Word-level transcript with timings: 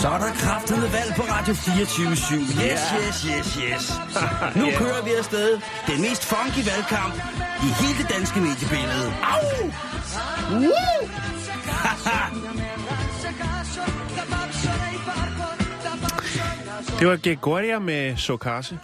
Så 0.00 0.08
er 0.08 0.18
der 0.18 0.32
kraftede 0.34 0.92
valg 0.92 1.12
på 1.16 1.22
Radio 1.22 1.54
24 1.54 2.08
/7. 2.08 2.34
Yes, 2.64 2.80
yes, 3.00 3.22
yes, 3.30 3.58
yes. 3.64 3.92
Nu 4.60 4.66
Ja. 4.66 4.78
kører 4.78 5.04
vi 5.04 5.10
afsted. 5.18 5.60
Den 5.86 6.00
mest 6.00 6.24
funky 6.24 6.62
valgkamp 6.70 7.14
i 7.66 7.68
hele 7.80 7.98
det 8.02 8.08
danske 8.16 8.40
mediebillede. 8.40 9.08
Au! 9.34 9.66
Woo! 10.50 11.08
Det 17.00 17.08
var 17.08 17.16
Gregoria 17.16 17.78
med 17.78 18.16
Sokase. 18.16 18.78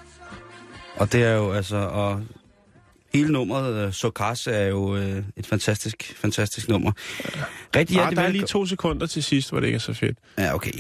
og 0.97 1.13
det 1.13 1.25
er 1.25 1.33
jo 1.35 1.53
altså... 1.53 1.77
Og 1.77 2.21
hele 3.15 3.33
nummeret, 3.33 3.87
uh, 3.87 3.93
Sokase, 3.93 4.51
er 4.51 4.67
jo 4.69 4.93
uh, 4.95 5.01
et 5.37 5.47
fantastisk, 5.47 6.15
fantastisk 6.17 6.69
nummer. 6.69 6.93
Rigtig 7.77 7.95
Ja, 7.95 8.01
hjertelig 8.01 8.17
der 8.17 8.23
er 8.23 8.33
lige 8.33 8.47
to 8.47 8.67
sekunder 8.67 9.07
til 9.07 9.23
sidst, 9.23 9.51
hvor 9.51 9.61
det 9.61 9.67
ikke 9.67 9.77
er 9.77 9.81
så 9.81 9.93
fedt. 9.95 10.19
Ja, 10.39 10.55
okay. 10.55 10.73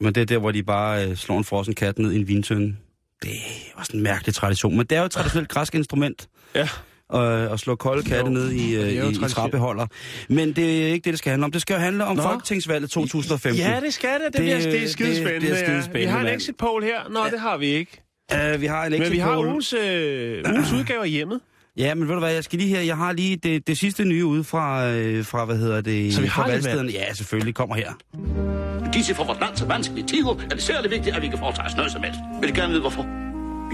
Men 0.00 0.14
det 0.14 0.20
er 0.20 0.24
der, 0.24 0.38
hvor 0.38 0.50
de 0.50 0.62
bare 0.62 1.08
uh, 1.08 1.16
slår 1.16 1.38
en 1.38 1.44
frossen 1.44 1.74
kat 1.74 1.98
ned 1.98 2.12
i 2.12 2.16
en 2.16 2.28
vintønde. 2.28 2.76
Det 3.22 3.30
var 3.76 3.82
sådan 3.84 3.98
en 4.00 4.04
mærkelig 4.04 4.34
tradition. 4.34 4.76
Men 4.76 4.86
det 4.86 4.96
er 4.96 5.00
jo 5.00 5.04
et 5.06 5.10
traditionelt 5.10 5.48
græsk 5.48 5.74
instrument. 5.74 6.28
Ja. 6.54 6.68
og, 7.08 7.22
og 7.24 7.58
slå 7.60 7.74
kolde 7.74 8.02
katte 8.02 8.24
Jo, 8.24 8.28
ned 8.28 8.50
i, 8.50 8.72
det 8.72 8.80
er 8.80 8.86
øh, 8.88 8.96
jo 8.96 9.02
i, 9.04 9.10
i 9.10 9.14
tradition. 9.14 9.28
træbeholder. 9.28 9.86
Men 10.28 10.52
det 10.52 10.82
er 10.82 10.86
ikke 10.92 11.04
det, 11.04 11.10
det 11.12 11.18
skal 11.18 11.30
handle 11.30 11.44
om. 11.44 11.52
Det 11.52 11.60
skal 11.62 11.74
jo 11.74 11.80
handle 11.80 12.04
om 12.04 12.16
Nå. 12.16 12.22
Folketingsvalget 12.22 12.90
2015. 12.90 13.60
Ja, 13.62 13.80
det 13.84 13.94
skal 13.94 14.08
det. 14.14 14.20
Det, 14.24 14.32
Det- 14.32 14.40
bliver, 14.40 14.56
det 14.58 14.66
er 14.76 14.80
det 14.80 14.90
skidespændende. 14.90 15.40
bliver 15.40 15.56
ja. 15.58 15.64
skidespændende, 15.66 16.06
Vi 16.06 16.12
har 16.12 16.20
en 16.20 16.26
exit 16.36 16.56
poll 16.56 16.84
her. 16.84 17.08
Nå, 17.10 17.20
det 17.32 17.40
har 17.40 17.56
vi 17.56 17.66
ikke. 17.66 18.02
Uh, 18.54 18.60
vi 18.60 18.66
har 18.66 18.84
en 18.86 18.92
Men 18.92 19.12
vi 19.12 19.18
har 19.18 19.38
ugens, 19.38 19.72
øh, 19.72 20.44
ugens 20.52 20.72
udgave 20.72 21.02
af 21.02 21.10
hjemmet. 21.10 21.40
Ja, 21.76 21.94
men 21.94 22.08
ved 22.08 22.14
du 22.14 22.20
hvad, 22.20 22.32
jeg 22.32 22.44
skal 22.44 22.58
lige 22.58 22.68
her, 22.68 22.80
jeg 22.80 22.96
har 22.96 23.12
lige 23.12 23.36
det, 23.36 23.66
det 23.66 23.78
sidste 23.78 24.04
nye 24.04 24.26
ude 24.26 24.44
fra, 24.44 24.90
øh, 24.90 25.24
fra 25.24 25.44
hvad 25.44 25.56
hedder 25.56 25.80
det, 25.80 26.14
Så 26.14 26.20
vi 26.20 26.26
har 26.26 26.42
fra 26.42 26.50
valgstederne. 26.50 26.92
Ja, 26.92 27.12
selvfølgelig, 27.14 27.54
kommer 27.54 27.74
her. 27.74 27.92
Disse 28.94 29.14
for 29.14 29.24
vores 29.24 29.40
land 29.40 29.56
så 29.56 29.66
vanskelige 29.66 30.06
tider 30.06 30.34
er 30.44 30.54
det 30.54 30.62
særlig 30.62 30.90
vigtigt, 30.90 31.16
at 31.16 31.22
vi 31.22 31.28
kan 31.28 31.38
foretage 31.38 31.66
os 31.66 31.76
noget 31.76 31.92
som 31.92 32.02
helst. 32.02 32.18
Vil 32.40 32.50
I 32.50 32.52
gerne 32.52 32.68
vide, 32.68 32.80
hvorfor? 32.80 33.02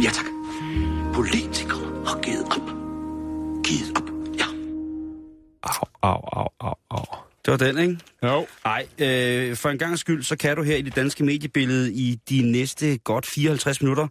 Ja, 0.02 0.10
tak. 0.10 0.26
Politikerne 1.14 2.06
har 2.06 2.20
givet 2.20 2.44
op. 2.44 2.70
Givet 3.64 3.96
op, 3.96 4.10
ja. 4.38 4.44
Au, 5.62 5.88
au, 6.02 6.20
au, 6.32 6.48
au, 6.60 6.74
au. 6.90 7.04
Det 7.44 7.50
var 7.50 7.56
den, 7.56 7.78
ikke? 7.78 7.98
Jo. 8.22 8.46
Nej, 8.64 8.86
øh, 8.98 9.56
for 9.56 9.68
en 9.68 9.78
gang 9.78 9.98
skyld, 9.98 10.22
så 10.22 10.36
kan 10.36 10.56
du 10.56 10.62
her 10.62 10.76
i 10.76 10.82
det 10.82 10.96
danske 10.96 11.24
mediebillede 11.24 11.92
i 11.92 12.18
de 12.30 12.42
næste 12.52 12.98
godt 12.98 13.26
54 13.34 13.82
minutter 13.82 14.08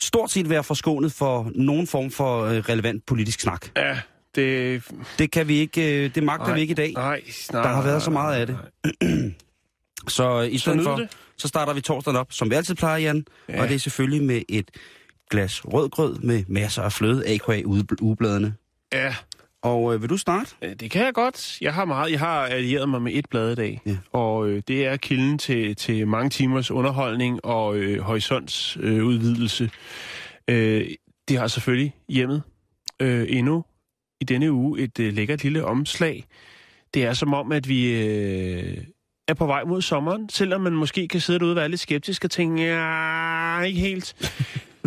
stort 0.00 0.30
set 0.30 0.50
være 0.50 0.64
forskånet 0.64 1.12
for 1.12 1.50
nogen 1.54 1.86
form 1.86 2.10
for 2.10 2.44
øh, 2.44 2.56
relevant 2.56 3.06
politisk 3.06 3.40
snak. 3.40 3.66
Ja, 3.76 3.98
det... 4.34 4.82
Det 5.18 5.30
kan 5.30 5.48
vi 5.48 5.58
ikke, 5.58 6.04
øh, 6.04 6.14
det 6.14 6.22
magter 6.22 6.46
Nej, 6.46 6.54
vi 6.54 6.60
ikke 6.60 6.72
i 6.72 6.74
dag. 6.74 6.92
Nej, 6.92 7.22
nej, 7.52 7.62
Der 7.62 7.68
har 7.68 7.82
været 7.82 8.02
så 8.02 8.10
meget 8.10 8.40
af 8.40 8.46
det. 8.46 8.58
Så 10.08 10.40
i 10.40 10.58
stedet 10.58 10.78
nyd 10.78 10.84
for, 10.84 10.96
det. 10.96 11.08
så 11.36 11.48
starter 11.48 11.72
vi 11.72 11.80
torsdagen 11.80 12.16
op, 12.16 12.32
som 12.32 12.50
vi 12.50 12.54
altid 12.54 12.74
plejer, 12.74 12.96
Jan. 12.96 13.24
Ja. 13.48 13.62
Og 13.62 13.68
det 13.68 13.74
er 13.74 13.78
selvfølgelig 13.78 14.22
med 14.22 14.42
et 14.48 14.70
glas 15.30 15.64
rødgrød 15.64 16.18
med 16.18 16.44
masser 16.48 16.82
af 16.82 16.92
fløde, 16.92 17.26
a.k.a. 17.26 17.62
ugebladene. 18.00 18.54
Ja, 18.92 19.14
Og 19.62 19.94
øh, 19.94 20.02
vil 20.02 20.10
du 20.10 20.16
starte? 20.16 20.50
øh, 20.62 20.74
det 20.74 20.90
kan 20.90 21.04
jeg 21.04 21.14
godt. 21.14 21.60
Jeg 21.60 21.74
har 21.74 21.84
meget. 21.84 22.10
Jeg 22.12 22.18
har 22.18 22.46
allieret 22.46 22.88
mig 22.88 23.02
med 23.02 23.12
et 23.14 23.26
blad 23.30 23.52
i 23.52 23.54
dag. 23.54 23.80
Ja. 23.86 23.96
Og 24.12 24.48
øh, 24.48 24.62
det 24.68 24.86
er 24.86 24.96
kilden 24.96 25.38
til, 25.38 25.76
til 25.76 26.06
mange 26.06 26.30
timers 26.30 26.70
underholdning 26.70 27.44
og 27.44 27.76
øh, 27.76 28.00
horisonts 28.00 28.76
øh, 28.80 29.04
udvidelse. 29.04 29.70
Øh, 30.48 30.86
de 31.28 31.36
har 31.36 31.46
selvfølgelig 31.46 31.94
hjemmet 32.08 32.42
øh, 33.02 33.26
endnu 33.28 33.64
i 34.20 34.24
denne 34.24 34.52
uge 34.52 34.80
et 34.80 35.00
øh, 35.00 35.12
lækkert 35.12 35.42
lille 35.42 35.64
omslag. 35.64 36.24
Det 36.94 37.04
er 37.04 37.12
som 37.12 37.34
om, 37.34 37.52
at 37.52 37.68
vi 37.68 38.02
øh, 38.02 38.76
er 39.28 39.34
på 39.34 39.46
vej 39.46 39.64
mod 39.64 39.82
sommeren, 39.82 40.28
selvom 40.28 40.60
man 40.60 40.72
måske 40.72 41.08
kan 41.08 41.20
sidde 41.20 41.38
derude 41.38 41.52
og 41.52 41.56
være 41.56 41.68
lidt 41.68 41.80
skeptisk 41.80 42.24
og 42.24 42.30
tænke, 42.30 42.62
ja, 42.62 43.60
ikke 43.60 43.80
helt. 43.80 44.14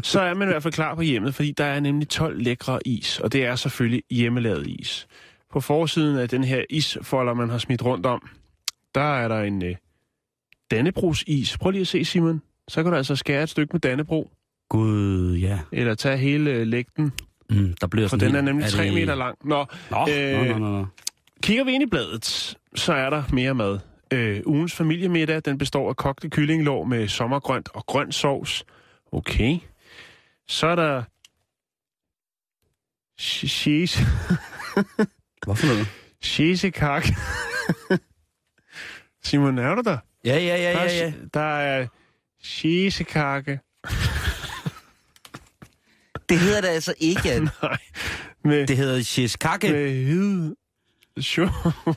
Så 0.04 0.22
er 0.22 0.34
man 0.34 0.48
i 0.48 0.52
hvert 0.52 0.64
fald 0.64 0.74
klar 0.74 0.96
på 0.96 1.02
hjemmet, 1.02 1.36
fordi 1.36 1.52
der 1.52 1.64
er 1.66 1.80
nemlig 1.80 2.10
12 2.10 2.42
lækre 2.42 2.80
is, 2.88 3.20
og 3.20 3.34
det 3.34 3.46
er 3.46 3.56
selvfølgelig 3.56 4.04
hjemmelavet 4.12 4.68
is. 4.68 5.08
På 5.54 5.60
forsiden 5.60 6.18
af 6.18 6.30
den 6.30 6.44
her 6.44 6.64
isfolder, 6.70 7.34
man 7.34 7.50
har 7.50 7.58
smidt 7.58 7.86
rundt 7.86 8.06
om, 8.06 8.30
der 8.96 9.16
er 9.16 9.28
der 9.28 9.42
en 9.42 9.64
øh, 9.66 9.76
Dannebrogs-is. 10.72 11.58
Prøv 11.58 11.72
lige 11.72 11.82
at 11.82 11.88
se, 11.88 12.06
Simon. 12.06 12.42
Så 12.68 12.84
kan 12.84 12.92
du 12.92 12.98
altså 12.98 13.16
skære 13.16 13.44
et 13.44 13.50
stykke 13.50 13.74
med 13.74 13.80
Dannebro, 13.80 14.32
Gud, 14.70 15.36
ja. 15.36 15.60
eller 15.72 15.96
tage 15.96 16.18
hele 16.18 16.52
øh, 16.52 16.68
lægten, 16.68 17.12
Mm, 17.50 17.74
der 17.82 17.88
bliver 17.88 18.08
for 18.08 18.18
den 18.18 18.36
er 18.36 18.42
nemlig 18.42 18.68
3 18.68 18.84
det- 18.84 18.94
meter 18.94 19.16
lang. 19.16 19.38
Nå, 19.44 19.66
Nå, 19.92 20.08
øh, 20.18 20.48
nå, 20.48 20.58
nå, 20.58 20.72
nå. 20.72 20.86
Kigger 21.44 21.64
vi 21.64 21.72
ind 21.72 21.84
i 21.84 21.86
bladet, 21.86 22.56
så 22.76 22.94
er 22.94 23.10
der 23.10 23.24
mere 23.34 23.54
mad. 23.56 23.80
Øh, 24.14 24.42
ugens 24.46 24.74
familiemiddag, 24.74 25.42
den 25.46 25.58
består 25.58 25.90
af 25.90 25.96
kogte 25.96 26.30
kyllinglår 26.30 26.84
med 26.84 27.08
sommergrønt 27.08 27.70
og 27.74 27.86
grøn 27.86 28.12
sovs. 28.12 28.64
Okay. 29.12 29.58
Så 30.52 30.68
er 30.68 30.76
der... 30.76 31.04
Cheese... 33.20 34.00
Hvorfor 35.46 35.68
noget? 35.68 35.88
Cheesekak. 36.24 37.06
Simon, 39.24 39.58
er 39.58 39.76
du 39.76 39.82
der? 39.82 39.98
Ja, 40.26 40.38
ja, 40.38 40.56
ja, 40.58 40.72
ja, 40.72 41.06
ja. 41.06 41.14
Der 41.34 41.40
er 41.58 41.88
cheesekake. 42.44 43.60
Det 46.30 46.40
hedder 46.40 46.62
det 46.62 46.68
altså 46.68 46.94
ikke. 46.98 47.22
Jan. 47.26 47.44
Nej. 47.64 47.78
Med, 48.44 48.68
Det 48.68 48.78
hedder 48.78 49.02
shiskake. 49.04 49.72
med 49.72 50.04
hvid... 50.06 50.56
Sure. 51.20 51.52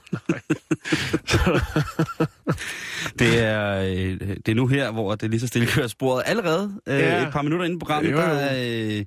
Det 3.19 3.39
er, 3.39 3.79
øh, 3.81 4.21
det 4.21 4.49
er 4.49 4.55
nu 4.55 4.67
her, 4.67 4.91
hvor 4.93 5.15
det 5.15 5.31
lige 5.31 5.41
så 5.41 5.47
stille 5.47 5.69
kører 5.69 5.87
sporet. 5.87 6.23
Allerede 6.27 6.81
øh, 6.89 6.99
Ja. 6.99 7.27
et 7.27 7.33
par 7.33 7.43
minutter 7.43 7.65
inde 7.67 7.77
i 7.77 7.79
programmet, 7.79 8.13
Jo, 8.13 8.17
der 8.17 8.31
jo. 8.33 8.39
er, 8.41 8.99
øh, 8.99 9.05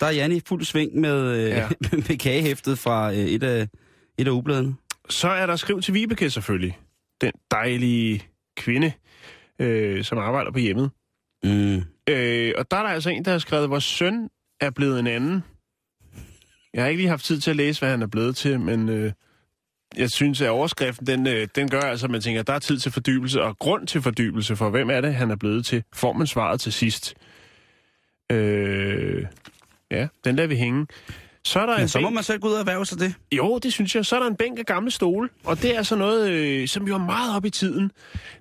der 0.00 0.06
er 0.06 0.10
Jan 0.10 0.32
i 0.32 0.40
fuld 0.46 0.64
sving 0.64 0.94
med, 1.00 1.36
øh, 1.36 1.48
Ja. 1.48 1.68
med 2.08 2.18
kagehæftet 2.18 2.78
fra 2.78 3.10
øh, 3.12 3.16
et, 3.18 3.42
af, 3.42 3.68
et 4.18 4.26
af 4.26 4.30
ubladene. 4.30 4.74
Så 5.08 5.28
er 5.28 5.46
der 5.46 5.56
skriv 5.56 5.82
til 5.82 5.94
Vibeke 5.94 6.30
selvfølgelig. 6.30 6.78
Den 7.20 7.32
dejlige 7.50 8.22
kvinde, 8.56 8.92
øh, 9.58 10.04
som 10.04 10.18
arbejder 10.18 10.52
på 10.52 10.58
hjemmet. 10.58 10.90
Mm. 11.44 11.82
Øh, 12.08 12.52
og 12.58 12.70
der 12.70 12.76
er 12.76 12.82
der 12.82 12.90
altså 12.90 13.10
en, 13.10 13.24
der 13.24 13.30
har 13.30 13.38
skrevet, 13.38 13.70
vores 13.70 13.84
søn 13.84 14.28
er 14.60 14.70
blevet 14.70 14.98
en 15.00 15.06
anden. 15.06 15.44
Jeg 16.74 16.82
har 16.82 16.88
ikke 16.88 17.02
lige 17.02 17.08
haft 17.08 17.24
tid 17.24 17.40
til 17.40 17.50
at 17.50 17.56
læse, 17.56 17.80
hvad 17.80 17.90
han 17.90 18.02
er 18.02 18.06
blevet 18.06 18.36
til, 18.36 18.60
men 18.60 18.88
øh, 18.88 19.12
jeg 19.96 20.10
synes, 20.10 20.40
at 20.40 20.48
overskriften, 20.48 21.06
den, 21.06 21.26
øh, 21.26 21.48
den 21.54 21.70
gør 21.70 21.80
altså, 21.80 22.06
at 22.06 22.10
man 22.10 22.20
tænker, 22.20 22.40
at 22.40 22.46
der 22.46 22.52
er 22.52 22.58
tid 22.58 22.78
til 22.78 22.92
fordybelse, 22.92 23.42
og 23.42 23.58
grund 23.58 23.86
til 23.86 24.02
fordybelse, 24.02 24.56
for 24.56 24.70
hvem 24.70 24.90
er 24.90 25.00
det, 25.00 25.14
han 25.14 25.30
er 25.30 25.36
blevet 25.36 25.66
til? 25.66 25.82
Får 25.92 26.12
man 26.12 26.26
svaret 26.26 26.60
til 26.60 26.72
sidst? 26.72 27.14
Øh, 28.32 29.26
ja, 29.90 30.08
den 30.24 30.36
lader 30.36 30.48
vi 30.48 30.56
hænge. 30.56 30.86
Så 31.44 31.60
er 31.60 31.66
der 31.66 31.72
Men 31.72 31.82
en 31.82 31.88
så 31.88 32.00
må 32.00 32.08
bænk- 32.08 32.14
man 32.14 32.22
selv 32.24 32.40
gå 32.40 32.48
ud 32.48 32.52
og 32.52 32.60
erhverve 32.60 32.86
sig 32.86 32.98
det. 33.00 33.14
jo, 33.32 33.58
det 33.58 33.72
synes 33.72 33.94
jeg. 33.94 34.06
Så 34.06 34.16
er 34.16 34.20
der 34.20 34.26
en 34.26 34.36
bænk 34.36 34.58
af 34.58 34.66
gamle 34.66 34.90
stole, 34.90 35.28
og 35.44 35.62
det 35.62 35.76
er 35.76 35.82
så 35.82 35.96
noget, 35.96 36.30
øh, 36.30 36.68
som 36.68 36.88
jo 36.88 36.94
er 36.94 36.98
meget 36.98 37.36
op 37.36 37.44
i 37.44 37.50
tiden. 37.50 37.90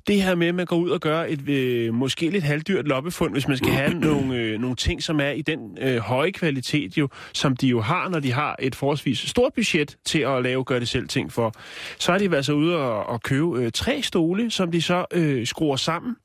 Det 0.08 0.22
her 0.22 0.36
med, 0.36 0.48
at 0.48 0.56
man 0.56 0.66
går 0.66 0.76
ud 0.78 0.90
og 0.90 1.00
gør 1.00 1.24
et 1.24 1.50
øh, 1.50 1.94
måske 1.94 2.30
lidt 2.30 2.44
halvdyrt 2.44 2.88
loppefund, 2.88 3.32
hvis 3.32 3.48
man 3.48 3.58
skal 3.58 3.70
have 3.70 3.94
nogle, 4.08 4.36
øh, 4.36 4.59
nogle 4.59 4.76
ting, 4.76 5.04
som 5.04 5.20
er 5.20 5.30
i 5.30 5.42
den 5.42 5.59
øh, 5.82 5.98
høje 5.98 6.32
kvalitet, 6.32 6.97
jo, 6.97 7.08
som 7.34 7.56
de 7.58 7.68
jo 7.68 7.82
har, 7.82 8.09
når 8.09 8.20
de 8.20 8.32
har 8.32 8.56
et 8.59 8.76
forholdsvis 8.76 9.20
stort 9.20 9.53
budget 9.53 9.97
til 10.06 10.20
at 10.20 10.44
lave 10.44 10.64
gør 10.64 10.79
det 10.79 10.88
selv 10.88 11.08
ting 11.08 11.32
for. 11.34 11.53
Så 12.00 12.12
er 12.12 12.18
de 12.18 12.35
altså 12.35 12.53
ude 12.53 12.78
og, 12.78 13.06
og 13.06 13.22
købe 13.23 13.59
øh, 13.64 13.72
tre 13.72 14.02
stole, 14.02 14.52
som 14.52 14.72
de 14.72 14.82
så 14.82 15.06
øh, 15.14 15.47
skruer 15.47 15.76
sammen 15.76 16.16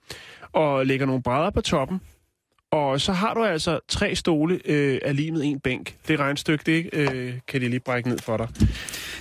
og 0.52 0.86
lægger 0.86 1.06
nogle 1.06 1.22
brædder 1.22 1.50
på 1.50 1.60
toppen. 1.60 2.00
Og 2.74 3.00
så 3.00 3.12
har 3.12 3.34
du 3.34 3.44
altså 3.44 3.80
tre 3.88 4.14
stole 4.14 4.60
øh, 4.64 4.98
af 5.02 5.16
limet 5.16 5.44
en 5.44 5.60
bænk. 5.60 5.96
Det 6.08 6.20
regnstykke, 6.20 6.62
det 6.66 6.90
øh, 6.92 7.34
kan 7.48 7.60
de 7.60 7.68
lige 7.68 7.80
brække 7.80 8.08
ned 8.08 8.18
for 8.18 8.36
dig. 8.36 8.48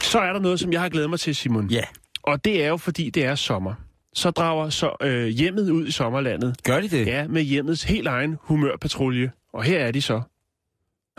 Så 0.01 0.19
er 0.19 0.33
der 0.33 0.39
noget, 0.39 0.59
som 0.59 0.73
jeg 0.73 0.81
har 0.81 0.89
glædet 0.89 1.09
mig 1.09 1.19
til, 1.19 1.35
Simon. 1.35 1.67
Ja. 1.67 1.83
Og 2.23 2.45
det 2.45 2.63
er 2.63 2.67
jo, 2.67 2.77
fordi 2.77 3.09
det 3.09 3.25
er 3.25 3.35
sommer. 3.35 3.73
Så 4.13 4.31
drager 4.31 4.69
så 4.69 4.95
øh, 5.01 5.27
hjemmet 5.27 5.69
ud 5.69 5.88
i 5.88 5.91
sommerlandet. 5.91 6.55
Gør 6.63 6.79
de 6.81 6.88
det? 6.88 7.07
Ja, 7.07 7.27
med 7.27 7.41
hjemmets 7.41 7.83
helt 7.83 8.07
egen 8.07 8.38
humørpatrulje. 8.41 9.31
Og 9.53 9.63
her 9.63 9.79
er 9.79 9.91
de 9.91 10.01
så. 10.01 10.21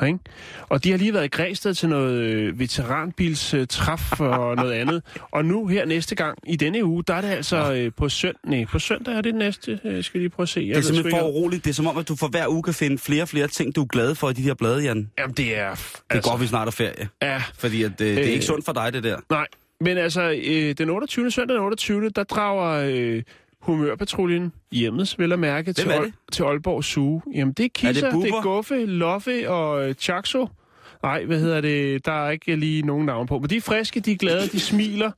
Ikke? 0.07 0.19
Og 0.63 0.85
de 0.85 0.91
har 0.91 0.99
lige 0.99 1.15
været 1.15 1.25
i 1.25 1.29
Græsted 1.29 1.75
til 1.75 1.89
noget 1.89 2.19
øh, 2.21 2.59
veteranbilstræf 2.59 4.21
og 4.21 4.57
noget 4.57 4.73
andet. 4.73 5.03
Og 5.31 5.45
nu 5.45 5.67
her 5.67 5.85
næste 5.85 6.15
gang, 6.15 6.39
i 6.47 6.57
denne 6.57 6.85
uge, 6.85 7.03
der 7.07 7.15
er 7.15 7.21
det 7.21 7.29
altså 7.29 7.73
øh, 7.75 7.93
på 7.97 8.09
søndag. 8.09 8.41
Nej, 8.45 8.65
på 8.65 8.79
søndag 8.79 9.15
er 9.15 9.21
det 9.21 9.35
næste. 9.35 9.81
Øh, 9.85 10.05
skal 10.05 10.21
lige 10.21 10.31
prøve 10.31 10.45
at 10.45 10.49
se. 10.49 10.61
Jeg 10.61 10.69
Det 10.69 10.77
er 10.77 10.83
simpelthen 10.83 11.11
for 11.21 11.29
uroligt. 11.29 11.65
Det 11.65 11.71
er 11.71 11.75
som 11.75 11.87
om, 11.87 11.97
at 11.99 12.09
du 12.09 12.17
for 12.17 12.29
hver 12.29 12.49
uge 12.49 12.63
kan 12.63 12.75
finde 12.75 12.99
flere 12.99 13.23
og 13.23 13.29
flere 13.29 13.47
ting, 13.47 13.77
du 13.77 13.83
er 13.83 13.87
glad 13.87 14.15
for 14.15 14.31
i 14.31 14.33
de 14.33 14.43
her 14.43 14.55
blade, 14.55 14.83
Jan. 14.83 15.11
Jamen, 15.19 15.35
det 15.37 15.59
er... 15.59 15.71
Det 16.11 16.19
er 16.19 16.31
godt, 16.31 16.41
vi 16.41 16.47
snart 16.47 16.69
er 16.69 16.73
ferie. 16.73 17.09
Ja, 17.23 17.43
Fordi 17.59 17.83
at, 17.83 18.01
øh, 18.01 18.07
det 18.09 18.19
er 18.19 18.25
Øh. 18.25 18.31
ikke 18.31 18.45
sundt 18.45 18.65
for 18.65 18.73
dig, 18.73 18.93
det 18.93 19.05
der. 19.05 19.17
nej. 19.31 19.47
Men 19.81 19.99
altså, 19.99 20.41
øh, 20.47 20.75
den 20.79 20.91
28. 20.91 21.31
søndag 21.31 21.55
den 21.55 21.65
28. 21.65 22.09
der 22.09 22.25
drager 22.25 22.85
øh, 22.91 23.23
humørpatruljen 23.65 24.53
hjemmes, 24.73 25.19
vel 25.19 25.33
at 25.33 25.39
mærke, 25.39 25.73
til, 25.73 25.89
det? 25.89 26.15
til 26.33 26.43
Aalborg 26.43 26.85
Zoo. 26.85 27.23
Jamen, 27.35 27.55
det 27.55 27.65
er 27.65 27.69
Kisser, 27.75 28.11
det, 28.11 28.23
det 28.23 28.31
er 28.31 28.43
Guffe, 28.43 28.87
Loffe 28.87 29.51
og 29.51 29.89
øh, 29.89 29.95
Chaxo. 29.95 30.49
Nej, 31.03 31.25
hvad 31.25 31.41
hedder 31.41 31.61
det? 31.61 32.07
Der 32.07 32.27
er 32.27 32.31
ikke 32.31 32.57
lige 32.57 32.83
nogen 32.83 33.07
navn 33.07 33.27
på. 33.27 33.39
Men 33.39 33.51
de 33.51 33.57
er 33.57 33.61
friske, 33.61 34.01
de 34.01 34.13
er 34.13 34.17
glade, 34.17 34.49
de 34.49 34.61
smiler. 34.61 35.11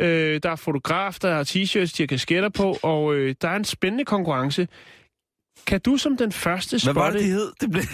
Øh, 0.00 0.40
der 0.42 0.50
er 0.50 0.56
fotograf, 0.56 1.18
der 1.22 1.28
er 1.28 1.44
t-shirts, 1.44 1.96
de 1.96 2.02
har 2.02 2.06
kasketter 2.06 2.48
på, 2.48 2.76
og 2.82 3.14
øh, 3.14 3.34
der 3.42 3.48
er 3.48 3.56
en 3.56 3.64
spændende 3.64 4.04
konkurrence. 4.04 4.68
Kan 5.66 5.80
du 5.80 5.96
som 5.96 6.16
den 6.16 6.32
første 6.32 6.84
Hvad 6.84 6.94
var 6.94 7.10
det, 7.10 7.20
spotte... 7.20 7.28
de 7.28 7.32
hed? 7.32 7.52
Det 7.60 7.70
blev... 7.70 7.82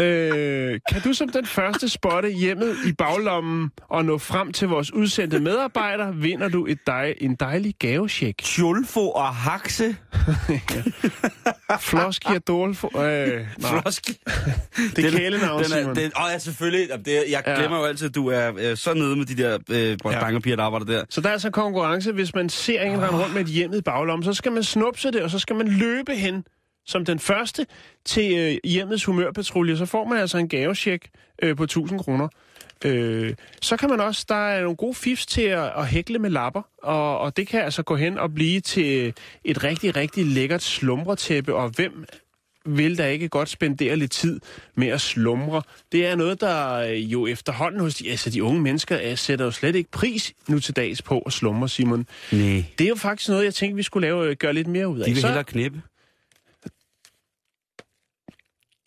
Øh, 0.00 0.80
kan 0.92 1.00
du 1.04 1.12
som 1.12 1.28
den 1.28 1.46
første 1.46 1.88
spotte 1.88 2.28
hjemmet 2.30 2.76
i 2.86 2.92
baglommen 2.92 3.70
og 3.88 4.04
nå 4.04 4.18
frem 4.18 4.52
til 4.52 4.68
vores 4.68 4.92
udsendte 4.92 5.40
medarbejder, 5.40 6.10
vinder 6.12 6.48
du 6.48 6.66
et 6.66 6.78
dej, 6.86 7.14
en 7.20 7.34
dejlig 7.34 7.74
gavesjek. 7.78 8.38
Tjulfo 8.38 9.10
og 9.10 9.34
Haxe. 9.34 9.96
Floski 11.80 12.34
og 12.34 12.46
Dolfo. 12.48 12.90
Øh, 13.00 13.46
Floski. 13.60 14.18
det 14.96 15.04
er 15.04 15.10
kælenavn, 15.10 15.64
den 15.64 15.72
er, 15.72 15.94
den, 15.94 16.12
åh, 16.16 16.28
ja, 16.32 16.38
selvfølgelig. 16.38 16.88
Det, 17.04 17.16
er- 17.18 17.22
jeg 17.30 17.42
Ja. 17.46 17.54
glemmer 17.58 17.78
jo 17.78 17.84
altid, 17.84 18.08
at 18.08 18.14
du 18.14 18.28
er 18.28 18.52
øh, 18.58 18.76
så 18.76 18.94
nede 18.94 19.16
med 19.16 19.26
de 19.26 19.36
der 19.42 19.58
øh, 19.70 19.98
drengerpiger, 19.98 20.56
der 20.56 20.62
arbejder 20.62 20.86
der. 20.86 21.04
Så 21.10 21.20
der 21.20 21.28
er 21.28 21.32
altså 21.32 21.48
en 21.48 21.52
konkurrence. 21.52 22.12
Hvis 22.12 22.34
man 22.34 22.48
ser 22.48 22.82
en 22.82 23.02
rende 23.02 23.22
rundt 23.22 23.34
med 23.34 23.40
et 23.42 23.48
hjemmet 23.48 23.78
i 23.78 23.82
baglommen, 23.82 24.24
så 24.24 24.32
skal 24.32 24.52
man 24.52 24.62
snupse 24.62 25.10
det, 25.10 25.22
og 25.22 25.30
så 25.30 25.38
skal 25.38 25.56
man 25.56 25.68
løbe 25.68 26.14
hen 26.14 26.44
som 26.86 27.04
den 27.04 27.18
første 27.18 27.66
til 28.04 28.36
øh, 28.38 28.70
hjemmets 28.70 29.04
humørpatrulje. 29.04 29.76
Så 29.76 29.86
får 29.86 30.04
man 30.04 30.18
altså 30.18 30.38
en 30.38 30.48
gavesjek 30.48 31.08
øh, 31.42 31.56
på 31.56 31.62
1000 31.64 32.00
kroner. 32.00 32.28
Øh, 32.84 33.34
så 33.62 33.76
kan 33.76 33.90
man 33.90 34.00
også, 34.00 34.24
der 34.28 34.48
er 34.48 34.60
nogle 34.62 34.76
gode 34.76 34.94
fifs 34.94 35.26
til 35.26 35.42
at, 35.42 35.72
at 35.76 35.86
hækle 35.86 36.18
med 36.18 36.30
lapper, 36.30 36.62
og, 36.82 37.18
og 37.18 37.36
det 37.36 37.46
kan 37.48 37.60
altså 37.60 37.82
gå 37.82 37.96
hen 37.96 38.18
og 38.18 38.34
blive 38.34 38.60
til 38.60 39.14
et 39.44 39.64
rigtig, 39.64 39.96
rigtig 39.96 40.26
lækkert 40.26 40.62
slumretæppe, 40.62 41.54
og 41.54 41.68
hvem 41.68 42.04
vil 42.68 42.98
da 42.98 43.08
ikke 43.08 43.28
godt 43.28 43.48
spendere 43.48 43.96
lidt 43.96 44.10
tid 44.10 44.40
med 44.74 44.88
at 44.88 45.00
slumre. 45.00 45.62
Det 45.92 46.06
er 46.06 46.16
noget, 46.16 46.40
der 46.40 46.72
øh, 46.74 47.12
jo 47.12 47.26
efterhånden 47.26 47.80
hos 47.80 47.94
de, 47.94 48.10
altså 48.10 48.30
de 48.30 48.42
unge 48.42 48.60
mennesker 48.60 48.98
øh, 49.04 49.16
sætter 49.18 49.44
jo 49.44 49.50
slet 49.50 49.74
ikke 49.74 49.90
pris 49.90 50.32
nu 50.48 50.58
til 50.60 50.76
dags 50.76 51.02
på 51.02 51.18
at 51.18 51.32
slumre, 51.32 51.68
Simon. 51.68 52.06
Nej. 52.32 52.64
Det 52.78 52.84
er 52.84 52.88
jo 52.88 52.94
faktisk 52.94 53.28
noget, 53.28 53.44
jeg 53.44 53.54
tænkte, 53.54 53.76
vi 53.76 53.82
skulle 53.82 54.06
lave, 54.06 54.26
øh, 54.30 54.36
gøre 54.36 54.52
lidt 54.52 54.66
mere 54.68 54.88
ud 54.88 54.98
af. 54.98 55.04
De 55.04 55.10
vil 55.10 55.20
Så- 55.20 55.26
hellere 55.26 55.44
knippe. 55.44 55.82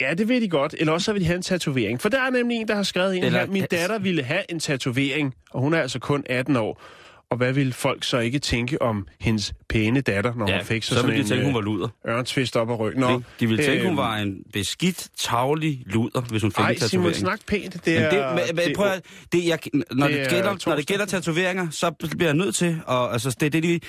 Ja, 0.00 0.14
det 0.14 0.28
vil 0.28 0.42
de 0.42 0.48
godt. 0.48 0.74
Eller 0.78 0.92
også 0.92 1.04
så 1.04 1.12
vil 1.12 1.20
de 1.22 1.26
have 1.26 1.36
en 1.36 1.42
tatovering. 1.42 2.00
For 2.00 2.08
der 2.08 2.20
er 2.20 2.30
nemlig 2.30 2.56
en, 2.56 2.68
der 2.68 2.74
har 2.74 2.82
skrevet 2.82 3.14
ind 3.14 3.24
her, 3.24 3.46
min 3.46 3.64
datter 3.70 3.98
ville 3.98 4.22
have 4.22 4.42
en 4.50 4.60
tatovering, 4.60 5.34
og 5.50 5.60
hun 5.60 5.74
er 5.74 5.80
altså 5.80 5.98
kun 5.98 6.22
18 6.26 6.56
år. 6.56 6.82
Og 7.30 7.36
hvad 7.36 7.52
vil 7.52 7.72
folk 7.72 8.04
så 8.04 8.18
ikke 8.18 8.38
tænke 8.38 8.82
om 8.82 9.06
hendes 9.20 9.52
pæne 9.68 10.00
datter, 10.00 10.34
når 10.34 10.48
Ja, 10.50 10.56
hun 10.56 10.64
fik 10.66 10.82
så, 10.82 10.88
så 10.88 10.94
sådan 10.94 11.10
ville 11.10 11.24
de 11.24 11.28
tænke, 11.28 11.44
hun 11.44 11.54
var 11.54 11.60
luder. 11.60 11.88
øh, 12.06 12.14
ørntvist 12.14 12.56
op 12.56 12.70
ad 12.70 12.78
ryggen? 12.78 13.00
Nå, 13.00 13.08
De, 13.10 13.22
de 13.40 13.46
ville 13.48 13.64
tænke, 13.64 13.82
hun 13.82 13.88
øhm, 13.90 13.96
var 13.96 14.16
en 14.16 14.36
beskidt, 14.52 15.08
tavlig 15.18 15.82
luder, 15.86 16.20
hvis 16.20 16.42
hun 16.42 16.52
fik 16.52 16.58
Ej, 16.64 16.70
en 16.70 16.76
Simon, 16.78 16.88
tatovering. 16.90 17.16
snak 17.16 17.40
pænt. 17.46 17.74
Det 17.84 17.94
Men 17.94 17.96
er, 18.02 18.10
det, 18.36 18.46
men, 18.46 18.56
men, 18.66 18.76
prøv 18.76 18.86
at, 18.86 19.02
det, 19.32 19.46
jeg, 19.46 19.58
når, 19.90 20.06
det 20.06 20.16
det, 20.16 20.26
er 20.26 20.30
gælder, 20.30 20.56
når 20.66 20.76
det 20.76 20.86
gælder 20.86 21.04
tatoveringer, 21.06 21.70
så 21.70 21.90
bliver 21.90 22.24
jeg 22.28 22.34
nødt 22.36 22.54
til, 22.54 22.80
og 22.86 23.12
altså, 23.12 23.36
det 23.40 23.46
er 23.46 23.50
det, 23.50 23.62
de, 23.62 23.80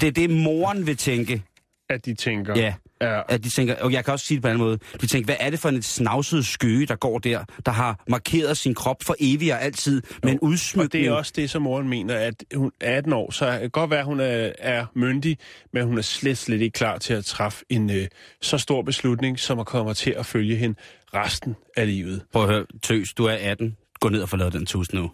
det, 0.00 0.06
er 0.06 0.10
det 0.12 0.30
moren 0.30 0.86
vil 0.86 0.96
tænke. 0.96 1.42
at 1.90 2.04
de 2.06 2.14
tænker. 2.14 2.58
Ja. 2.60 2.74
Ja. 3.02 3.20
At 3.28 3.44
de 3.44 3.48
tænker, 3.50 3.76
og 3.76 3.92
jeg 3.92 4.04
kan 4.04 4.12
også 4.12 4.26
sige 4.26 4.36
det 4.36 4.42
på 4.42 4.48
en 4.48 4.54
anden 4.54 4.66
måde, 4.66 4.78
de 5.00 5.06
tænker, 5.06 5.24
hvad 5.24 5.36
er 5.40 5.50
det 5.50 5.58
for 5.58 5.68
en 5.68 5.82
snavset 5.82 6.46
skøge, 6.46 6.86
der 6.86 6.96
går 6.96 7.18
der, 7.18 7.44
der 7.66 7.72
har 7.72 8.02
markeret 8.08 8.56
sin 8.56 8.74
krop 8.74 9.02
for 9.02 9.14
evigt 9.20 9.52
og 9.52 9.62
altid 9.62 10.02
med 10.22 10.32
en 10.32 10.38
Og 10.42 10.44
udsmykning. 10.44 10.92
det 10.92 11.06
er 11.06 11.12
også 11.12 11.32
det, 11.36 11.50
som 11.50 11.62
moren 11.62 11.88
mener, 11.88 12.14
at 12.16 12.34
hun 12.54 12.72
er 12.80 12.96
18 12.96 13.12
år, 13.12 13.30
så 13.30 13.50
det 13.50 13.60
kan 13.60 13.70
godt 13.70 13.90
være, 13.90 14.00
at 14.00 14.06
hun 14.06 14.20
er, 14.20 14.52
er 14.58 14.86
myndig, 14.94 15.38
men 15.72 15.84
hun 15.84 15.98
er 15.98 16.02
slet, 16.02 16.38
slet 16.38 16.60
ikke 16.60 16.74
klar 16.74 16.98
til 16.98 17.14
at 17.14 17.24
træffe 17.24 17.64
en 17.68 17.90
øh, 17.90 18.08
så 18.40 18.58
stor 18.58 18.82
beslutning, 18.82 19.38
som 19.38 19.58
at 19.58 19.66
komme 19.66 19.94
til 19.94 20.10
at 20.10 20.26
følge 20.26 20.56
hende 20.56 20.78
resten 21.14 21.56
af 21.76 21.86
livet. 21.86 22.22
Prøv 22.32 22.42
at 22.42 22.48
høre, 22.48 22.66
tøs, 22.82 23.12
du 23.14 23.24
er 23.24 23.36
18. 23.40 23.76
Gå 24.00 24.08
ned 24.08 24.32
og 24.32 24.38
lavet 24.38 24.52
den 24.52 24.66
tus 24.66 24.92
nu. 24.92 25.10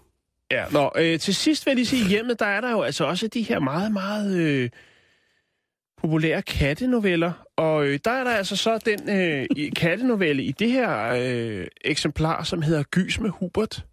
Ja, 0.50 0.64
nå, 0.72 0.90
øh, 0.96 1.18
til 1.18 1.34
sidst 1.34 1.66
vil 1.66 1.70
jeg 1.70 1.76
lige 1.76 1.86
sige, 1.86 2.08
hjemmet, 2.08 2.40
der 2.40 2.46
er 2.46 2.60
der 2.60 2.70
jo 2.70 2.82
altså 2.82 3.04
også 3.04 3.28
de 3.28 3.42
her 3.42 3.58
meget, 3.58 3.92
meget 3.92 4.36
øh, 4.36 4.70
populære 5.98 6.42
kattenoveller. 6.42 7.32
Og 7.56 7.86
øh, 7.86 7.98
der 8.04 8.10
er 8.10 8.24
der 8.24 8.30
altså 8.30 8.56
så 8.56 8.78
den 8.78 9.10
øh, 9.10 9.46
kattenovelle 9.82 10.42
i 10.42 10.52
det 10.52 10.72
her 10.72 11.14
øh, 11.20 11.66
eksemplar, 11.84 12.42
som 12.42 12.62
hedder 12.62 12.82
Gys 12.82 13.20
med 13.20 13.30
Hubert. 13.30 13.86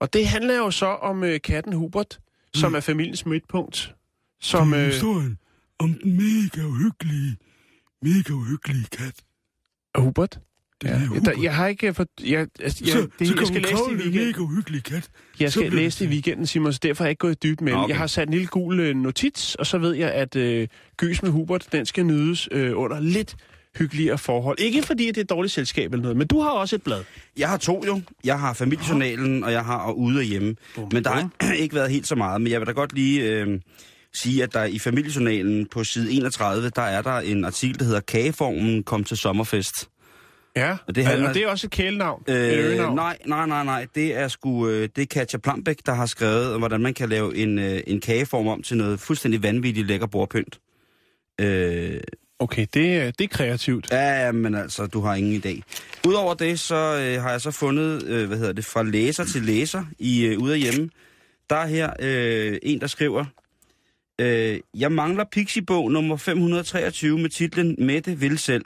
Og 0.00 0.12
det 0.12 0.26
handler 0.26 0.56
jo 0.56 0.70
så 0.70 0.86
om 0.86 1.24
øh, 1.24 1.40
katten 1.40 1.72
Hubert, 1.72 2.20
som 2.54 2.74
er 2.74 2.80
familiens 2.80 3.26
midtpunkt. 3.26 3.94
Som, 4.40 4.74
øh, 4.74 4.86
historien 4.86 5.38
om 5.78 5.94
den 5.94 6.16
mega 6.16 6.66
uhyggelige, 6.66 7.36
mega 8.02 8.32
uhyggelige 8.32 8.86
kat. 8.92 9.22
Hubert? 9.96 10.40
Den 10.82 10.88
Ja, 10.90 10.94
er 10.94 11.00
jeg, 11.14 11.24
der, 11.24 11.42
jeg 11.42 11.54
har 11.54 11.66
ikke 11.66 11.94
fået... 11.94 12.08
Jeg, 12.24 12.46
altså, 12.60 12.84
jeg, 12.84 12.92
så, 12.92 13.08
det, 13.18 13.28
så 13.28 13.34
jeg 13.38 13.46
skal 13.46 13.62
læse 13.62 13.76
det 13.76 14.04
i 14.04 14.08
weekenden. 14.08 14.64
mega 14.72 14.80
kat. 14.80 15.10
Jeg 15.40 15.52
skal 15.52 15.72
læse 15.72 16.04
det 16.04 16.10
i 16.10 16.12
weekenden, 16.12 16.46
Simon, 16.46 16.72
så 16.72 16.78
derfor 16.82 17.04
har 17.04 17.06
jeg 17.06 17.10
ikke 17.10 17.18
gået 17.20 17.32
i 17.32 17.38
dybden 17.42 17.64
med 17.64 17.72
okay. 17.72 17.82
okay. 17.82 17.88
Jeg 17.90 17.98
har 17.98 18.06
sat 18.06 18.28
en 18.28 18.34
lille 18.34 18.46
gul 18.46 18.80
øh, 18.80 18.96
notits, 18.96 19.54
og 19.54 19.66
så 19.66 19.78
ved 19.78 19.94
jeg, 19.94 20.12
at 20.12 20.36
øh, 20.36 20.68
Gys 20.96 21.22
med 21.22 21.30
Hubert, 21.30 21.68
den 21.72 21.86
skal 21.86 22.04
nydes 22.06 22.48
øh, 22.52 22.78
under 22.78 23.00
lidt 23.00 23.36
hyggeligere 23.78 24.18
forhold. 24.18 24.58
Ikke 24.60 24.82
fordi, 24.82 25.08
at 25.08 25.14
det 25.14 25.20
er 25.20 25.24
et 25.24 25.30
dårligt 25.30 25.54
selskab 25.54 25.92
eller 25.92 26.02
noget, 26.02 26.16
men 26.16 26.26
du 26.26 26.40
har 26.40 26.50
også 26.50 26.76
et 26.76 26.82
blad. 26.82 27.04
Jeg 27.38 27.48
har 27.48 27.56
to 27.56 27.84
jo. 27.86 28.00
Jeg 28.24 28.40
har 28.40 28.52
familiejournalen, 28.52 29.44
og 29.44 29.52
jeg 29.52 29.64
har 29.64 29.78
og 29.78 29.98
ude 29.98 30.18
og 30.18 30.24
hjemme. 30.24 30.56
Men 30.92 31.04
der 31.04 31.10
har 31.10 31.52
ikke 31.62 31.74
været 31.74 31.90
helt 31.90 32.06
så 32.06 32.14
meget. 32.14 32.40
Men 32.40 32.52
jeg 32.52 32.60
vil 32.60 32.66
da 32.66 32.72
godt 32.72 32.92
lige 32.92 33.22
øh, 33.22 33.60
sige, 34.14 34.42
at 34.42 34.52
der 34.52 34.64
i 34.64 34.78
familiejournalen 34.78 35.66
på 35.66 35.84
side 35.84 36.12
31, 36.12 36.70
der 36.70 36.82
er 36.82 37.02
der 37.02 37.18
en 37.18 37.44
artikel, 37.44 37.78
der 37.78 37.84
hedder 37.84 38.00
Kageformen 38.00 38.82
kom 38.82 39.04
til 39.04 39.16
sommerfest. 39.16 39.88
Ja, 40.56 40.76
Og 40.86 40.94
det 40.94 41.04
handler- 41.06 41.28
og 41.28 41.34
det 41.34 41.42
er 41.42 41.48
også 41.48 41.66
et 41.66 41.70
kælenavn. 41.70 42.22
Øh, 42.28 42.76
nej, 42.94 43.18
nej, 43.26 43.46
nej, 43.46 43.64
nej. 43.64 43.86
Det 43.94 44.16
er 44.16 44.28
sgu, 44.28 44.68
øh, 44.68 44.88
det 44.96 45.02
er 45.02 45.06
Katja 45.06 45.38
Plambæk, 45.38 45.76
der 45.86 45.94
har 45.94 46.06
skrevet, 46.06 46.58
hvordan 46.58 46.80
man 46.80 46.94
kan 46.94 47.08
lave 47.08 47.36
en, 47.36 47.58
øh, 47.58 47.80
en 47.86 48.00
kageform 48.00 48.46
om 48.46 48.62
til 48.62 48.76
noget 48.76 49.00
fuldstændig 49.00 49.42
vanvittigt 49.42 49.86
lækker 49.86 50.06
bordpynt. 50.06 50.58
Øh, 51.40 52.00
Okay, 52.38 52.66
det, 52.74 53.18
det 53.18 53.24
er 53.24 53.28
kreativt. 53.28 53.88
Ja, 53.92 54.32
men 54.32 54.54
altså, 54.54 54.86
du 54.86 55.00
har 55.00 55.14
ingen 55.14 55.42
idé. 55.46 55.60
Udover 56.08 56.34
det, 56.34 56.60
så 56.60 56.74
øh, 56.74 57.22
har 57.22 57.30
jeg 57.30 57.40
så 57.40 57.50
fundet, 57.50 58.02
øh, 58.06 58.26
hvad 58.28 58.38
hedder 58.38 58.52
det, 58.52 58.64
fra 58.64 58.82
læser 58.82 59.24
til 59.24 59.42
læser 59.42 59.84
i 59.98 60.24
øh, 60.26 60.38
Ude 60.38 60.52
af 60.54 60.60
Hjemme. 60.60 60.90
Der 61.50 61.56
er 61.56 61.66
her 61.66 61.90
øh, 62.00 62.58
en, 62.62 62.80
der 62.80 62.86
skriver, 62.86 63.24
øh, 64.20 64.60
Jeg 64.78 64.92
mangler 64.92 65.24
Pixie-bog 65.32 65.92
nummer 65.92 66.16
523 66.16 67.18
med 67.18 67.30
titlen 67.30 67.76
Mette 67.78 68.18
vil 68.18 68.38
selv. 68.38 68.64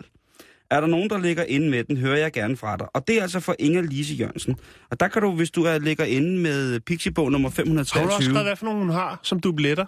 Er 0.70 0.80
der 0.80 0.86
nogen, 0.88 1.10
der 1.10 1.18
ligger 1.18 1.44
inde 1.44 1.70
med 1.70 1.84
den, 1.84 1.96
hører 1.96 2.16
jeg 2.18 2.32
gerne 2.32 2.56
fra 2.56 2.76
dig. 2.76 2.86
Og 2.94 3.08
det 3.08 3.18
er 3.18 3.22
altså 3.22 3.40
for 3.40 3.54
Inger 3.58 3.82
Lise 3.82 4.14
Jørgensen. 4.14 4.56
Og 4.90 5.00
der 5.00 5.08
kan 5.08 5.22
du, 5.22 5.32
hvis 5.34 5.50
du 5.50 5.62
er 5.64 5.78
ligger 5.78 6.04
inde 6.04 6.38
med 6.38 6.80
Pixie-bog 6.80 7.32
nummer 7.32 7.48
Har 7.48 7.54
du 7.54 7.60
også 7.60 7.72
523... 7.72 8.24
skrevet, 8.24 8.46
hvad 8.46 8.56
for 8.56 8.64
nogen 8.66 8.80
hun 8.80 8.90
har 8.90 9.20
som 9.22 9.40
dubletter? 9.40 9.84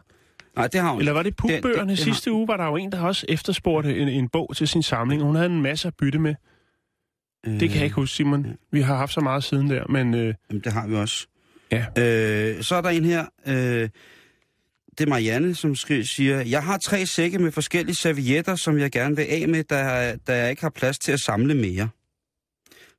Nej, 0.57 0.67
det 0.67 0.81
har 0.81 0.91
hun. 0.91 0.99
Eller 0.99 1.13
var 1.13 1.23
det 1.23 1.39
Det- 1.43 1.49
det- 1.49 1.63
pupbøgerne? 1.63 1.91
det 1.91 1.99
har- 1.99 2.05
Sidste 2.05 2.33
uge 2.33 2.49
var 2.49 2.57
der 2.57 2.65
jo 2.65 2.77
en, 2.77 2.93
der 2.93 3.01
også 3.01 3.27
efterspurgte 3.29 3.97
en, 3.99 4.09
en 4.09 4.29
bog 4.29 4.57
til 4.57 4.69
sin 4.69 4.83
samling. 4.83 5.23
Hun 5.23 5.35
havde 5.37 5.49
en 5.51 5.63
masse 5.63 5.89
at 5.89 5.95
bytte 5.99 6.19
med. 6.19 6.35
Det 7.45 7.61
kan 7.69 7.77
jeg 7.77 7.85
ikke 7.85 7.97
huske, 7.97 8.17
Simon. 8.17 8.47
Vi 8.73 8.81
har 8.81 8.97
haft 8.97 9.13
så 9.13 9.21
meget 9.21 9.45
siden 9.45 9.71
der, 9.71 9.85
men... 9.89 10.15
Øh, 10.15 10.35
Jamen, 10.51 10.63
det 10.65 10.73
har 10.73 10.87
vi 10.87 10.95
også. 10.95 11.27
Ja. 11.73 11.85
Øh, 11.99 12.63
så 12.63 12.75
er 12.75 12.81
der 12.81 12.89
en 12.91 13.05
her, 13.05 13.25
øh, 13.47 13.89
det 14.99 15.05
er 15.05 15.09
Marianne, 15.09 15.55
som 15.55 15.75
siger, 15.75 16.41
jeg 16.41 16.63
har 16.63 16.79
tre 16.79 17.07
sække 17.07 17.39
med 17.39 17.53
forskellige 17.53 17.97
servietter, 17.97 18.57
som 18.57 18.79
jeg 18.79 18.91
gerne 18.91 19.17
vil 19.17 19.27
af 19.29 19.49
med, 19.49 19.65
da, 19.65 20.17
da 20.27 20.37
jeg 20.37 20.51
ikke 20.51 20.63
har 20.63 20.71
plads 20.71 20.99
til 20.99 21.13
at 21.13 21.21
samle 21.21 21.55
mere. 21.55 21.89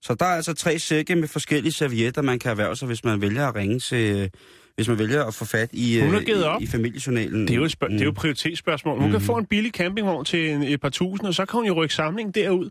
Så 0.01 0.15
der 0.15 0.25
er 0.25 0.29
altså 0.35 0.53
tre 0.53 0.79
sække 0.79 1.15
med 1.15 1.27
forskellige 1.27 1.73
servietter, 1.73 2.21
man 2.21 2.39
kan 2.39 2.51
erhverve 2.51 2.75
sig, 2.75 2.87
hvis 2.87 3.03
man 3.03 3.21
vælger 3.21 3.47
at 3.47 3.55
ringe 3.55 3.79
til, 3.79 4.31
hvis 4.75 4.87
man 4.87 4.99
vælger 4.99 5.23
at 5.25 5.33
få 5.33 5.45
fat 5.45 5.69
i, 5.73 5.99
Hun 5.99 6.15
øh, 6.15 6.21
givet 6.25 6.43
op. 6.45 6.61
i, 6.61 6.63
i 6.63 6.67
familiejournalen. 6.67 7.41
Det 7.41 7.51
er 7.51 7.55
jo 7.55 7.63
et, 7.63 7.71
spørg- 7.71 7.91
det 7.91 7.99
er 8.01 8.05
jo 8.05 8.09
et 8.11 8.15
prioritetsspørgsmål. 8.15 8.97
Hun 8.99 9.05
mm. 9.05 9.11
kan 9.11 9.21
få 9.21 9.37
en 9.37 9.45
billig 9.45 9.71
campingvogn 9.71 10.25
til 10.25 10.49
en, 10.49 10.63
et 10.63 10.81
par 10.81 10.89
tusind, 10.89 11.27
og 11.27 11.33
så 11.33 11.45
kan 11.45 11.57
hun 11.57 11.65
jo 11.67 11.73
rykke 11.73 11.95
samlingen 11.95 12.31
derud. 12.31 12.69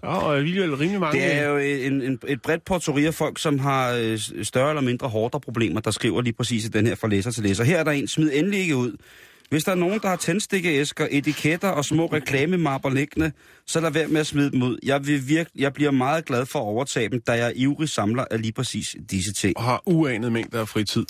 Der 0.00 0.08
er 0.08 0.20
alligevel 0.20 0.74
rimelig 0.74 1.00
mange... 1.00 1.20
Det 1.20 1.34
er 1.34 1.48
jo 1.48 1.56
en, 1.56 2.02
en, 2.02 2.18
et 2.28 2.42
bredt 2.42 2.64
portori 2.64 3.04
af 3.06 3.14
folk, 3.14 3.38
som 3.38 3.58
har 3.58 3.92
øh, 3.92 4.18
større 4.42 4.68
eller 4.68 4.82
mindre 4.82 5.08
hårdere 5.08 5.40
problemer, 5.40 5.80
der 5.80 5.90
skriver 5.90 6.22
lige 6.22 6.32
præcis 6.32 6.64
i 6.64 6.68
den 6.68 6.86
her 6.86 6.94
fra 6.94 7.08
læser 7.08 7.30
til 7.30 7.42
læser. 7.42 7.64
Her 7.64 7.78
er 7.78 7.84
der 7.84 7.90
en, 7.90 8.08
smid 8.08 8.30
endelig 8.34 8.60
ikke 8.60 8.76
ud. 8.76 8.96
Hvis 9.50 9.64
der 9.64 9.72
er 9.72 9.76
nogen, 9.76 10.00
der 10.02 10.08
har 10.08 10.16
tændstikkeæsker, 10.16 11.06
etiketter 11.10 11.68
og 11.68 11.84
små 11.84 12.06
reklamemapper 12.06 12.90
liggende, 12.90 13.32
så 13.66 13.80
lad 13.80 13.90
være 13.90 14.08
med 14.08 14.20
at 14.20 14.26
smide 14.26 14.50
dem 14.50 14.62
ud. 14.62 14.78
Jeg, 14.82 15.06
vil 15.06 15.28
virke, 15.28 15.50
jeg 15.58 15.72
bliver 15.72 15.90
meget 15.90 16.24
glad 16.24 16.46
for 16.46 16.58
at 16.58 16.62
overtage 16.62 17.08
dem, 17.08 17.20
da 17.20 17.32
jeg 17.32 17.46
er 17.46 17.52
ivrig 17.54 17.88
samler 17.88 18.24
af 18.30 18.40
lige 18.42 18.52
præcis 18.52 18.96
disse 19.10 19.32
ting. 19.32 19.56
Og 19.56 19.62
har 19.62 19.82
uanet 19.86 20.32
mængder 20.32 20.60
af 20.60 20.68
fritid. 20.68 21.04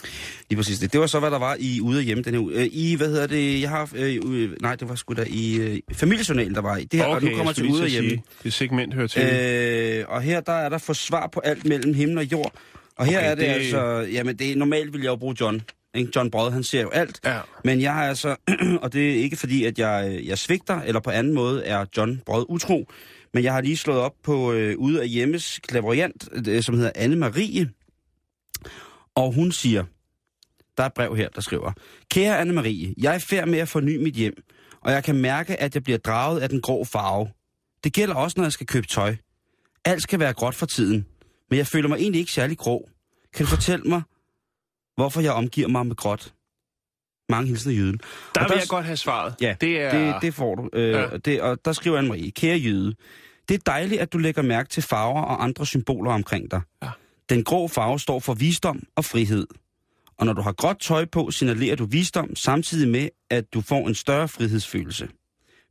Lige 0.51 0.57
præcis 0.57 0.79
det. 0.79 0.93
Det 0.93 1.01
var 1.01 1.07
så, 1.07 1.21
hvad 1.21 1.31
der 1.31 1.39
var 1.39 1.57
i 1.61 1.81
Ude 1.81 1.99
og 1.99 2.03
Hjemme 2.03 2.23
den 2.23 2.35
her 2.35 2.41
uge. 2.41 2.53
Øh, 2.55 2.69
I, 2.73 2.95
hvad 2.95 3.09
hedder 3.09 3.27
det, 3.27 3.61
jeg 3.61 3.71
har... 3.71 3.91
Øh, 3.97 4.51
nej, 4.63 4.77
det 4.77 4.89
var 4.89 4.95
sgu 4.95 5.15
da 5.15 5.25
i 5.29 5.57
øh, 5.57 5.79
familiejournalen, 5.93 6.55
der 6.55 6.61
var 6.61 6.77
i. 6.77 6.85
Det 6.85 7.01
her, 7.01 7.07
og 7.07 7.23
nu 7.23 7.31
kommer 7.37 7.53
til 7.53 7.67
Ude 7.71 7.83
og 7.83 7.89
Hjemme. 7.89 8.11
sige, 8.11 8.23
Det 8.45 8.53
segment 8.53 8.95
hører 8.95 9.07
til. 9.07 9.23
Øh, 9.23 10.05
og 10.09 10.23
her 10.23 10.41
der 10.41 10.53
er 10.53 10.69
der 10.69 10.79
for 10.79 10.93
svar 10.93 11.27
på 11.33 11.41
alt 11.41 11.65
mellem 11.65 11.95
himmel 11.95 12.19
og 12.19 12.33
jord. 12.33 12.53
Og 12.97 13.07
her 13.07 13.19
Okay, 13.19 13.31
er 13.31 13.35
det, 13.35 13.39
det- 13.39 13.49
det 13.49 13.55
altså... 13.55 14.01
Jamen, 14.13 14.37
det, 14.37 14.59
normalt 14.59 14.93
vil 14.93 15.01
jeg 15.03 15.09
jo 15.09 15.17
bruge 15.17 15.37
John. 15.41 15.63
Ikke? 15.95 16.13
John 16.17 16.31
Brod, 16.31 16.51
han 16.51 16.63
ser 16.63 16.83
jo 16.83 16.89
alt. 16.89 17.21
ja. 17.25 17.41
Men 17.65 17.81
jeg 17.81 17.95
har 17.95 18.09
altså... 18.09 18.37
og 18.83 18.93
det 18.93 19.11
er 19.11 19.15
ikke 19.15 19.37
fordi, 19.37 19.65
at 19.65 19.79
jeg, 19.79 20.21
jeg 20.25 20.39
svigter, 20.39 20.81
eller 20.81 21.01
på 21.01 21.11
anden 21.11 21.35
måde 21.35 21.65
er 21.65 21.85
John 21.97 22.23
Brod 22.27 22.47
utro. 22.49 22.91
Men 23.35 23.45
jeg 23.45 23.53
har 23.53 23.61
lige 23.61 23.77
slået 23.77 24.01
op 24.01 24.15
på 24.23 24.53
øh, 24.53 24.79
Ude 24.79 25.03
af 25.03 25.09
Hjemmes 25.09 25.61
klaverjant, 25.63 26.29
øh, 26.49 26.63
som 26.63 26.75
hedder 26.75 26.91
Anne-Marie. 26.97 27.67
Og 29.15 29.33
hun 29.33 29.53
siger... 29.53 29.85
Der 30.77 30.83
er 30.83 30.87
et 30.87 30.95
brev 30.95 31.17
her, 31.17 31.29
der 31.29 31.41
skriver... 31.41 31.73
Kære 32.11 32.43
Anne-Marie, 32.43 32.95
jeg 32.99 33.15
er 33.15 33.19
færd 33.19 33.49
med 33.49 33.59
at 33.59 33.69
forny 33.69 33.97
mit 33.97 34.15
hjem, 34.15 34.35
og 34.81 34.93
jeg 34.93 35.05
kan 35.05 35.15
mærke, 35.15 35.61
at 35.61 35.75
jeg 35.75 35.83
bliver 35.83 35.99
draget 35.99 36.41
af 36.41 36.49
den 36.49 36.61
grå 36.61 36.85
farve. 36.85 37.29
Det 37.85 37.93
gælder 37.93 38.15
også, 38.15 38.35
når 38.37 38.45
jeg 38.45 38.53
skal 38.53 38.67
købe 38.67 38.87
tøj. 38.87 39.17
Alt 39.85 40.03
skal 40.03 40.19
være 40.21 40.33
gråt 40.33 40.55
for 40.55 40.67
tiden, 40.67 41.07
men 41.51 41.59
jeg 41.59 41.67
føler 41.67 41.89
mig 41.89 41.97
egentlig 41.99 42.19
ikke 42.19 42.33
særlig 42.33 42.59
grå. 42.59 42.89
Kan 43.35 43.47
du 43.47 43.51
fortælle 43.51 43.85
mig, 43.85 44.03
hvorfor 44.99 45.21
jeg 45.21 45.33
omgiver 45.33 45.69
mig 45.69 45.87
med 45.87 45.97
gråt? 45.97 46.33
Mange 47.29 47.49
hilsner 47.49 47.73
jyden. 47.73 48.01
Der 48.35 48.41
Og 48.41 48.45
vil 48.45 48.49
der- 48.51 48.57
jeg 48.61 48.69
godt 48.69 48.85
have 48.85 48.97
svaret. 48.97 49.35
Ja, 49.41 49.55
det 49.61 49.81
er... 49.81 50.13
Det, 50.13 50.23
det 50.23 50.35
får 50.35 50.55
du. 50.55 50.69
Øh, 50.73 50.91
Ja. 50.91 51.07
det, 51.17 51.41
og 51.43 51.59
der 51.65 51.73
skriver 51.73 52.03
Anne-Marie, 52.03 52.31
kære 52.31 52.57
jøde, 52.57 52.95
det 53.49 53.55
er 53.55 53.59
dejligt, 53.67 54.01
at 54.01 54.13
du 54.13 54.19
lægger 54.19 54.43
mærke 54.43 54.69
til 54.69 54.83
farver 54.83 55.23
og 55.23 55.45
andre 55.45 55.67
symboler 55.67 56.13
omkring 56.13 56.51
dig. 56.51 56.61
Ja. 56.83 56.89
Den 57.29 57.45
grå 57.45 57.69
farve 57.69 58.01
står 58.01 58.21
for 58.21 58.35
visdom 58.35 58.83
og 58.97 59.05
frihed. 59.05 59.47
Og 60.19 60.27
når 60.27 60.33
du 60.33 60.43
har 60.43 60.53
gråt 60.53 60.77
tøj 60.81 61.05
på, 61.05 61.31
signalerer 61.31 61.77
du 61.77 61.85
visdom, 61.87 62.37
samtidig 62.37 62.89
med, 62.89 63.09
at 63.31 63.45
du 63.55 63.61
får 63.61 63.89
en 63.89 63.95
større 63.95 64.29
frihedsfølelse. 64.29 65.09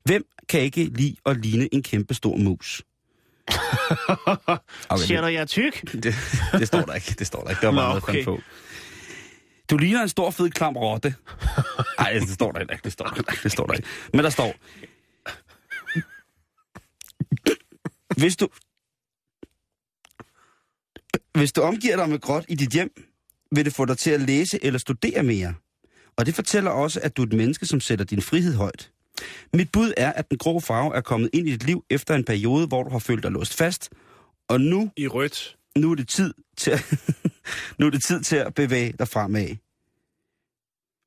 Hvem 0.05 0.25
kan 0.49 0.61
ikke 0.61 0.83
lide 0.83 1.15
at 1.25 1.37
ligne 1.37 1.73
en 1.73 1.83
kæmpe 1.83 2.13
stor 2.13 2.35
mus? 2.37 2.83
Okay, 4.89 5.03
Siger 5.05 5.21
du, 5.21 5.27
jeg 5.27 5.41
er 5.41 5.45
tyk? 5.45 5.81
det, 6.03 6.15
det 6.51 6.67
står 6.67 6.81
der 6.81 6.93
ikke. 6.93 7.15
Det 7.19 7.27
står 7.27 7.41
der 7.43 7.49
ikke. 7.49 7.59
Det 7.61 7.67
var 7.67 7.73
bare 7.75 7.87
noget, 7.87 8.03
okay. 8.03 8.13
okay. 8.13 8.25
på. 8.25 8.39
Du 9.69 9.77
ligner 9.77 10.01
en 10.01 10.09
stor, 10.09 10.31
fed, 10.31 10.49
klam 10.49 10.77
rotte. 10.77 11.15
Nej, 11.99 12.13
det 12.13 12.29
står 12.29 12.51
der 12.51 12.59
ikke. 12.59 12.79
Det 12.83 12.91
står 12.91 13.05
der 13.07 13.17
ikke. 13.17 13.43
Det 13.43 13.51
står 13.51 13.65
der 13.65 13.73
ikke. 13.73 13.87
Men 14.13 14.23
der 14.23 14.29
står... 14.29 14.55
Hvis 18.19 18.35
du... 18.35 18.49
Hvis 21.33 21.51
du 21.51 21.61
omgiver 21.61 21.95
dig 21.95 22.09
med 22.09 22.19
gråt 22.19 22.45
i 22.47 22.55
dit 22.55 22.69
hjem, 22.69 22.91
vil 23.51 23.65
det 23.65 23.73
få 23.73 23.85
dig 23.85 23.97
til 23.97 24.11
at 24.11 24.21
læse 24.21 24.65
eller 24.65 24.79
studere 24.79 25.23
mere. 25.23 25.53
Og 26.15 26.25
det 26.25 26.35
fortæller 26.35 26.71
også, 26.71 26.99
at 27.03 27.17
du 27.17 27.21
er 27.21 27.25
et 27.25 27.33
menneske, 27.33 27.65
som 27.65 27.79
sætter 27.79 28.05
din 28.05 28.21
frihed 28.21 28.55
højt. 28.55 28.91
Mit 29.53 29.71
bud 29.71 29.93
er, 29.97 30.13
at 30.13 30.29
den 30.29 30.37
grå 30.37 30.59
farve 30.59 30.95
er 30.95 31.01
kommet 31.01 31.29
ind 31.33 31.47
i 31.47 31.51
dit 31.51 31.63
liv 31.63 31.85
efter 31.89 32.15
en 32.15 32.23
periode, 32.23 32.67
hvor 32.67 32.83
du 32.83 32.89
har 32.89 32.99
følt 32.99 33.23
dig 33.23 33.31
låst 33.31 33.53
fast, 33.53 33.89
og 34.47 34.61
nu 34.61 34.91
I 34.97 35.07
rødt. 35.07 35.57
nu 35.75 35.91
er 35.91 35.95
det 35.95 36.07
tid 36.07 36.33
til 36.57 36.71
at, 36.71 36.93
nu 37.77 37.85
er 37.85 37.89
det 37.89 38.03
tid 38.03 38.21
til 38.21 38.35
at 38.35 38.53
bevæge 38.53 38.93
dig 38.99 39.07
fremad. 39.07 39.55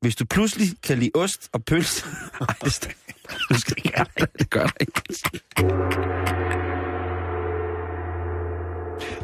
Hvis 0.01 0.17
du 0.17 0.25
pludselig 0.25 0.69
kan 0.83 0.99
lide 0.99 1.11
ost 1.15 1.49
og 1.53 1.65
pølse... 1.65 2.05
Ej, 2.41 2.55
det, 2.65 2.73
skal, 2.73 2.95
du 3.49 3.61
skal 3.61 3.75
ikke 3.77 3.93
gøre 3.97 4.07
det. 4.19 4.39
Det 4.39 4.51
gør 4.51 4.67
det 4.67 4.81
ikke. 4.81 5.03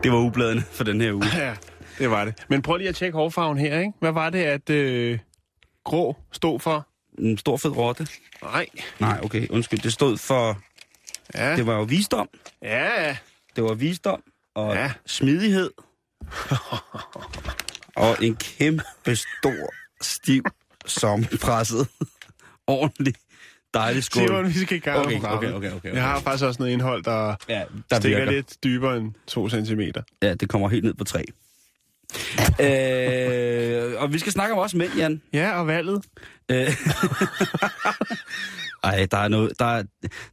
Det 0.03 0.13
var 0.13 0.19
ubladene 0.19 0.63
for 0.63 0.85
den 0.85 1.01
her 1.01 1.13
uge. 1.13 1.27
Ja, 1.37 1.57
det 1.99 2.11
var 2.11 2.25
det. 2.25 2.35
Men 2.49 2.63
prøv 2.63 2.77
lige 2.77 2.89
at 2.89 2.95
tjekke 2.95 3.19
hårfarven 3.19 3.59
her, 3.59 3.79
ikke? 3.79 3.93
Hvad 4.01 4.13
var 4.13 4.31
det, 4.31 4.39
at 4.39 4.71
øh, 4.71 5.19
grå 5.85 6.17
stod 6.33 6.61
for? 6.61 6.89
En 7.19 7.39
stor 7.39 7.57
fed 7.57 7.71
rotte. 7.71 8.07
Nej. 8.43 8.67
Nej, 9.01 9.21
okay, 9.23 9.49
undskyld. 9.49 9.81
Det 9.81 9.93
stod 9.93 10.19
for... 10.19 10.59
Ja. 11.35 11.57
Det 11.57 11.67
var 11.67 11.75
jo 11.77 11.83
visdom. 11.83 12.29
Ja. 12.63 13.17
Det 13.57 13.65
var 13.65 13.75
visdom 13.75 14.23
og 14.55 14.75
ja. 14.75 14.93
smidighed. 15.07 15.71
og 18.07 18.17
en 18.23 18.37
kæmpe 18.37 19.17
stor, 19.17 19.73
stiv, 20.01 20.43
sommerpresset, 20.87 21.89
ordentlig, 22.67 23.15
dejlig 23.75 24.05
skål. 24.05 24.27
Simon, 24.29 24.47
vi 24.49 24.53
skal 24.59 24.77
i 24.77 24.81
gang 24.81 24.99
Okay, 24.99 25.21
programmet. 25.21 25.55
okay, 25.55 25.69
okay, 25.71 25.77
okay, 25.77 25.95
Jeg 25.95 26.03
har 26.03 26.21
faktisk 26.21 26.45
også 26.45 26.63
noget 26.63 26.73
indhold, 26.73 27.03
der, 27.05 27.35
Ja, 27.49 27.63
der 27.91 28.01
stikker 28.01 28.19
virker. 28.19 28.33
lidt 28.33 28.65
dybere 28.65 28.97
end 28.97 29.13
to 29.27 29.49
centimeter. 29.49 30.03
Ja, 30.23 30.35
det 30.35 30.49
kommer 30.49 30.69
helt 30.69 30.85
ned 30.85 30.95
på 30.95 31.05
tre. 31.05 31.25
øh, 32.61 34.03
og 34.03 34.13
vi 34.13 34.19
skal 34.19 34.33
snakke 34.33 34.53
om 34.55 34.59
også 34.59 34.77
mænd, 34.77 34.93
Jan. 34.97 35.23
Ja, 35.33 35.59
og 35.61 35.67
valget. 35.67 36.05
Øh, 36.51 36.69
Ej, 38.85 39.07
der 39.11 39.19
er 39.19 39.29
noget... 39.29 39.53
Der, 39.59 39.65
er- 39.65 39.83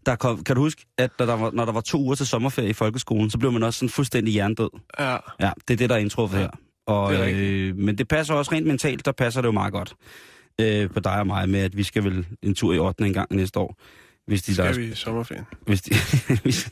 der 0.05 0.15
kom, 0.15 0.43
kan 0.43 0.55
du 0.55 0.61
huske, 0.61 0.85
at 0.97 1.11
når 1.19 1.25
der, 1.25 1.33
var, 1.33 1.51
når 1.51 1.65
der 1.65 1.71
var 1.71 1.81
to 1.81 1.99
uger 2.01 2.15
til 2.15 2.27
sommerferie 2.27 2.69
i 2.69 2.73
folkeskolen, 2.73 3.29
så 3.29 3.37
blev 3.37 3.51
man 3.51 3.63
også 3.63 3.79
sådan 3.79 3.89
fuldstændig 3.89 4.33
hjernedød? 4.33 4.69
Ja. 4.99 5.17
Ja, 5.39 5.51
det 5.67 5.73
er 5.73 5.77
det, 5.77 5.89
der 5.89 5.95
er 5.95 5.99
indtruffet 5.99 6.39
her. 6.39 6.49
Og, 6.87 7.13
det 7.13 7.19
er 7.21 7.27
øh, 7.69 7.75
men 7.77 7.97
det 7.97 8.07
passer 8.07 8.33
også 8.33 8.51
rent 8.51 8.67
mentalt, 8.67 9.05
der 9.05 9.11
passer 9.11 9.41
det 9.41 9.47
jo 9.47 9.51
meget 9.51 9.73
godt 9.73 9.95
øh, 10.61 10.89
på 10.89 10.99
dig 10.99 11.19
og 11.19 11.27
mig 11.27 11.49
med, 11.49 11.59
at 11.59 11.77
vi 11.77 11.83
skal 11.83 12.03
vel 12.03 12.25
en 12.41 12.55
tur 12.55 12.73
i 12.73 12.77
8. 12.79 13.05
en 13.05 13.13
gang 13.13 13.35
næste 13.35 13.59
år. 13.59 13.77
Hvis 14.27 14.43
de 14.43 14.55
der, 14.55 14.71
Skal 14.73 14.83
vi 14.85 14.91
i 14.91 14.95
sommerferien? 14.95 15.45
Hvis 15.65 15.81
de, 15.81 15.95
hvis, 16.43 16.69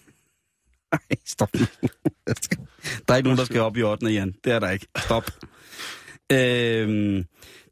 Ej, 0.92 1.00
stop. 1.26 1.50
Der 1.54 3.14
er 3.14 3.16
ikke 3.16 3.28
nogen, 3.28 3.38
der 3.38 3.46
skal 3.46 3.62
op 3.62 3.78
i 3.78 3.84
8. 3.84 4.08
Jan. 4.08 4.34
Det 4.44 4.54
er 4.54 4.60
der 4.60 4.70
ikke. 4.70 4.88
Stop. 4.98 5.24
øhm, 6.32 7.26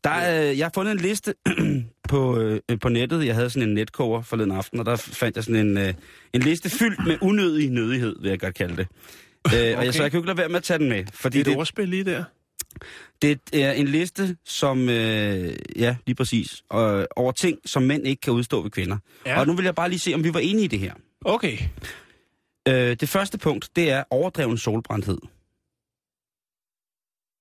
der 0.03 0.10
er, 0.10 0.41
jeg 0.51 0.65
har 0.65 0.72
fundet 0.74 0.91
en 0.91 0.98
liste 0.98 1.34
på, 2.09 2.37
øh, 2.39 2.61
på 2.81 2.89
nettet. 2.89 3.25
Jeg 3.25 3.35
havde 3.35 3.49
sådan 3.49 3.69
en 3.69 3.73
netkoger 3.75 4.21
forleden 4.21 4.51
aften, 4.51 4.79
og 4.79 4.85
der 4.85 4.95
fandt 4.95 5.35
jeg 5.35 5.43
sådan 5.43 5.67
en, 5.67 5.77
øh, 5.77 5.93
en 6.33 6.41
liste 6.41 6.69
fyldt 6.69 7.07
med 7.07 7.17
unødig 7.21 7.69
nødighed, 7.69 8.15
vil 8.21 8.29
jeg 8.29 8.39
godt 8.39 8.55
kalde 8.55 8.77
det. 8.77 8.87
Øh, 9.55 9.77
og 9.77 9.85
jeg, 9.85 9.93
så 9.93 10.01
jeg 10.03 10.11
kan 10.11 10.17
jo 10.17 10.21
ikke 10.21 10.27
lade 10.27 10.37
være 10.37 10.49
med 10.49 10.55
at 10.57 10.63
tage 10.63 10.77
den 10.79 10.89
med. 10.89 11.05
Fordi 11.13 11.37
Det 11.37 11.41
er 11.41 11.43
det, 11.45 11.51
et 11.51 11.57
ordspil 11.57 11.89
lige 11.89 12.03
der. 12.03 12.23
det 13.21 13.39
er 13.53 13.71
en 13.71 13.87
liste, 13.87 14.37
som, 14.45 14.89
øh, 14.89 15.55
ja, 15.75 15.95
lige 16.05 16.15
præcis, 16.15 16.63
øh, 16.73 17.05
over 17.15 17.31
ting, 17.31 17.59
som 17.65 17.83
mænd 17.83 18.07
ikke 18.07 18.21
kan 18.21 18.33
udstå 18.33 18.61
ved 18.61 18.71
kvinder. 18.71 18.97
Ja. 19.25 19.39
Og 19.39 19.47
nu 19.47 19.53
vil 19.53 19.65
jeg 19.65 19.75
bare 19.75 19.89
lige 19.89 19.99
se, 19.99 20.13
om 20.13 20.23
vi 20.23 20.33
var 20.33 20.39
enige 20.39 20.65
i 20.65 20.67
det 20.67 20.79
her. 20.79 20.93
Okay. 21.25 21.57
Øh, 22.67 22.73
det 22.99 23.09
første 23.09 23.37
punkt, 23.37 23.69
det 23.75 23.91
er 23.91 24.03
overdreven 24.09 24.57
solbrændthed. 24.57 25.17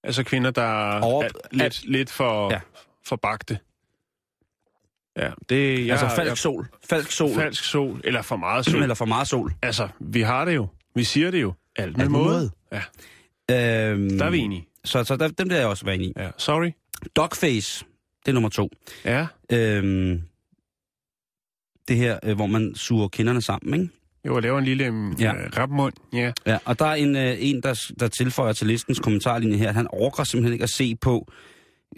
Altså 0.04 0.22
kvinder, 0.24 0.50
der 0.50 1.00
Over- 1.00 1.24
er 1.24 1.28
lidt, 1.52 1.84
lidt 1.90 2.10
for. 2.10 2.52
Ja. 2.52 2.60
for 3.06 3.16
bagte. 3.16 3.58
Ja, 5.18 5.30
det... 5.48 5.86
Ja, 5.86 5.92
altså 5.92 6.08
falsk 6.16 6.42
sol. 6.42 6.66
Falsk 6.90 7.12
sol. 7.12 7.34
Falsk 7.34 7.64
sol, 7.64 8.00
eller 8.04 8.22
for 8.22 8.36
meget 8.36 8.64
sol. 8.64 8.82
Eller 8.82 8.94
for 8.94 9.04
meget 9.04 9.28
sol. 9.28 9.52
Altså, 9.62 9.88
vi 10.00 10.20
har 10.20 10.44
det 10.44 10.54
jo. 10.54 10.66
Vi 10.94 11.04
siger 11.04 11.30
det 11.30 11.42
jo. 11.42 11.52
Alt 11.76 11.96
med 11.96 12.00
Alt 12.04 12.10
måde. 12.12 12.24
måde. 12.24 12.50
Ja, 12.72 12.82
Øhm, 13.50 14.18
der 14.18 14.24
er 14.24 14.30
vi 14.30 14.38
enige. 14.38 14.66
Så, 14.84 15.04
så 15.04 15.16
der, 15.16 15.28
dem 15.28 15.48
der 15.48 15.56
er 15.56 15.60
jeg 15.60 15.68
også 15.68 15.84
været 15.84 16.00
i. 16.00 16.12
Ja, 16.16 16.30
sorry. 16.38 16.70
Dogface, 17.16 17.84
det 18.24 18.28
er 18.28 18.32
nummer 18.32 18.48
to. 18.48 18.68
Ja, 19.04 19.26
Øhm, 19.52 20.22
det 21.88 21.96
her, 21.96 22.18
øh, 22.22 22.36
hvor 22.36 22.46
man 22.46 22.74
suger 22.74 23.08
kinderne 23.08 23.42
sammen, 23.42 23.80
ikke? 23.80 23.92
jo, 24.26 24.34
jeg 24.34 24.42
laver 24.42 24.58
en 24.58 24.64
lille 24.64 24.84
ja. 24.84 24.92
Ja. 25.20 25.32
rapmund. 25.56 25.92
Ja. 26.12 26.32
Ja, 26.46 26.58
og 26.64 26.78
der 26.78 26.84
er 26.86 26.94
en, 26.94 27.16
øh, 27.16 27.36
en 27.38 27.62
der, 27.62 27.90
der 28.00 28.08
tilføjer 28.08 28.52
til 28.52 28.66
listens 28.66 28.98
kommentarlinje 28.98 29.56
her, 29.56 29.68
at 29.68 29.74
han 29.74 29.86
overgår 29.90 30.24
simpelthen 30.24 30.52
ikke 30.52 30.62
at 30.62 30.70
se 30.70 30.96
på 30.96 31.32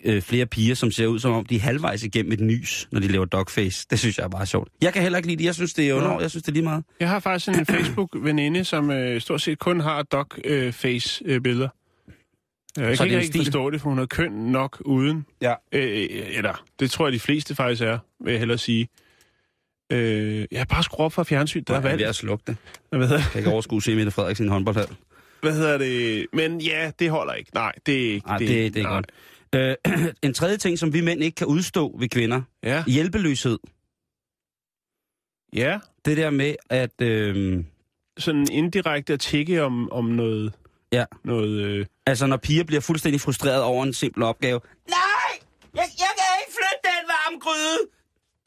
øh, 0.04 0.22
flere 0.22 0.46
piger, 0.46 0.74
som 0.74 0.90
ser 0.90 1.06
ud 1.06 1.18
som 1.18 1.32
om, 1.32 1.44
de 1.46 1.56
er 1.56 1.60
halvvejs 1.60 2.02
igennem 2.02 2.32
et 2.32 2.40
nys, 2.40 2.88
når 2.92 3.00
de 3.00 3.08
laver 3.08 3.24
dogface. 3.24 3.86
Det 3.90 3.98
synes 3.98 4.18
jeg 4.18 4.24
er 4.24 4.28
bare 4.28 4.46
sjovt. 4.46 4.68
Jeg 4.82 4.92
kan 4.92 5.02
heller 5.02 5.18
ikke 5.18 5.28
lide 5.28 5.38
det. 5.38 5.44
Jeg 5.44 5.54
synes, 5.54 5.74
det 5.74 5.88
er 5.88 5.94
under. 5.94 6.20
Jeg 6.20 6.30
synes, 6.30 6.42
det 6.42 6.48
er 6.48 6.52
lige 6.52 6.62
meget. 6.64 6.84
Jeg 7.00 7.08
har 7.08 7.20
faktisk 7.20 7.48
en 7.58 7.66
Facebook-veninde, 7.76 8.64
som 8.64 8.90
øh, 8.90 9.20
stort 9.20 9.40
set 9.40 9.58
kun 9.58 9.80
har 9.80 10.02
dog-face-billeder. 10.02 11.68
Jeg 12.76 12.96
Så 12.98 13.04
kan 13.04 13.12
er 13.14 13.16
ikke 13.18 13.26
stil? 13.26 13.44
forstå 13.44 13.70
det, 13.70 13.80
for 13.80 13.88
hun 13.88 13.98
er 13.98 14.06
køn 14.06 14.30
nok 14.32 14.82
uden. 14.84 15.26
Ja. 15.42 15.54
Øh, 15.72 16.08
eller, 16.36 16.64
det 16.80 16.90
tror 16.90 17.06
jeg, 17.06 17.12
de 17.12 17.20
fleste 17.20 17.54
faktisk 17.54 17.82
er, 17.82 17.98
vil 18.24 18.30
jeg 18.30 18.38
hellere 18.38 18.58
sige. 18.58 18.88
Øh, 19.92 20.46
jeg 20.50 20.60
har 20.60 20.64
bare 20.64 20.82
skruet 20.82 21.04
op 21.04 21.12
for 21.12 21.22
fjernsyn, 21.22 21.64
der 21.66 21.72
er 21.74 21.76
Jeg 21.76 21.78
er 21.78 21.82
ved 21.82 21.90
valgt. 21.90 22.08
at 22.08 22.14
slukke 22.14 22.44
det. 22.46 22.56
Hvad 22.90 23.00
hedder, 23.00 23.14
Jeg 23.22 23.28
kan 23.32 23.38
ikke 23.40 23.50
overskue 23.50 23.82
se 23.82 23.94
Mette 23.96 24.10
Frederiksen 24.12 24.44
i 24.44 24.46
en 24.46 24.52
håndboldhal. 24.52 24.86
hvad 25.42 25.52
hedder 25.52 25.78
det? 25.78 26.26
Men 26.32 26.60
ja, 26.60 26.90
det 26.98 27.10
holder 27.10 27.32
ikke. 27.34 27.50
Nej, 27.54 27.72
det 27.86 28.06
er 28.08 28.12
ikke. 28.14 28.26
Nej, 28.26 28.38
det, 28.38 28.48
det, 28.48 28.74
det 28.74 28.80
er 28.80 28.84
nej. 28.84 28.92
godt. 28.94 29.10
Øh, 29.54 29.74
en 30.26 30.34
tredje 30.34 30.56
ting, 30.56 30.78
som 30.78 30.92
vi 30.92 31.00
mænd 31.00 31.22
ikke 31.22 31.34
kan 31.34 31.46
udstå 31.46 31.96
ved 31.98 32.08
kvinder. 32.08 32.42
Ja, 32.62 32.84
Hjælpeløshed. 32.86 33.58
ja. 35.52 35.78
Det 36.04 36.16
der 36.16 36.30
med, 36.30 36.54
at... 36.70 37.00
Øh, 37.02 37.64
Sådan 38.18 38.46
indirekte 38.52 39.12
at 39.12 39.20
tække 39.20 39.62
om, 39.62 39.92
om 39.92 40.04
noget... 40.04 40.54
Ja. 40.92 41.04
Noget... 41.24 41.52
Øh, 41.66 41.86
altså, 42.06 42.26
når 42.26 42.36
piger 42.46 42.64
bliver 42.64 42.80
fuldstændig 42.80 43.20
frustreret 43.20 43.62
over 43.62 43.82
en 43.84 43.94
simpel 43.94 44.22
opgave. 44.22 44.60
Nej! 44.98 45.30
Jeg, 45.78 45.86
jeg 46.04 46.12
kan 46.18 46.28
ikke 46.40 46.52
flytte 46.58 46.82
den 46.90 47.02
varme 47.14 47.38
gryde! 47.44 47.80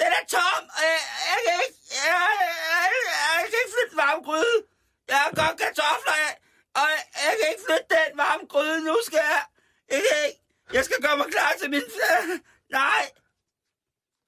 Den 0.02 0.10
er 0.20 0.26
tom! 0.36 0.62
Jeg, 0.84 1.00
jeg, 1.32 1.40
kan 1.46 1.56
ikke, 1.66 1.80
jeg, 2.00 2.24
jeg, 2.42 2.90
jeg 3.40 3.46
kan 3.52 3.58
ikke 3.64 3.74
flytte 3.76 3.96
varm 4.04 4.20
gryde. 4.28 4.58
Jeg 5.12 5.18
har 5.24 5.32
godt 5.42 5.56
kartofler, 5.62 6.18
og 6.80 6.86
jeg, 6.94 7.02
jeg 7.26 7.34
kan 7.40 7.48
ikke 7.54 7.64
flytte 7.68 7.88
den 7.98 8.12
varme 8.24 8.46
gryde. 8.54 8.78
Nu 8.90 8.96
skal 9.08 9.22
jeg... 9.32 9.42
Jeg, 9.94 10.02
kan 10.08 10.20
ikke, 10.28 10.40
jeg 10.74 10.84
skal 10.88 10.98
gøre 11.06 11.18
mig 11.18 11.26
klar 11.36 11.52
til 11.62 11.70
min... 11.70 11.82
Nej! 12.72 13.04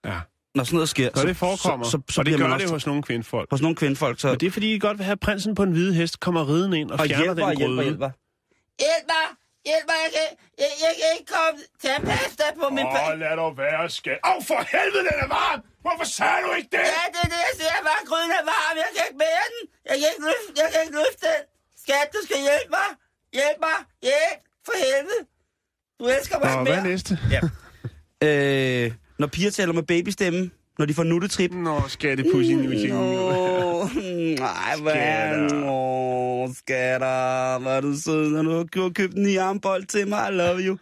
Ja. 0.05 0.19
Når 0.55 0.63
sådan 0.63 0.75
noget 0.81 0.89
sker, 0.95 1.09
Så 1.15 1.27
det 1.27 1.37
forekommer, 1.45 1.85
så, 1.85 1.91
så, 1.91 2.13
så 2.13 2.21
og 2.21 2.25
det 2.25 2.37
gør 2.39 2.47
man 2.47 2.59
det 2.59 2.65
også, 2.65 2.75
hos 2.75 2.85
nogle 2.91 3.03
kvindfolk. 3.03 3.47
hos 3.53 3.61
nogle 3.65 3.75
kvindfolk, 3.81 4.19
så... 4.19 4.27
Og 4.33 4.39
det 4.41 4.47
er 4.47 4.51
fordi, 4.57 4.67
de 4.73 4.79
godt 4.87 4.97
vil 4.97 5.05
have 5.11 5.17
prinsen 5.27 5.51
på 5.59 5.63
en 5.67 5.71
hvide 5.75 5.93
hest, 5.99 6.13
kommer 6.25 6.41
riden 6.51 6.73
ind 6.81 6.89
og, 6.91 6.99
og 6.99 7.05
fjerner 7.05 7.23
hjælper, 7.23 7.45
den 7.49 7.57
hjælper, 7.57 7.75
gryde. 7.75 7.83
hjælper. 7.89 8.09
Hjælp 8.85 9.05
mig! 9.13 9.25
Hjælp 9.69 9.85
mig! 9.91 9.99
Jeg 10.05 10.11
kan, 10.17 10.27
jeg, 10.63 10.69
jeg 10.85 10.93
kan 10.99 11.07
ikke 11.17 11.29
komme 11.37 11.57
til 11.81 11.91
at 11.97 12.01
passe 12.11 12.35
dig 12.41 12.51
på 12.61 12.65
min... 12.77 12.85
Åh, 12.85 13.13
lad 13.23 13.33
dog 13.43 13.51
være, 13.63 13.81
skat. 13.99 14.19
Åh, 14.29 14.39
for 14.49 14.59
helvede, 14.73 15.03
den 15.09 15.17
er 15.25 15.29
varm! 15.39 15.59
Hvorfor 15.85 16.05
sagde 16.17 16.39
du 16.45 16.49
ikke 16.59 16.69
det? 16.75 16.83
Ja, 16.97 17.03
det 17.13 17.19
er 17.25 17.29
det, 17.33 17.41
jeg 17.47 17.53
siger. 17.59 17.75
Bare 17.89 18.01
gryden 18.09 18.31
er 18.39 18.43
varm. 18.55 18.75
Jeg 18.83 18.89
kan 18.95 19.03
ikke 19.07 19.19
bære 19.25 19.47
den. 19.53 19.63
Jeg 19.89 19.95
kan 19.99 20.07
ikke 20.11 20.23
løfte, 20.29 20.49
jeg 20.61 20.67
kan 20.73 20.79
ikke 20.85 20.95
løfte 21.01 21.23
den. 21.33 21.41
Skat, 21.83 22.07
du 22.15 22.19
skal 22.27 22.39
hjælpe 22.47 22.71
mig. 22.79 22.89
Hjælp 23.37 23.59
mig. 23.67 23.77
Hjælp. 24.07 24.37
For 24.65 24.75
helvede. 24.85 25.21
Du 25.99 26.05
elsker 26.19 26.39
mig 26.39 26.55
Og 26.55 26.61
ikke 26.61 26.71
hvad 26.71 26.79
er 26.79 26.83
mere. 26.83 26.91
næste? 26.91 27.19
Ja. 27.31 27.41
øh, 28.85 28.91
når 29.19 29.27
piger 29.27 29.51
taler 29.51 29.73
med 29.73 29.83
babystemme, 29.83 30.49
når 30.79 30.85
de 30.85 30.93
får 30.93 31.03
nuttetrip. 31.03 31.51
Nå, 31.53 31.81
skattepussy 31.87 32.51
nu 32.51 32.71
i 32.71 32.87
Nå, 32.87 33.89
nej, 34.39 34.75
hvad 34.81 34.93
er. 34.95 35.37
Nå, 35.37 36.53
skatter. 36.57 37.59
Hvor 37.59 37.71
er 37.71 37.81
du 37.81 37.95
sød, 37.99 38.29
når 38.29 38.43
du 38.43 38.81
har 38.81 38.89
købt 38.89 39.13
en 39.15 39.23
ny 39.23 39.37
armbold 39.39 39.85
til 39.85 40.07
mig. 40.07 40.29
I 40.31 40.35
love 40.35 40.59
you. 40.59 40.77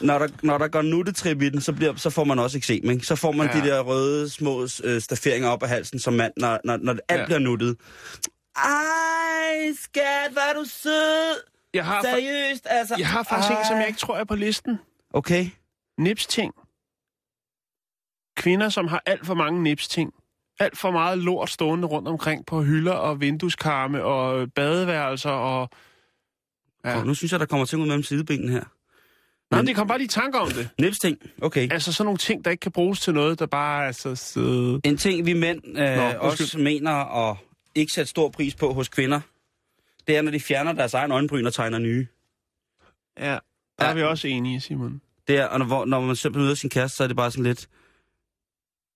Når 0.00 0.18
der, 0.18 0.28
når 0.42 0.58
der 0.58 0.68
går 0.68 0.82
nuttetrip 0.82 1.42
i 1.42 1.48
den, 1.48 1.60
så, 1.60 1.72
bliver, 1.72 1.96
så 1.96 2.10
får 2.10 2.24
man 2.24 2.38
også 2.38 2.56
eksem, 2.58 2.90
ikke? 2.90 3.06
Så 3.06 3.16
får 3.16 3.32
man 3.32 3.50
Ja. 3.54 3.60
de 3.60 3.66
der 3.68 3.80
røde 3.80 4.30
små 4.30 4.68
øh, 4.84 5.00
stafferinger 5.00 5.48
op 5.48 5.62
af 5.62 5.68
halsen 5.68 5.98
som 5.98 6.12
mand, 6.14 6.32
når, 6.36 6.58
når, 6.64 6.76
når 6.76 6.92
alt 6.92 7.00
Ja. 7.10 7.16
ja. 7.18 7.24
bliver 7.24 7.38
nuttet. 7.38 7.76
Ej, 8.56 9.72
skat, 9.82 10.32
hvor 10.32 10.40
er 10.50 10.54
du 10.54 10.64
sød. 10.68 11.42
Jeg 11.74 11.84
har, 11.84 12.02
fa- 12.02 12.10
Seriøst, 12.10 12.66
altså. 12.70 12.94
jeg 12.98 13.08
har 13.08 13.22
faktisk 13.22 13.50
en, 13.50 13.64
som 13.66 13.74
Ej. 13.74 13.78
jeg 13.80 13.88
ikke 13.88 13.98
tror 14.00 14.16
er 14.16 14.24
på 14.24 14.34
listen. 14.36 14.78
Okay. 15.14 15.46
Nipsting. 15.98 16.52
Kvinder, 18.36 18.68
som 18.68 18.88
har 18.88 19.02
alt 19.06 19.26
for 19.26 19.34
mange 19.34 19.62
nipsting. 19.62 20.12
Alt 20.60 20.78
for 20.78 20.90
meget 20.90 21.18
lort 21.18 21.50
stående 21.50 21.88
rundt 21.88 22.08
omkring 22.08 22.46
på 22.46 22.62
hylder 22.62 22.92
og 22.92 23.20
vindueskarme 23.20 24.04
og 24.04 24.52
badeværelser 24.54 25.30
og... 25.30 25.68
Ja. 26.84 26.90
Ja. 26.98 27.04
Nu 27.04 27.14
synes 27.14 27.32
jeg, 27.32 27.40
der 27.40 27.46
kommer 27.46 27.66
ting 27.66 27.82
ud 27.82 27.86
mellem 27.86 28.02
sidebenene 28.02 28.52
her. 28.52 28.64
Nå, 29.50 29.56
Men- 29.56 29.66
det 29.66 29.76
kom 29.76 29.88
bare 29.88 29.98
lige 29.98 30.04
i 30.06 30.08
tanke 30.08 30.38
om 30.38 30.48
det. 30.48 30.68
Nipsting, 30.80 31.18
okay. 31.42 31.72
Altså 31.72 31.92
sådan 31.92 32.04
nogle 32.06 32.18
ting, 32.18 32.44
der 32.44 32.50
ikke 32.50 32.60
kan 32.60 32.72
bruges 32.72 33.00
til 33.00 33.14
noget, 33.14 33.38
der 33.38 33.46
bare 33.46 33.86
er 33.86 33.92
så 33.92 34.14
søde. 34.14 34.80
En 34.84 34.96
ting, 34.96 35.26
vi 35.26 35.32
mænd 35.32 35.62
øh, 35.78 35.96
Nå, 35.96 36.02
også 36.18 36.58
mener 36.58 36.92
at 37.30 37.36
ikke 37.74 37.92
sætte 37.92 38.10
stor 38.10 38.28
pris 38.28 38.54
på 38.54 38.72
hos 38.72 38.88
kvinder, 38.88 39.20
det 40.06 40.16
er, 40.16 40.22
når 40.22 40.30
de 40.30 40.40
fjerner 40.40 40.72
deres 40.72 40.94
egen 40.94 41.12
øjenbryn 41.12 41.46
og 41.46 41.54
tegner 41.54 41.78
nye. 41.78 42.06
Ja, 43.18 43.38
der 43.78 43.84
er 43.84 43.94
vi 43.94 44.02
også 44.02 44.28
enige, 44.28 44.60
Simon. 44.60 45.00
Det 45.28 45.36
er, 45.36 45.46
og 45.46 45.58
når, 45.58 45.84
når 45.84 46.00
man 46.00 46.16
simpelthen 46.16 46.44
møder 46.44 46.54
sin 46.54 46.70
kæreste, 46.70 46.96
så 46.96 47.02
er 47.04 47.06
det 47.08 47.16
bare 47.16 47.30
sådan 47.30 47.44
lidt... 47.44 47.68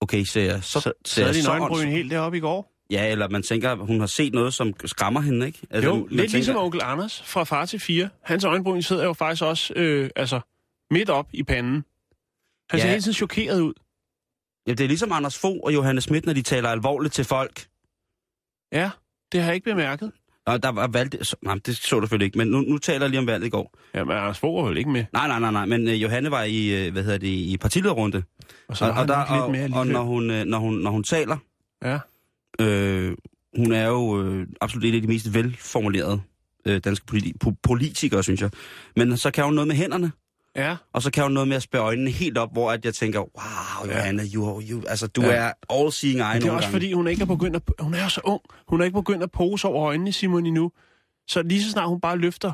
Okay, 0.01 0.23
ser 0.23 0.43
jeg 0.43 0.63
så, 0.63 0.79
Så, 0.79 0.93
ser 1.05 1.23
så 1.23 1.29
er 1.29 1.33
din 1.33 1.47
øjenbryn 1.47 1.87
helt 1.87 2.11
deroppe 2.11 2.37
i 2.37 2.41
går? 2.41 2.71
Ja, 2.91 3.11
eller 3.11 3.29
man 3.29 3.43
tænker, 3.43 3.71
at 3.71 3.77
hun 3.77 3.99
har 3.99 4.07
set 4.07 4.33
noget, 4.33 4.53
som 4.53 4.73
skræmmer 4.85 5.21
hende, 5.21 5.45
ikke? 5.45 5.59
Altså, 5.69 5.89
Jo, 5.89 6.07
lidt 6.11 6.31
ligesom 6.31 6.55
onkel 6.55 6.81
Anders 6.83 7.21
fra 7.23 7.43
far 7.43 7.65
til 7.65 7.79
fire. 7.79 8.09
Hans 8.23 8.43
øjenbryn 8.43 8.81
sidder 8.81 9.03
jo 9.03 9.13
faktisk 9.13 9.43
også 9.43 9.73
øh, 9.75 10.09
altså, 10.15 10.39
midt 10.91 11.09
op 11.09 11.27
i 11.33 11.43
panden. 11.43 11.85
Han 12.69 12.79
ser 12.79 12.87
Ja. 12.87 12.91
hele 12.91 13.01
tiden 13.01 13.13
chokeret 13.13 13.59
ud. 13.61 13.73
Ja, 14.67 14.71
det 14.73 14.83
er 14.83 14.87
ligesom 14.87 15.11
Anders 15.11 15.37
Fogh 15.39 15.59
og 15.63 15.73
Johannes 15.73 16.03
Schmidt, 16.03 16.25
når 16.25 16.33
de 16.33 16.41
taler 16.41 16.69
alvorligt 16.69 17.13
til 17.13 17.25
folk. 17.25 17.65
Ja, 18.71 18.89
det 19.31 19.39
har 19.39 19.47
jeg 19.47 19.55
ikke 19.55 19.69
bemærket. 19.69 20.11
Nå, 20.47 20.57
der 20.57 20.69
var 20.69 20.87
valgt... 20.87 21.27
Så, 21.27 21.35
nej, 21.41 21.55
det 21.65 21.77
så 21.77 21.95
du 21.99 22.01
selvfølgelig 22.05 22.25
ikke, 22.25 22.37
men 22.37 22.47
nu, 22.47 22.61
nu 22.61 22.77
taler 22.77 22.99
jeg 23.05 23.09
lige 23.09 23.19
om 23.19 23.27
valget 23.27 23.47
i 23.47 23.49
går. 23.49 23.77
Jamen, 23.95 24.17
Anders 24.17 24.39
Fogh 24.39 24.63
var 24.63 24.69
vel 24.69 24.77
ikke 24.77 24.89
med. 24.89 25.05
Nej, 25.13 25.27
nej, 25.27 25.39
nej, 25.39 25.51
nej, 25.51 25.65
men 25.65 25.87
uh, 25.87 26.01
Johanne 26.01 26.31
var 26.31 26.43
i, 26.43 26.87
uh, 26.87 26.93
hvad 26.93 27.03
hedder 27.03 27.17
det, 27.17 27.27
i 27.27 27.57
partilederrunde. 27.61 28.23
Og 28.67 28.77
så 28.77 28.85
Og, 28.85 28.91
og, 28.91 29.07
der, 29.07 29.15
og, 29.15 29.51
mere 29.51 29.69
og 29.73 29.87
når, 29.87 30.01
hun, 30.03 30.29
øh, 30.31 30.45
når, 30.45 30.57
hun, 30.59 30.73
når 30.73 30.91
hun 30.91 31.03
taler, 31.03 31.37
Ja. 31.83 31.99
øh, 32.61 33.15
hun 33.57 33.71
er 33.71 33.87
jo 33.87 34.23
øh, 34.23 34.47
absolut 34.61 34.85
en 34.85 34.95
af 34.95 35.01
de 35.01 35.07
mest 35.07 35.33
velformulerede 35.33 36.21
øh, 36.65 36.79
danske 36.83 37.05
politi- 37.11 37.33
po- 37.45 37.55
politikere, 37.63 38.23
synes 38.23 38.41
jeg. 38.41 38.49
Men 38.95 39.17
så 39.17 39.31
kan 39.31 39.43
hun 39.43 39.53
noget 39.53 39.67
med 39.67 39.75
hænderne, 39.75 40.11
Ja, 40.55 40.75
og 40.93 41.01
så 41.01 41.11
kan 41.11 41.23
hun 41.23 41.31
noget 41.31 41.47
med 41.47 41.55
at 41.57 41.63
spære 41.63 41.81
øjnene 41.81 42.11
helt 42.11 42.37
op, 42.37 42.51
hvor 42.53 42.71
at 42.71 42.85
jeg 42.85 42.93
tænker, 42.93 43.19
wow, 43.19 43.89
Ja. 43.91 43.97
Johanne, 43.97 44.23
you, 44.35 44.61
you, 44.61 44.81
altså, 44.87 45.07
du 45.07 45.21
Ja. 45.21 45.31
er 45.31 45.51
all-seeing 45.73 46.19
eye 46.21 46.33
men 46.33 46.41
det 46.41 46.47
er 46.47 46.51
også 46.51 46.65
gange. 46.65 46.71
fordi, 46.71 46.93
hun 46.93 47.07
ikke 47.07 47.21
er 47.21 47.25
begyndt 47.25 47.55
at... 47.55 47.61
Hun 47.79 47.93
er 47.93 48.07
så 48.07 48.21
ung. 48.23 48.41
Hun 48.67 48.81
er 48.81 48.85
ikke 48.85 48.95
begyndt 48.99 49.23
at 49.23 49.31
pose 49.31 49.67
over 49.67 49.87
øjnene, 49.87 50.11
Simon, 50.11 50.45
endnu. 50.45 50.71
Så 51.27 51.41
lige 51.41 51.63
så 51.63 51.71
snart 51.71 51.87
hun 51.89 52.01
bare 52.01 52.17
løfter 52.17 52.51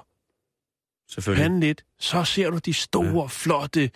Selvfølgelig. 1.10 1.44
panden 1.44 1.60
lidt, 1.60 1.84
så 2.00 2.24
ser 2.24 2.50
du 2.50 2.58
de 2.58 2.74
store, 2.74 3.20
ja. 3.22 3.26
flotte 3.28 3.90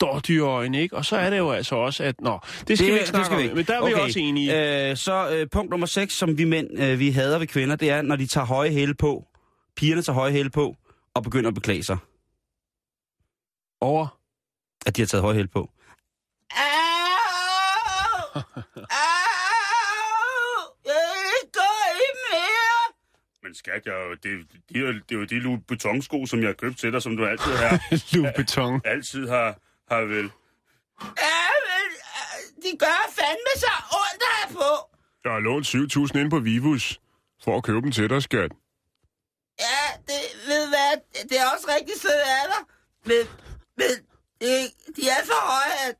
dårdyrøjne, 0.00 0.80
ikke? 0.82 0.96
Og 0.96 1.04
så 1.04 1.16
er 1.16 1.30
det 1.30 1.38
jo 1.38 1.50
altså 1.50 1.76
også, 1.76 2.04
at... 2.04 2.20
Nå, 2.20 2.38
det 2.68 2.78
skal 2.78 2.88
vi 2.88 2.94
ikke 2.94 3.08
snakke 3.08 3.36
om, 3.36 3.56
men 3.56 3.64
der 3.64 3.80
er 3.82 3.86
vi 3.86 3.92
også 3.92 4.18
enige. 4.18 4.88
Øh, 4.90 4.96
så 4.96 5.30
øh, 5.30 5.46
punkt 5.52 5.70
nummer 5.70 5.86
6, 5.86 6.14
som 6.14 6.38
vi 6.38 6.44
mænd, 6.44 6.82
øh, 6.82 6.98
vi 6.98 7.10
hader 7.10 7.38
ved 7.38 7.46
kvinder, 7.46 7.76
det 7.76 7.90
er, 7.90 8.02
når 8.02 8.16
de 8.16 8.26
tager 8.26 8.44
høje 8.46 8.70
hæle 8.70 8.94
på, 8.94 9.24
pigerne 9.76 10.02
tager 10.02 10.14
høje 10.14 10.32
hæle 10.32 10.50
på, 10.50 10.76
og 11.14 11.22
begynder 11.22 11.48
at 11.48 11.54
beklage 11.54 11.82
sig, 11.82 11.96
Over. 13.80 14.18
at 14.86 14.96
de 14.96 15.00
har 15.02 15.06
taget 15.06 15.22
høje 15.22 15.34
hæle 15.34 15.48
på. 15.48 15.70
Au! 16.50 18.42
Au! 18.74 20.58
Jeg 20.84 21.02
vil 21.12 21.26
ikke 21.42 21.52
gå 21.52 21.70
i 21.94 22.08
mere! 22.30 22.94
Men 23.42 23.54
skat, 23.54 23.86
jeg, 23.86 23.94
det, 24.22 24.46
det, 24.68 24.76
er, 24.76 24.80
jo- 24.80 24.92
det 25.08 25.12
er 25.14 25.18
jo 25.18 25.24
de 25.24 25.38
Louis 25.38 25.60
Vuitton-sko, 25.68 26.26
som 26.26 26.38
jeg 26.40 26.48
har 26.48 26.54
købt 26.54 26.78
til 26.78 26.92
dig, 26.92 27.02
som 27.02 27.16
du 27.16 27.26
altid 27.26 27.52
har, 27.52 27.80
Louis 28.16 28.82
altid 28.84 29.28
har, 29.28 29.58
har 29.90 30.00
vel... 30.00 30.30
Ja, 31.26 31.48
men 31.68 31.84
de 32.62 32.78
gør 32.78 33.00
fandme 33.18 33.52
så 33.56 33.72
ondt 34.02 34.22
her 34.32 34.54
på. 34.54 34.70
Jeg 35.24 35.32
har 35.32 35.38
lånt 35.40 35.66
7.000 36.14 36.18
ind 36.20 36.30
på 36.30 36.38
Vivus 36.38 37.00
for 37.44 37.56
at 37.56 37.64
købe 37.64 37.80
dem 37.80 37.92
til 37.92 38.10
dig, 38.10 38.22
skat. 38.22 38.52
Ja, 39.60 39.82
det 40.06 40.20
ved 40.46 40.68
hvad, 40.68 40.92
det 41.28 41.40
er 41.40 41.46
også 41.54 41.66
rigtig 41.76 41.94
sødt 42.00 42.12
af 42.12 42.44
dig. 42.52 42.62
Men, 43.04 43.26
men 43.78 43.90
det, 44.40 44.54
de 44.96 45.02
er 45.16 45.22
så 45.24 45.38
høje, 45.52 45.76
at, 45.88 45.96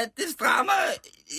at 0.00 0.08
det 0.16 0.24
strammer 0.36 0.80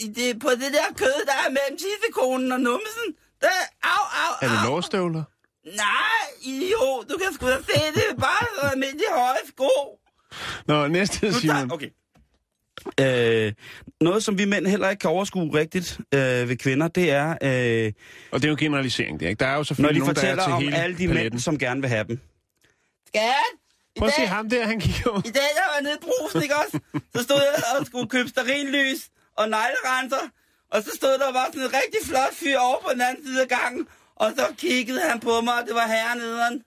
i 0.03 0.07
det, 0.07 0.39
på 0.39 0.49
det 0.49 0.69
der 0.77 0.87
kød, 0.97 1.17
der 1.29 1.33
er 1.45 1.49
mellem 1.49 1.77
tissekonen 1.83 2.51
og 2.51 2.59
numsen. 2.59 3.07
Der, 3.41 3.47
au, 3.83 4.03
au, 4.23 4.33
Er 4.41 4.47
det 4.47 4.57
au. 4.65 4.69
lårstøvler? 4.69 5.23
Nej, 5.65 6.51
jo, 6.71 7.03
du 7.09 7.17
kan 7.23 7.33
sgu 7.33 7.45
da 7.47 7.57
se, 7.69 7.79
det 7.95 8.03
er 8.11 8.15
bare 8.15 8.45
så 8.61 8.67
almindelig 8.67 9.05
høje 9.15 9.37
sko. 9.47 9.69
Nå, 10.67 10.87
næste, 10.87 11.33
Simon. 11.33 11.71
okay. 11.71 11.89
Øh, 12.99 13.53
noget, 14.01 14.23
som 14.23 14.37
vi 14.37 14.45
mænd 14.45 14.67
heller 14.67 14.89
ikke 14.89 14.99
kan 15.01 15.09
overskue 15.09 15.53
rigtigt 15.59 15.99
øh, 16.13 16.49
ved 16.49 16.57
kvinder, 16.57 16.87
det 16.87 17.11
er, 17.11 17.29
øh, 17.29 17.93
Og 18.31 18.41
det 18.41 18.45
er 18.47 18.49
jo 18.49 18.55
generalisering, 18.59 19.19
det 19.19 19.25
er 19.25 19.29
ikke? 19.29 19.39
Der 19.39 19.45
er 19.45 19.51
jo 19.51 19.57
når 19.57 19.63
selvfølgelig 19.63 19.95
de 19.95 19.99
nogen, 19.99 20.15
der 20.15 20.21
er 20.21 20.25
fortæller 20.25 20.43
til 20.43 20.53
om 20.53 20.61
hele 20.63 20.75
alle 20.77 20.97
de 20.97 21.07
paletten. 21.07 21.33
mænd, 21.33 21.39
som 21.39 21.57
gerne 21.59 21.81
vil 21.81 21.89
have 21.89 22.03
dem. 22.07 22.19
Skat, 23.07 23.33
Prøv 23.97 24.07
at 24.07 24.13
se 24.13 24.25
ham 24.25 24.49
der, 24.49 24.65
han 24.65 24.77
ud. 24.77 25.21
i 25.25 25.31
dag 25.31 25.49
der 25.59 25.67
var 25.73 25.81
nede 25.81 25.97
i 26.01 26.03
brusen, 26.05 26.43
ikke 26.43 26.55
også? 26.55 26.79
Så 27.15 27.23
stod 27.23 27.41
jeg 27.41 27.79
og 27.79 27.85
skulle 27.85 28.09
købe 28.09 28.29
sterinlys 28.29 29.09
og 29.37 29.49
neglerenser. 29.49 30.29
Og 30.71 30.83
så 30.83 30.91
stod 30.95 31.13
der 31.19 31.33
bare 31.33 31.47
sådan 31.47 31.61
en 31.61 31.73
rigtig 31.73 31.99
flot 32.09 32.33
fyr 32.33 32.57
over 32.57 32.79
på 32.81 32.89
den 32.93 33.01
anden 33.01 33.25
side 33.25 33.41
af 33.41 33.47
gangen. 33.47 33.87
Og 34.15 34.33
så 34.37 34.53
kiggede 34.57 35.01
han 35.01 35.19
på 35.19 35.41
mig, 35.41 35.55
og 35.61 35.67
det 35.67 35.75
var 35.75 35.87
herrenederen. 35.87 36.63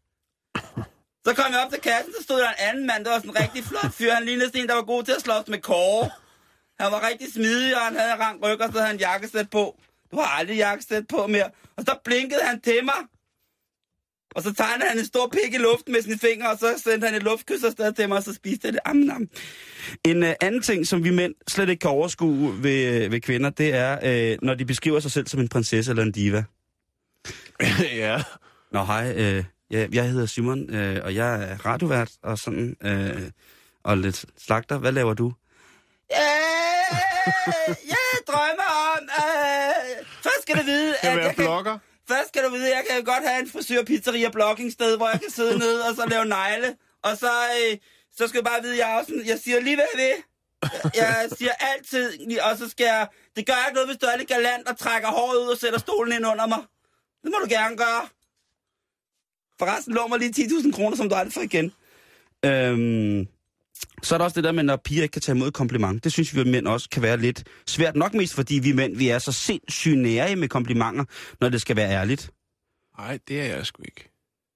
så 1.26 1.34
kom 1.34 1.52
jeg 1.52 1.60
op 1.64 1.70
til 1.72 1.80
kassen, 1.80 2.12
så 2.18 2.22
stod 2.22 2.40
der 2.40 2.48
en 2.48 2.54
anden 2.58 2.86
mand, 2.86 3.04
der 3.04 3.10
var 3.10 3.18
sådan 3.18 3.30
en 3.30 3.40
rigtig 3.40 3.64
flot 3.64 3.92
fyr. 3.92 4.12
Han 4.12 4.24
lignede 4.24 4.48
sådan 4.48 4.60
en, 4.60 4.68
der 4.68 4.74
var 4.74 4.82
god 4.82 5.02
til 5.02 5.12
at 5.12 5.22
slås 5.22 5.48
med 5.48 5.58
kåre. 5.58 6.10
Han 6.80 6.92
var 6.92 7.08
rigtig 7.08 7.32
smidig, 7.32 7.76
og 7.76 7.82
han 7.82 7.96
havde 7.96 8.12
en 8.12 8.20
rang 8.20 8.44
ryg, 8.44 8.60
og 8.60 8.72
så 8.72 8.78
havde 8.78 8.86
han 8.86 8.98
jakkesæt 8.98 9.50
på. 9.50 9.76
Du 10.10 10.16
har 10.20 10.38
aldrig 10.38 10.56
jakkesæt 10.56 11.08
på 11.08 11.26
mere. 11.26 11.50
Og 11.76 11.82
så 11.86 11.98
blinkede 12.04 12.40
han 12.42 12.60
til 12.60 12.84
mig. 12.84 13.00
Og 14.36 14.42
så 14.42 14.52
tegnede 14.54 14.88
han 14.88 14.98
en 14.98 15.04
stor 15.04 15.28
pik 15.28 15.54
i 15.54 15.58
luften 15.58 15.92
med 15.92 16.02
sine 16.02 16.18
fingre, 16.18 16.50
og 16.50 16.58
så 16.58 16.82
sendte 16.84 17.06
han 17.06 17.16
et 17.16 17.22
luftkys 17.22 17.64
afsted 17.64 17.92
til 17.92 18.08
mig, 18.08 18.16
og 18.16 18.22
så 18.22 18.34
spiste 18.34 18.66
jeg 18.66 18.72
det. 18.72 18.80
Am, 18.84 19.10
am. 19.10 19.28
En 20.04 20.22
uh, 20.22 20.28
anden 20.40 20.62
ting, 20.62 20.86
som 20.86 21.04
vi 21.04 21.10
mænd 21.10 21.34
slet 21.48 21.68
ikke 21.68 21.80
kan 21.80 21.90
overskue 21.90 22.62
ved, 22.62 23.04
øh, 23.04 23.12
ved 23.12 23.20
kvinder, 23.20 23.50
det 23.50 23.74
er, 23.74 24.32
uh, 24.32 24.44
når 24.44 24.54
de 24.54 24.64
beskriver 24.64 25.00
sig 25.00 25.10
selv 25.10 25.26
som 25.26 25.40
en 25.40 25.48
prinsesse 25.48 25.92
eller 25.92 26.02
en 26.02 26.12
diva. 26.12 26.44
ja. 28.04 28.22
Nå, 28.72 28.84
hej, 28.84 29.10
uh, 29.10 29.44
jeg, 29.70 29.94
jeg 29.94 30.10
hedder 30.10 30.26
Simon, 30.26 30.60
uh, 30.70 30.96
og 31.04 31.14
jeg 31.14 31.42
er 31.42 31.66
radiovært 31.66 32.10
og 32.22 32.38
sådan, 32.38 32.76
uh, 32.84 33.22
og 33.84 33.98
lidt 33.98 34.24
slagter. 34.38 34.78
Hvad 34.78 34.92
laver 34.92 35.14
du? 35.14 35.32
Øh, 36.12 36.18
jeg 37.94 38.12
drømmer 38.28 38.70
om... 38.92 39.02
Øh, 39.02 40.06
først 40.22 40.42
skal 40.42 40.56
du 40.56 40.62
vide, 40.62 40.94
at 41.02 41.16
være 41.16 41.26
jeg 41.26 41.34
kan, 41.34 41.44
blogger. 41.44 41.78
Først 42.08 42.28
skal 42.28 42.44
du 42.44 42.50
vide, 42.50 42.76
jeg 42.76 42.84
kan 42.90 43.04
godt 43.04 43.28
have 43.28 43.40
en 43.40 43.48
frisør, 43.48 43.82
pizzeria, 43.82 44.30
blogging 44.30 44.72
sted, 44.72 44.96
hvor 44.96 45.08
jeg 45.08 45.20
kan 45.20 45.30
sidde 45.30 45.58
nede 45.64 45.88
og 45.88 45.96
så 45.96 46.06
lave 46.06 46.24
negle. 46.24 46.76
Og 47.02 47.16
så, 47.16 47.32
øh, 47.58 47.78
så 48.16 48.28
skal 48.28 48.40
du 48.40 48.44
bare 48.44 48.62
vide, 48.62 48.78
jeg 48.78 48.92
er 48.92 48.98
også 49.00 49.22
jeg 49.26 49.38
siger 49.38 49.60
lige, 49.60 49.76
hvad 49.76 49.86
jeg 49.94 50.02
vil. 50.04 50.22
jeg 50.94 51.28
siger 51.38 51.52
altid, 51.52 52.38
og 52.40 52.58
så 52.58 52.68
skal 52.68 52.84
jeg... 52.84 53.08
Det 53.36 53.46
gør 53.46 53.66
ikke 53.66 53.74
noget, 53.74 53.88
hvis 53.88 53.98
du 53.98 54.06
er 54.06 54.16
lidt 54.16 54.28
galant 54.28 54.68
og 54.68 54.78
trækker 54.78 55.08
håret 55.08 55.38
ud 55.38 55.48
og 55.48 55.58
sætter 55.58 55.78
stolen 55.78 56.12
ind 56.12 56.26
under 56.26 56.46
mig. 56.46 56.62
Det 57.22 57.30
må 57.32 57.38
du 57.44 57.46
gerne 57.48 57.76
gøre. 57.76 58.08
Forresten 59.58 59.94
lå 59.94 60.06
mig 60.06 60.18
lige 60.18 60.44
10.000 60.44 60.72
kroner, 60.72 60.96
som 60.96 61.08
du 61.08 61.14
aldrig 61.14 61.32
får 61.32 61.40
igen. 61.40 61.72
Øhm, 62.44 63.28
så 64.02 64.14
er 64.14 64.18
der 64.18 64.24
også 64.24 64.34
det 64.34 64.44
der 64.44 64.52
med, 64.52 64.62
når 64.62 64.76
piger 64.76 65.02
ikke 65.02 65.12
kan 65.12 65.22
tage 65.22 65.36
imod 65.36 65.50
kompliment. 65.52 66.04
Det 66.04 66.12
synes 66.12 66.34
vi 66.36 66.44
mænd 66.44 66.66
også 66.68 66.88
kan 66.90 67.02
være 67.02 67.16
lidt 67.16 67.44
svært. 67.66 67.96
Nok 67.96 68.14
mest 68.14 68.34
fordi 68.34 68.54
vi 68.58 68.72
mænd, 68.72 68.96
vi 68.96 69.08
er 69.08 69.18
så 69.18 69.32
sindssygt 69.32 69.98
nære 69.98 70.36
med 70.36 70.48
komplimenter, 70.48 71.04
når 71.40 71.48
det 71.48 71.60
skal 71.60 71.76
være 71.76 71.90
ærligt. 71.90 72.30
Nej, 72.98 73.18
det 73.28 73.40
er 73.40 73.44
jeg 73.44 73.66
sgu 73.66 73.82
ikke. 73.82 74.10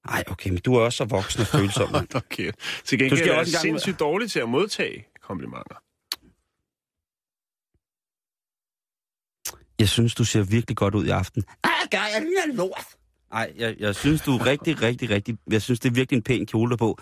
Nej, 0.07 0.23
okay, 0.27 0.49
men 0.49 0.59
du 0.59 0.75
er 0.75 0.81
også 0.81 0.97
så 0.97 1.05
voksen 1.05 1.41
og 1.41 1.47
følsom. 1.47 1.95
Okay. 2.15 2.51
Til 2.83 2.99
Du 2.99 3.03
gengæld 3.03 3.17
skal 3.19 3.29
er 3.31 3.37
også 3.39 3.49
engang- 3.49 3.61
sindssygt 3.61 3.99
dårlig 3.99 4.31
til 4.31 4.39
at 4.39 4.49
modtage 4.49 5.05
komplimenter. 5.21 5.75
Jeg 9.79 9.89
synes, 9.89 10.15
du 10.15 10.23
ser 10.25 10.43
virkelig 10.43 10.77
godt 10.77 10.95
ud 10.95 11.05
i 11.05 11.09
aften. 11.09 11.43
Ej, 11.63 11.69
gør 11.91 11.97
jeg 12.13 12.21
ligner 12.21 12.55
lort. 12.55 12.85
Ej, 13.31 13.53
jeg, 13.57 13.75
jeg 13.79 13.95
synes, 13.95 14.21
du 14.21 14.37
er 14.37 14.45
rigtig, 14.45 14.81
rigtig, 14.81 15.09
rigtig... 15.09 15.37
Jeg 15.51 15.61
synes, 15.61 15.79
det 15.79 15.89
er 15.89 15.93
virkelig 15.93 16.17
en 16.17 16.23
pæn 16.23 16.45
kjole 16.45 16.77
på. 16.77 16.99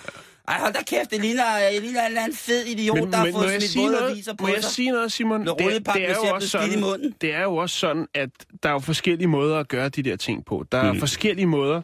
Ej, 0.49 0.59
hold 0.59 0.73
da 0.73 0.79
kæft, 0.88 1.12
det 1.12 1.21
ligner, 1.21 1.57
jeg 1.57 1.81
ligner 1.81 1.99
en 2.01 2.05
eller 2.05 2.21
anden 2.21 2.38
fed 2.38 2.65
idiot, 2.65 2.97
der 3.12 3.17
har 3.17 3.25
må 3.25 3.31
fået 3.41 3.51
jeg 3.53 3.62
smidt 3.62 3.88
våde 3.91 4.09
aviser 4.09 4.33
på 4.33 4.41
Må 4.43 4.47
jeg 4.53 4.63
sig. 4.63 4.71
sige 4.71 4.91
noget, 4.91 5.12
Simon? 5.12 5.41
Det, 5.47 5.57
det, 5.93 6.09
er 6.09 6.15
jo 6.15 6.33
også 6.35 6.47
sådan, 6.49 6.79
munden. 6.79 7.15
det 7.21 7.33
er 7.33 7.41
jo 7.43 7.55
også 7.55 7.75
sådan, 7.79 8.07
at 8.13 8.29
der 8.63 8.69
er 8.69 8.73
jo 8.73 8.79
forskellige 8.79 9.27
måder 9.27 9.59
at 9.59 9.67
gøre 9.67 9.89
de 9.89 10.03
der 10.03 10.15
ting 10.15 10.45
på. 10.45 10.65
Der 10.71 10.77
er 10.77 10.93
Mm. 10.93 10.99
forskellige 10.99 11.45
måder, 11.45 11.81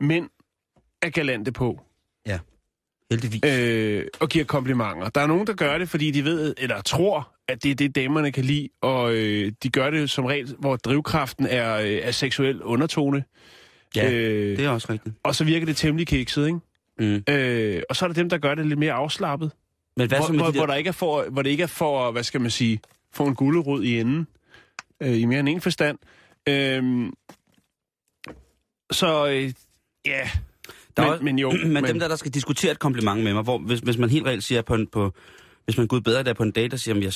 mænd 0.00 0.28
er 1.02 1.10
galante 1.10 1.52
på. 1.52 1.80
Heldigvis. 3.10 3.40
øh, 3.44 4.04
og 4.20 4.28
giver 4.28 4.44
komplimenter. 4.44 5.08
Der 5.08 5.20
er 5.20 5.26
nogen, 5.26 5.46
der 5.46 5.52
gør 5.52 5.78
det, 5.78 5.88
fordi 5.88 6.10
de 6.10 6.24
ved, 6.24 6.54
eller 6.58 6.80
tror, 6.82 7.28
at 7.48 7.62
det 7.62 7.70
er 7.70 7.74
det, 7.74 7.94
damerne 7.94 8.32
kan 8.32 8.44
lide, 8.44 8.68
og 8.82 9.12
øh, 9.14 9.52
de 9.62 9.68
gør 9.70 9.90
det 9.90 10.10
som 10.10 10.24
regel, 10.24 10.54
hvor 10.58 10.76
drivkraften 10.76 11.46
er, 11.46 11.76
øh, 11.76 11.86
er 12.02 12.10
seksuel 12.10 12.62
undertone. 12.62 13.24
ja, 13.96 14.10
øh, 14.12 14.56
det 14.56 14.64
er 14.64 14.68
også 14.68 14.92
rigtigt. 14.92 15.14
Og 15.22 15.34
så 15.34 15.44
virker 15.44 15.66
det 15.66 15.76
temmelig 15.76 16.06
kikset, 16.06 16.46
ikke? 16.46 16.58
Mm. 16.98 17.22
Øh, 17.28 17.82
og 17.90 17.96
så 17.96 18.04
er 18.04 18.08
der 18.08 18.14
dem, 18.14 18.28
der 18.28 18.38
gør 18.38 18.54
det 18.54 18.66
lidt 18.66 18.78
mere 18.78 18.92
afslappet. 18.92 19.50
Men 19.96 20.08
hvad 20.08 20.18
så 20.18 20.24
Hvor, 20.24 20.32
med 20.32 20.38
hvor, 20.38 20.46
de 20.46 20.52
der... 20.52 20.58
hvor, 20.58 20.66
der 20.66 20.74
ikke 20.74 20.88
er 20.88 20.92
for, 20.92 21.24
hvor 21.30 21.42
det 21.42 21.50
ikke 21.50 21.62
er 21.62 21.66
for, 21.66 22.10
hvad 22.10 22.22
skal 22.22 22.40
man 22.40 22.50
sige, 22.50 22.80
få 23.14 23.26
en 23.26 23.34
gulderod 23.34 23.82
i 23.82 24.00
enden, 24.00 24.26
øh, 25.02 25.20
i 25.20 25.24
mere 25.24 25.40
end 25.40 25.48
en 25.48 25.60
forstand. 25.60 25.98
Øh, 26.48 27.12
så 28.92 29.26
øh, 29.28 29.52
ja, 30.06 30.30
Der 30.96 31.02
er 31.02 31.06
men, 31.06 31.12
også- 31.12 31.24
men 31.24 31.38
jo. 31.38 31.50
men, 31.50 31.72
men 31.72 31.84
dem 31.84 31.98
der, 31.98 32.08
der 32.08 32.16
skal 32.16 32.34
diskutere 32.34 32.72
et 32.72 32.78
kompliment 32.78 33.24
med 33.24 33.34
mig, 33.34 33.42
hvor, 33.42 33.58
hvis, 33.58 33.80
hvis 33.80 33.98
man 33.98 34.10
helt 34.10 34.26
reelt 34.26 34.44
siger 34.44 34.62
på 34.62 34.74
en, 34.74 34.86
på, 34.86 35.12
hvis 35.64 35.78
man 35.78 35.86
går 35.86 35.96
ud 35.96 36.00
bedre 36.00 36.22
der 36.22 36.32
på 36.34 36.42
en 36.42 36.50
date 36.50 36.74
og 36.74 36.80
siger, 36.80 36.94
jamen, 36.94 37.02
jeg, 37.02 37.12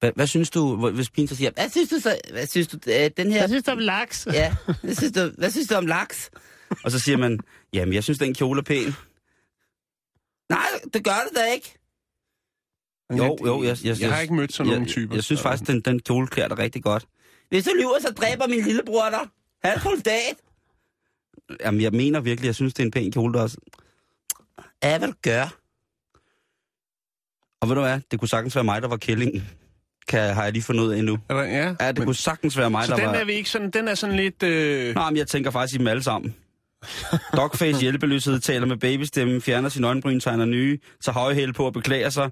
hvad, 0.00 0.12
hvad 0.14 0.26
synes 0.26 0.50
du, 0.50 0.90
hvis 0.90 1.10
pigen 1.10 1.28
så 1.28 1.36
siger, 1.36 1.50
hvad 1.54 1.68
synes 1.70 1.88
du 1.88 2.00
så, 2.00 2.18
hvad 2.32 2.46
synes 2.46 2.68
du, 2.68 2.78
øh, 2.86 3.10
den 3.16 3.32
her... 3.32 3.40
Jeg 3.40 3.48
synes, 3.48 3.64
der 3.64 3.72
er 3.72 3.76
laks. 3.80 4.26
Ja, 4.32 4.54
hvad 4.82 4.94
synes, 4.94 5.12
du, 5.12 5.30
hvad 5.38 5.50
synes 5.50 5.68
du 5.68 5.74
om 5.74 5.86
laks? 5.86 6.30
Og 6.84 6.90
så 6.90 6.98
siger 6.98 7.16
man, 7.18 7.40
jamen, 7.72 7.94
jeg 7.94 8.04
synes, 8.04 8.18
den 8.18 8.34
kjole 8.34 8.58
er 8.58 8.62
pæn. 8.62 8.92
Nej, 10.50 10.66
det 10.94 11.04
gør 11.04 11.20
det 11.28 11.36
da 11.36 11.44
ikke. 11.52 11.74
Jo, 13.18 13.38
jo, 13.46 13.62
jeg- 13.62 13.84
jeg- 13.84 14.00
jeg 14.00 14.12
har 14.14 14.20
ikke 14.20 14.34
mødt 14.34 14.52
sådan 14.52 14.70
jeg, 14.70 14.78
nogle 14.78 14.92
typer. 14.92 15.12
Jeg, 15.14 15.16
jeg 15.16 15.24
synes 15.24 15.38
så- 15.38 15.42
faktisk, 15.42 15.70
den, 15.70 15.80
den 15.80 16.00
kjole 16.00 16.26
klæder 16.26 16.48
dig 16.48 16.58
rigtig 16.58 16.82
godt. 16.82 17.06
Hvis 17.48 17.64
du 17.64 17.70
lyver, 17.78 18.00
så 18.00 18.10
dræber 18.12 18.46
min 18.46 18.60
lillebror 18.64 19.10
dig. 19.10 19.28
Ha' 19.64 19.74
en 19.74 19.80
soldat. 19.80 20.36
Jamen, 21.60 21.80
jeg 21.80 21.92
mener 21.92 22.20
virkelig, 22.20 22.46
jeg 22.46 22.54
synes, 22.54 22.74
det 22.74 22.82
er 22.82 22.86
en 22.86 22.90
pæn 22.90 23.12
kjole, 23.12 23.34
der 23.34 23.42
også... 23.42 23.56
Ja, 24.82 24.98
hvad 24.98 25.08
du 25.08 25.14
gør. 25.22 25.56
Og 27.60 27.68
ved 27.68 27.74
du 27.76 27.80
hvad, 27.80 28.00
det 28.10 28.18
kunne 28.18 28.28
sagtens 28.28 28.54
være 28.54 28.64
mig, 28.64 28.82
der 28.82 28.88
var 28.88 28.96
kællingen. 28.96 29.48
Kan, 30.08 30.34
har 30.34 30.42
jeg 30.44 30.52
lige 30.52 30.62
fundet 30.62 30.84
ud 30.84 30.92
af 30.92 30.98
endnu. 30.98 31.18
Er 31.28 31.36
ja, 31.36 31.74
Ja, 31.80 31.88
det 31.88 31.98
men, 31.98 32.04
kunne 32.06 32.14
sagtens 32.14 32.56
være 32.58 32.70
mig, 32.70 32.84
så 32.86 32.90
der 32.92 32.96
den 32.96 33.06
var... 33.06 33.14
er 33.14 33.24
vi 33.24 33.32
ikke 33.32 33.50
sådan, 33.50 33.70
den 33.70 33.88
er 33.88 33.94
sådan 33.94 34.16
lidt... 34.16 34.42
Øh, 34.42 34.94
Nå, 34.94 35.04
men 35.10 35.16
jeg 35.16 35.26
tænker 35.26 35.50
faktisk 35.50 35.74
i 35.74 35.78
dem 35.78 35.86
alle 35.86 36.02
sammen. 36.02 36.36
Dogface 37.36 37.80
hjælpeløshed 37.80 38.40
taler 38.40 38.66
med 38.66 38.76
babystemme, 38.76 39.40
fjerner 39.40 39.68
sin 39.68 39.84
øjenbryn, 39.84 40.20
tegner 40.20 40.44
nye, 40.44 40.78
tager 41.04 41.14
høje 41.14 41.34
hæl 41.34 41.52
på 41.52 41.66
og 41.66 41.72
beklager 41.72 42.10
sig, 42.10 42.30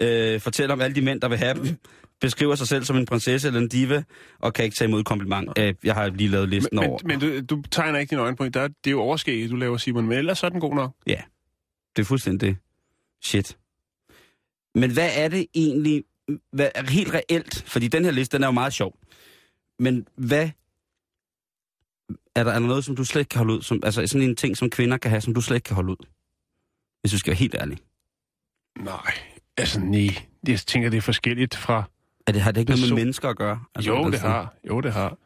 øh, 0.00 0.40
fortæller 0.40 0.72
om 0.74 0.80
alle 0.80 0.94
de 0.94 1.00
mænd, 1.00 1.20
der 1.20 1.28
vil 1.28 1.38
have 1.38 1.54
dem, 1.54 1.76
beskriver 2.20 2.54
sig 2.54 2.68
selv 2.68 2.84
som 2.84 2.96
en 2.96 3.06
prinsesse 3.06 3.48
eller 3.48 3.60
en 3.60 3.68
diva, 3.68 4.02
og 4.38 4.54
kan 4.54 4.64
ikke 4.64 4.76
tage 4.76 4.88
imod 4.88 5.04
kompliment. 5.04 5.58
Øh, 5.58 5.74
jeg 5.84 5.94
har 5.94 6.08
lige 6.08 6.30
lavet 6.30 6.48
listen 6.48 6.78
men 6.78 6.88
over. 6.88 6.98
men 7.04 7.20
du, 7.20 7.40
du 7.40 7.62
tegner 7.70 7.98
ikke 7.98 8.10
din 8.10 8.18
øjenbryn. 8.18 8.50
Der, 8.50 8.60
er- 8.60 8.68
det 8.68 8.86
er 8.86 8.90
jo 8.90 9.00
overskægget, 9.00 9.50
du 9.50 9.56
laver, 9.56 9.76
Simon. 9.76 10.06
Men 10.06 10.18
ellers 10.18 10.38
så 10.38 10.46
er 10.46 10.50
den 10.50 10.60
god 10.60 10.74
nok. 10.74 10.92
Ja, 11.06 11.20
det 11.96 12.02
er 12.02 12.06
fuldstændig 12.06 12.48
det. 12.48 12.56
Shit. 13.24 13.56
Men 14.74 14.90
hvad 14.92 15.10
er 15.14 15.28
det 15.28 15.46
egentlig, 15.54 16.04
hvad, 16.52 16.68
helt 16.88 17.14
reelt, 17.14 17.64
fordi 17.66 17.88
den 17.88 18.04
her 18.04 18.10
liste, 18.12 18.36
den 18.36 18.42
er 18.42 18.48
jo 18.48 18.52
meget 18.52 18.72
sjov, 18.72 18.98
men 19.78 20.06
hvad 20.16 20.50
er 22.34 22.44
der, 22.44 22.50
er 22.50 22.58
der 22.58 22.66
noget, 22.66 22.84
som 22.84 22.96
du 22.96 23.04
slet 23.04 23.20
ikke 23.20 23.28
kan 23.28 23.38
holde 23.38 23.54
ud? 23.54 23.62
Som, 23.62 23.80
altså 23.84 24.06
sådan 24.06 24.28
en 24.28 24.36
ting, 24.36 24.56
som 24.56 24.70
kvinder 24.70 24.96
kan 24.96 25.10
have, 25.10 25.20
som 25.20 25.34
du 25.34 25.40
slet 25.40 25.56
ikke 25.56 25.64
kan 25.64 25.74
holde 25.74 25.90
ud? 25.90 26.06
Hvis 27.00 27.12
du 27.12 27.18
skal 27.18 27.30
være 27.30 27.38
helt 27.38 27.54
ærlig. 27.54 27.78
Nej, 28.78 29.12
altså 29.56 29.80
nej. 29.80 30.08
Jeg 30.48 30.58
tænker, 30.58 30.90
det 30.90 30.96
er 30.96 31.02
forskelligt 31.02 31.54
fra... 31.56 31.82
Er 32.26 32.32
det, 32.32 32.42
har 32.42 32.52
det 32.52 32.60
ikke 32.60 32.70
noget 32.70 32.80
med 32.80 32.88
Person- 32.88 32.98
mennesker 32.98 33.28
at 33.28 33.36
gøre? 33.36 33.60
Altså, 33.74 33.90
jo, 33.90 33.98
det 33.98 34.06
altså- 34.06 34.28
har. 34.28 34.54
Jo, 34.68 34.80
det 34.80 34.92
har. 34.92 35.16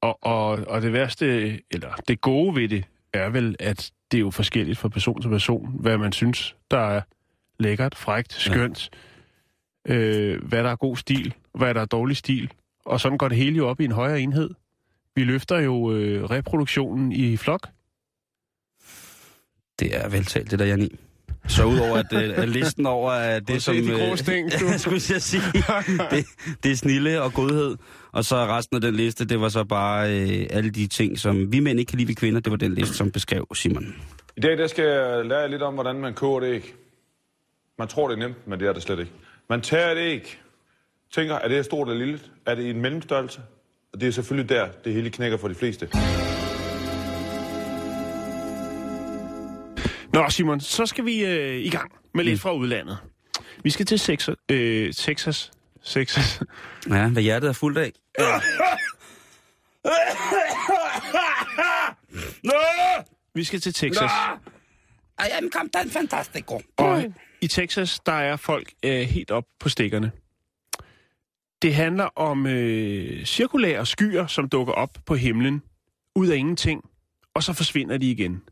Og, 0.00 0.18
og, 0.22 0.48
og 0.50 0.82
det 0.82 0.92
værste, 0.92 1.26
eller 1.70 1.94
det 2.08 2.20
gode 2.20 2.56
ved 2.56 2.68
det, 2.68 2.84
er 3.12 3.28
vel, 3.28 3.56
at 3.58 3.90
det 4.10 4.18
er 4.18 4.20
jo 4.20 4.30
forskelligt 4.30 4.78
fra 4.78 4.88
person 4.88 5.22
til 5.22 5.28
person, 5.28 5.76
hvad 5.80 5.98
man 5.98 6.12
synes, 6.12 6.56
der 6.70 6.78
er 6.78 7.02
lækkert, 7.58 7.94
frægt, 7.94 8.32
skønt, 8.32 8.90
ja. 9.88 9.94
øh, 9.94 10.44
hvad 10.44 10.64
der 10.64 10.70
er 10.70 10.76
god 10.76 10.96
stil, 10.96 11.34
hvad 11.54 11.74
der 11.74 11.80
er 11.80 11.84
dårlig 11.84 12.16
stil. 12.16 12.50
Og 12.84 13.00
sådan 13.00 13.18
går 13.18 13.28
det 13.28 13.36
hele 13.36 13.56
jo 13.56 13.68
op 13.68 13.80
i 13.80 13.84
en 13.84 13.92
højere 13.92 14.20
enhed. 14.20 14.50
Vi 15.16 15.24
løfter 15.24 15.58
jo 15.58 15.92
øh, 15.92 16.24
reproduktionen 16.24 17.12
i 17.12 17.36
flok. 17.36 17.68
Det 19.78 19.96
er 19.96 20.08
veltalt, 20.08 20.50
det 20.50 20.58
der, 20.58 20.64
Janni. 20.64 20.96
Så 21.48 21.64
udover 21.64 21.96
at, 21.96 22.12
øh, 22.12 22.38
at 22.42 22.48
listen 22.48 22.86
over 22.86 23.10
at 23.10 23.42
Prøv 23.46 23.46
det, 23.46 23.54
at 23.54 23.62
som... 23.62 23.74
se 23.74 23.82
de 23.82 23.98
grå 23.98 24.10
øh, 24.12 24.18
stæng, 24.18 24.50
du. 24.60 24.66
jeg 24.66 24.80
skulle 24.80 24.96
at 25.14 25.22
sige, 25.22 25.42
det, 26.10 26.26
det 26.62 26.72
er 26.72 26.76
snille 26.76 27.22
og 27.22 27.32
godhed. 27.32 27.76
Og 28.12 28.24
så 28.24 28.36
resten 28.36 28.76
af 28.76 28.80
den 28.80 28.94
liste, 28.94 29.24
det 29.24 29.40
var 29.40 29.48
så 29.48 29.64
bare 29.64 30.20
øh, 30.20 30.46
alle 30.50 30.70
de 30.70 30.86
ting, 30.86 31.18
som 31.18 31.52
vi 31.52 31.60
mænd 31.60 31.78
ikke 31.78 31.90
kan 31.90 31.98
lide 31.98 32.08
ved 32.08 32.14
kvinder. 32.14 32.40
Det 32.40 32.50
var 32.50 32.56
den 32.56 32.74
liste, 32.74 32.94
som 32.94 33.10
beskrev 33.10 33.46
Simon. 33.54 33.94
I 34.36 34.40
dag 34.40 34.58
der 34.58 34.66
skal 34.66 34.84
jeg 34.84 35.24
lære 35.26 35.38
jer 35.38 35.46
lidt 35.46 35.62
om, 35.62 35.74
hvordan 35.74 35.96
man 35.96 36.14
koger 36.14 36.40
et 36.40 36.54
æg. 36.54 36.74
Man 37.78 37.88
tror, 37.88 38.08
det 38.08 38.14
er 38.14 38.18
nemt, 38.28 38.46
men 38.46 38.60
det 38.60 38.68
er 38.68 38.72
det 38.72 38.82
slet 38.82 38.98
ikke. 38.98 39.12
Man 39.50 39.60
tager 39.60 39.90
et 39.90 39.98
æg, 39.98 40.38
tænker, 41.14 41.34
er 41.34 41.48
det 41.48 41.56
her 41.56 41.62
stort 41.62 41.88
eller 41.88 42.04
lille? 42.06 42.20
Er 42.46 42.54
det 42.54 42.62
i 42.62 42.70
en 42.70 42.80
mellemstørrelse? 42.80 43.40
Og 43.92 44.00
det 44.00 44.08
er 44.08 44.12
selvfølgelig 44.12 44.48
der, 44.48 44.68
det 44.84 44.92
hele 44.94 45.10
knækker 45.10 45.36
for 45.38 45.48
de 45.48 45.54
fleste. 45.54 45.88
Nå, 50.12 50.30
Simon, 50.30 50.60
så 50.60 50.86
skal 50.86 51.04
vi 51.04 51.24
øh, 51.24 51.56
i 51.56 51.70
gang 51.70 51.92
med 52.14 52.24
lidt 52.24 52.40
fra 52.40 52.54
udlandet. 52.54 52.98
Vi 53.64 53.70
skal 53.70 53.86
til 53.86 53.98
Texas. 53.98 54.36
Øh, 54.48 54.92
Texas. 54.92 55.50
Texas. 55.84 56.42
Ja, 56.90 57.08
hvad 57.08 57.22
hjertet 57.22 57.48
er 57.48 57.52
fuldt 57.52 57.78
af. 57.78 57.92
Vi 63.34 63.44
skal 63.44 63.60
til 63.60 63.74
Texas. 63.74 64.10
I 65.18 65.30
am 65.38 65.50
Captain 65.52 65.90
Fantastico. 65.90 66.60
Og 66.76 67.04
i 67.40 67.46
Texas, 67.46 68.00
der 68.06 68.12
er 68.12 68.36
folk 68.36 68.72
øh, 68.82 69.00
helt 69.00 69.30
op 69.30 69.44
på 69.60 69.68
stikkerne. 69.68 70.12
Det 71.62 71.74
handler 71.74 72.04
om 72.04 72.46
øh, 72.46 73.24
cirkulære 73.24 73.86
skyer, 73.86 74.26
som 74.26 74.48
dukker 74.48 74.72
op 74.72 74.98
på 75.06 75.14
himlen, 75.14 75.62
ud 76.16 76.28
af 76.28 76.36
ingenting, 76.36 76.84
og 77.34 77.42
så 77.42 77.52
forsvinder 77.52 77.98
de 77.98 78.10
igen. 78.10 78.42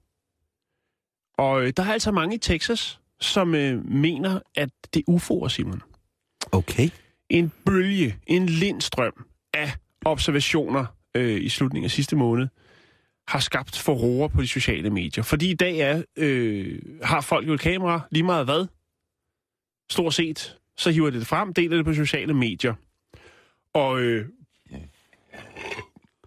Og 1.39 1.63
øh, 1.63 1.73
der 1.77 1.83
er 1.83 1.93
altså 1.93 2.13
mange 2.13 2.35
i 2.35 2.39
Texas, 2.39 3.01
som 3.21 3.55
øh, 3.55 3.91
mener, 3.91 4.41
at 4.55 4.71
det 4.95 5.05
er 5.09 5.13
UFO'er, 5.13 5.49
Simon. 5.49 5.83
Okay. 6.53 6.91
En 7.29 7.53
bølge, 7.65 8.19
en 8.27 8.47
lindstrøm 8.47 9.27
af 9.55 9.73
observationer 10.05 10.87
øh, 11.15 11.43
i 11.43 11.49
slutningen 11.49 11.85
af 11.85 11.91
sidste 11.91 12.17
måned, 12.17 12.49
har 13.29 13.39
skabt 13.39 13.79
forroer 13.79 14.29
på 14.29 14.43
de 14.43 14.49
sociale 14.49 14.91
medier. 14.91 15.25
Fordi 15.25 15.51
i 15.51 15.55
dag 15.55 15.79
er, 15.79 16.03
øh, 16.17 16.83
har 17.03 17.21
folk 17.21 17.47
jo 17.49 17.53
et 17.53 17.61
kamera, 17.61 18.01
lige 18.11 18.23
meget 18.23 18.45
hvad. 18.45 18.67
Stort 19.91 20.15
set, 20.15 20.57
så 20.77 20.91
hiver 20.91 21.11
det 21.11 21.27
frem, 21.27 21.55
deler 21.55 21.77
det 21.77 21.85
på 21.85 21.95
sociale 21.95 22.35
medier. 22.35 22.75
Og 23.79 24.01
øh, 24.01 24.29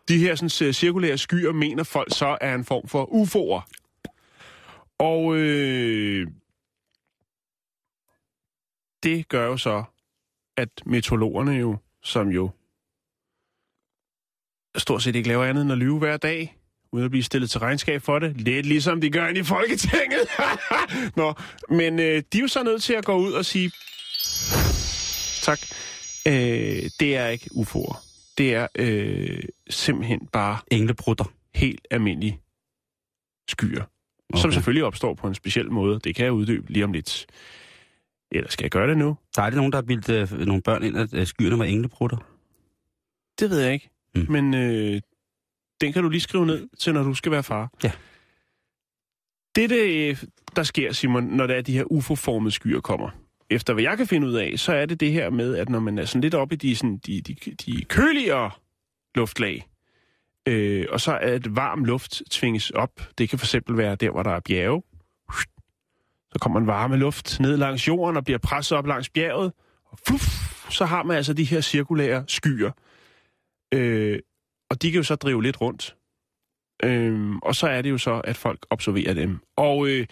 de 0.08 0.18
her 0.18 0.36
sådan, 0.36 0.68
øh, 0.68 0.74
cirkulære 0.74 1.18
skyer, 1.18 1.52
mener 1.52 1.84
folk 1.84 2.16
så 2.16 2.38
er 2.42 2.56
en 2.56 2.66
form 2.66 2.88
for 2.88 3.06
UFO'er. 3.06 3.62
Og 4.98 5.36
øh, 5.36 6.28
det 9.04 9.28
gør 9.28 9.46
jo 9.46 9.58
så, 9.58 9.84
at 10.58 10.70
meteorologerne 10.86 11.52
jo, 11.52 11.78
som 12.04 12.30
jo 12.30 12.50
stort 14.78 15.04
set 15.04 15.16
ikke 15.16 15.30
laver 15.30 15.46
andet 15.46 15.62
end 15.62 15.72
at 15.72 15.78
lyve 15.78 16.00
hver 16.00 16.18
dag, 16.18 16.58
uden 16.92 17.06
at 17.06 17.12
blive 17.12 17.24
stillet 17.24 17.50
til 17.50 17.60
regnskab 17.60 18.02
for 18.02 18.20
det. 18.20 18.42
Lidt 18.42 18.66
ligesom 18.66 19.02
de 19.02 19.10
gør 19.10 19.28
ind 19.28 19.38
i 19.38 19.44
Folketinget. 19.44 20.28
Nå, 21.18 21.34
men 21.70 22.00
øh, 22.00 22.24
de 22.34 22.38
er 22.38 22.42
jo 22.42 22.48
så 22.48 22.64
nødt 22.64 22.84
til 22.84 22.94
at 22.94 23.06
gå 23.06 23.16
ud 23.16 23.34
og 23.34 23.46
sige, 23.46 23.72
Tak. 25.42 25.60
Øh, 26.27 26.89
det 26.99 27.15
er 27.15 27.27
ikke 27.27 27.49
UFO'er. 27.53 27.97
Det 28.38 28.53
er 28.55 28.67
øh, 28.75 29.43
simpelthen 29.69 30.27
bare 30.27 30.60
Englebrutter. 30.71 31.25
helt 31.55 31.88
almindelige 31.91 32.39
skyer, 33.49 33.84
okay. 34.29 34.41
som 34.41 34.51
selvfølgelig 34.51 34.84
opstår 34.84 35.13
på 35.13 35.27
en 35.27 35.36
speciel 35.36 35.71
måde. 35.71 35.99
Det 35.99 36.15
kan 36.15 36.25
jeg 36.25 36.34
uddybe 36.34 36.71
lige 36.71 36.86
om 36.86 36.93
lidt. 36.93 37.25
Eller 38.31 38.49
skal 38.49 38.63
jeg 38.63 38.71
gøre 38.71 38.89
det 38.89 38.97
nu? 38.97 39.17
Der 39.36 39.41
er 39.41 39.49
det 39.49 39.57
nogen, 39.57 39.71
der 39.71 39.77
har 39.77 39.84
bildt 39.84 40.10
øh, 40.10 40.39
nogle 40.39 40.62
børn 40.62 40.84
ind, 40.84 40.97
at 40.97 41.13
øh, 41.13 41.27
skyerne 41.27 41.60
var 41.60 41.65
englebrutter. 41.65 42.17
Det 43.39 43.49
ved 43.49 43.60
jeg 43.60 43.73
ikke. 43.73 43.89
Mm. 44.15 44.21
Mm. 44.21 44.31
Men 44.31 44.53
øh, 44.53 45.01
den 45.81 45.93
kan 45.93 46.03
du 46.03 46.10
lige 46.10 46.21
skrive 46.21 46.45
ned 46.45 46.67
til, 46.77 46.93
når 46.93 47.03
du 47.03 47.13
skal 47.13 47.31
være 47.31 47.43
far. 47.43 47.71
Ja. 47.84 47.91
Det, 49.55 49.69
det, 49.69 50.29
der 50.55 50.63
sker, 50.63 50.91
Simon, 50.91 51.23
når 51.23 51.47
der 51.47 51.55
er 51.55 51.62
de 51.62 51.73
her 51.73 51.84
UFO-formede 51.84 52.51
skyer 52.51 52.79
kommer, 52.79 53.10
efter 53.52 53.74
hvad 53.74 53.84
jeg 53.84 53.98
kan 53.98 54.08
finde 54.08 54.28
ud 54.28 54.34
af, 54.34 54.60
så 54.60 54.74
er 54.74 54.86
det 54.86 55.00
det 55.00 55.12
her 55.12 55.30
med, 55.30 55.56
at 55.56 55.70
når 55.70 55.80
man 55.80 55.98
er 55.98 56.06
sådan 56.06 56.22
lidt 56.22 56.36
oppe 56.36 56.56
i 56.56 56.58
de, 56.58 56.76
sådan, 56.76 56.98
de, 56.98 57.22
de, 57.22 57.36
de 57.66 57.86
køligere 57.86 58.52
luftlag, 59.16 59.68
øh, 60.48 60.86
og 60.90 61.02
så 61.02 61.12
er 61.12 61.34
et 61.34 61.56
varm 61.56 61.86
luft 61.86 62.22
tvinges 62.30 62.70
op. 62.70 63.02
Det 63.18 63.30
kan 63.30 63.40
for 63.40 63.46
eksempel 63.46 63.78
være 63.78 63.96
der, 63.96 64.12
hvor 64.12 64.24
der 64.24 64.32
er 64.32 64.40
bjerge. 64.40 64.84
Så 66.34 66.40
kommer 66.42 66.60
en 66.60 66.68
varme 66.68 66.98
luft 66.98 67.40
ned 67.40 67.58
langs 67.58 67.88
jorden 67.88 68.18
og 68.18 68.24
bliver 68.24 68.38
presset 68.38 68.78
op 68.78 68.88
langs 68.88 69.10
bjerget. 69.10 69.54
Og 69.86 70.00
fluff, 70.08 70.26
så 70.70 70.86
har 70.86 71.04
man 71.04 71.18
altså 71.18 71.34
de 71.34 71.44
her 71.44 71.62
cirkulære 71.62 72.24
skyer. 72.28 72.72
Øh, 73.74 74.20
og 74.70 74.82
de 74.82 74.92
kan 74.92 74.98
jo 74.98 75.04
så 75.04 75.16
drive 75.16 75.44
lidt 75.44 75.62
rundt. 75.62 75.96
Øh, 76.84 77.36
og 77.36 77.56
så 77.56 77.68
er 77.68 77.82
det 77.82 77.90
jo 77.90 77.98
så, 77.98 78.22
at 78.24 78.38
folk 78.38 78.66
observerer 78.70 79.14
dem. 79.14 79.40
Og 79.56 79.88
øh, 79.88 80.08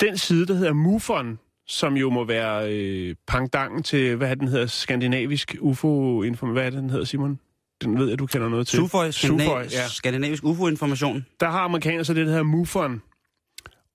den 0.00 0.18
side, 0.18 0.46
der 0.46 0.54
hedder 0.54 0.72
MUFON, 0.72 1.38
som 1.66 1.96
jo 1.96 2.10
må 2.10 2.24
være 2.24 2.72
øh, 2.72 3.14
pangdangen 3.26 3.82
til, 3.82 4.16
hvad 4.16 4.36
den 4.36 4.48
hedder, 4.48 4.66
skandinavisk 4.66 5.56
ufo 5.60 6.22
-inform- 6.24 6.46
Hvad 6.52 6.66
er 6.66 6.70
det, 6.70 6.82
den 6.82 6.90
hedder, 6.90 7.04
Simon? 7.04 7.38
Den 7.82 7.98
ved 7.98 8.08
jeg, 8.08 8.18
du 8.18 8.26
kender 8.26 8.48
noget 8.48 8.66
til. 8.66 8.76
Suføj, 8.76 9.10
Suføj, 9.10 9.64
Skandinav- 9.64 9.76
ja. 9.76 9.88
skandinavisk 9.88 10.44
UFO-information. 10.44 11.26
Der 11.40 11.50
har 11.50 11.60
amerikanere 11.60 12.04
så 12.04 12.14
det, 12.14 12.26
der 12.26 12.30
hedder 12.32 12.42
MUFON. 12.44 13.02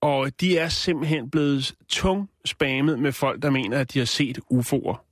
Og 0.01 0.31
de 0.41 0.57
er 0.57 0.69
simpelthen 0.69 1.29
blevet 1.29 1.75
tung 1.89 2.29
spammet 2.45 2.99
med 2.99 3.11
folk, 3.11 3.41
der 3.41 3.49
mener, 3.49 3.79
at 3.79 3.93
de 3.93 3.99
har 3.99 4.05
set 4.05 4.39
UFO'er. 4.53 5.05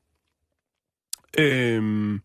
Øhm, 1.39 2.21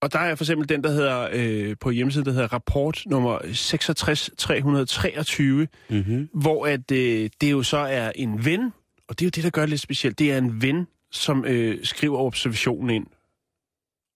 og 0.00 0.12
der 0.12 0.18
er 0.18 0.34
for 0.34 0.44
eksempel 0.44 0.68
den, 0.68 0.84
der 0.84 0.90
hedder 0.90 1.28
øh, 1.32 1.76
på 1.80 1.90
hjemmesiden, 1.90 2.26
der 2.26 2.32
hedder 2.32 2.52
rapport 2.52 3.02
nummer 3.06 3.38
66323, 3.52 5.68
Mm-hmm. 5.90 6.28
hvor 6.34 6.66
at 6.66 6.90
øh, 6.92 7.30
det 7.40 7.50
jo 7.50 7.62
så 7.62 7.76
er 7.76 8.12
en 8.14 8.44
ven, 8.44 8.72
og 9.08 9.18
det 9.18 9.24
er 9.24 9.26
jo 9.26 9.30
det, 9.30 9.44
der 9.44 9.50
gør 9.50 9.62
det 9.62 9.68
lidt 9.68 9.80
specielt. 9.80 10.18
Det 10.18 10.32
er 10.32 10.38
en 10.38 10.62
ven, 10.62 10.86
som 11.10 11.44
øh, 11.44 11.84
skriver 11.84 12.18
observationen 12.18 12.90
ind, 12.90 13.06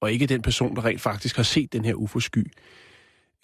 og 0.01 0.13
ikke 0.13 0.27
den 0.27 0.43
person, 0.43 0.77
der 0.77 0.85
rent 0.85 1.01
faktisk 1.01 1.37
har 1.37 1.43
set 1.43 1.73
den 1.73 1.85
her 1.85 1.95
UFO-sky. 1.95 2.53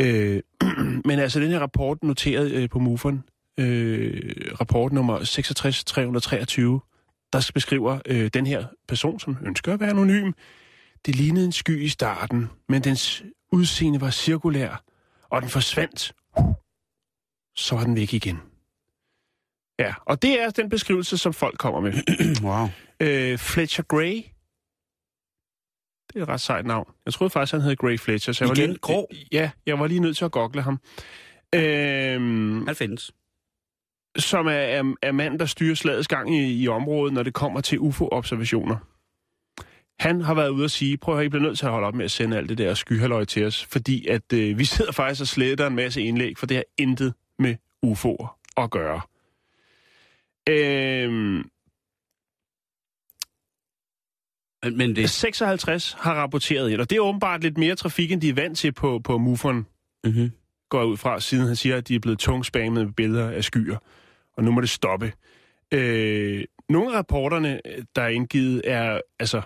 Øh, 0.01 0.43
men 1.09 1.19
altså, 1.19 1.41
den 1.41 1.51
her 1.51 1.59
rapport 1.59 2.03
noteret 2.03 2.51
øh, 2.51 2.69
på 2.69 2.79
MUFON, 2.79 3.23
øh, 3.59 4.33
rapport 4.61 4.93
nummer 4.93 5.25
66323, 5.25 6.81
der 7.33 7.51
beskriver 7.55 7.99
øh, 8.07 8.31
den 8.35 8.47
her 8.47 8.65
person, 8.89 9.21
som 9.21 9.37
ønsker 9.45 9.75
at 9.75 9.81
være 9.81 9.91
anonym. 9.91 10.33
Det 11.07 11.17
lignede 11.17 11.45
en 11.45 11.53
sky 11.53 11.83
i 11.85 11.89
starten, 11.89 12.51
men 12.69 12.85
dens 12.85 13.23
udseende 13.53 14.01
var 14.01 14.11
cirkulær, 14.11 14.85
og 15.31 15.43
den 15.43 15.51
forsvandt. 15.51 16.15
Så 17.57 17.75
var 17.75 17.85
den 17.85 17.97
væk 17.97 18.15
igen. 18.15 18.39
Ja, 19.79 19.95
og 20.07 20.23
det 20.23 20.41
er 20.43 20.51
den 20.51 20.69
beskrivelse, 20.69 21.19
som 21.19 21.33
folk 21.33 21.59
kommer 21.59 21.81
med. 21.81 21.93
wow. 22.49 22.69
Øh, 23.01 23.39
Fletcher 23.39 23.85
Gray. 23.85 24.23
Det 26.13 26.19
er 26.19 26.23
et 26.23 26.29
ret 26.29 26.41
sejt 26.41 26.67
navn. 26.67 26.91
Jeg 27.07 27.15
troede 27.15 27.31
faktisk, 27.31 27.53
han 27.53 27.61
hed 27.61 27.77
Gray 27.77 27.99
Fletcher. 27.99 28.33
Så 28.33 28.45
jeg 28.45 28.49
var 28.49 28.55
Igen 28.57 28.71
lige, 28.71 28.79
grå? 28.79 29.09
Ja, 29.33 29.51
jeg 29.67 29.79
var 29.79 29.87
lige 29.87 30.01
nødt 30.01 30.17
til 30.17 30.25
at 30.25 30.33
google 30.33 30.63
ham. 30.63 30.81
Han 32.67 32.75
findes. 32.77 33.13
som 34.19 34.47
er, 34.47 34.51
er, 34.51 34.95
er 35.03 35.13
mand, 35.13 35.39
der 35.39 35.47
styrer 35.47 35.75
slagets 35.75 36.09
gang 36.09 36.37
i, 36.37 36.63
i 36.63 36.69
området, 36.69 37.13
når 37.15 37.23
det 37.23 37.35
kommer 37.35 37.61
til 37.61 37.79
UFO-observationer. 37.79 38.77
Han 40.01 40.21
har 40.21 40.35
været 40.35 40.49
ude 40.49 40.65
at 40.65 40.71
sige, 40.71 40.97
prøv 40.97 41.15
at 41.15 41.17
høre, 41.17 41.27
I 41.27 41.29
bliver 41.29 41.43
nødt 41.43 41.59
til 41.59 41.67
at 41.67 41.73
holde 41.73 41.87
op 41.87 41.95
med 41.95 42.05
at 42.05 42.11
sende 42.11 42.37
alt 42.37 42.49
det 42.49 42.59
der 42.59 42.75
skyhalløj 42.75 43.25
til 43.25 43.47
os, 43.47 43.65
fordi 43.65 44.07
at 44.07 44.33
øh, 44.33 44.59
vi 44.59 44.65
sidder 44.65 44.93
faktisk 44.93 45.21
og 45.21 45.27
sletter 45.27 45.67
en 45.67 45.75
masse 45.77 46.03
indlæg, 46.03 46.39
for 46.39 46.47
det 46.47 46.57
har 46.57 46.65
intet 46.79 47.15
med 47.39 47.57
UFO'er 47.87 48.41
at 48.57 48.71
gøre. 48.71 49.01
Øhm, 50.49 51.45
Men, 54.77 54.97
det... 54.97 55.11
56 55.11 55.93
har 55.93 56.15
rapporteret 56.15 56.71
ind, 56.71 56.81
og 56.81 56.91
det 56.91 56.97
er 56.97 57.01
åbenbart 57.01 57.43
lidt 57.43 57.59
mere 57.59 57.75
trafik, 57.75 58.13
end 58.13 58.21
de 58.21 58.29
er 58.29 58.35
vant 58.35 58.59
til 58.59 58.73
på, 58.73 58.99
på 59.05 59.19
MUFON, 59.19 59.67
Mm-hmm. 60.05 60.33
går 60.69 60.85
ud 60.85 60.97
fra, 60.97 61.21
siden 61.21 61.47
han 61.47 61.57
siger, 61.57 61.77
at 61.77 61.89
de 61.89 61.95
er 61.95 61.99
blevet 61.99 62.19
tungspammet 62.19 62.85
med 62.87 62.93
billeder 62.93 63.31
af 63.31 63.45
skyer. 63.45 63.77
Og 64.37 64.45
nu 64.45 64.51
må 64.51 64.61
det 64.61 64.71
stoppe. 64.71 65.13
Øh, 65.73 66.45
nogle 66.69 66.93
af 66.93 66.99
rapporterne, 66.99 67.61
der 67.97 68.03
er 68.03 68.09
indgivet, 68.09 68.63
er 68.65 69.01
altså 69.19 69.43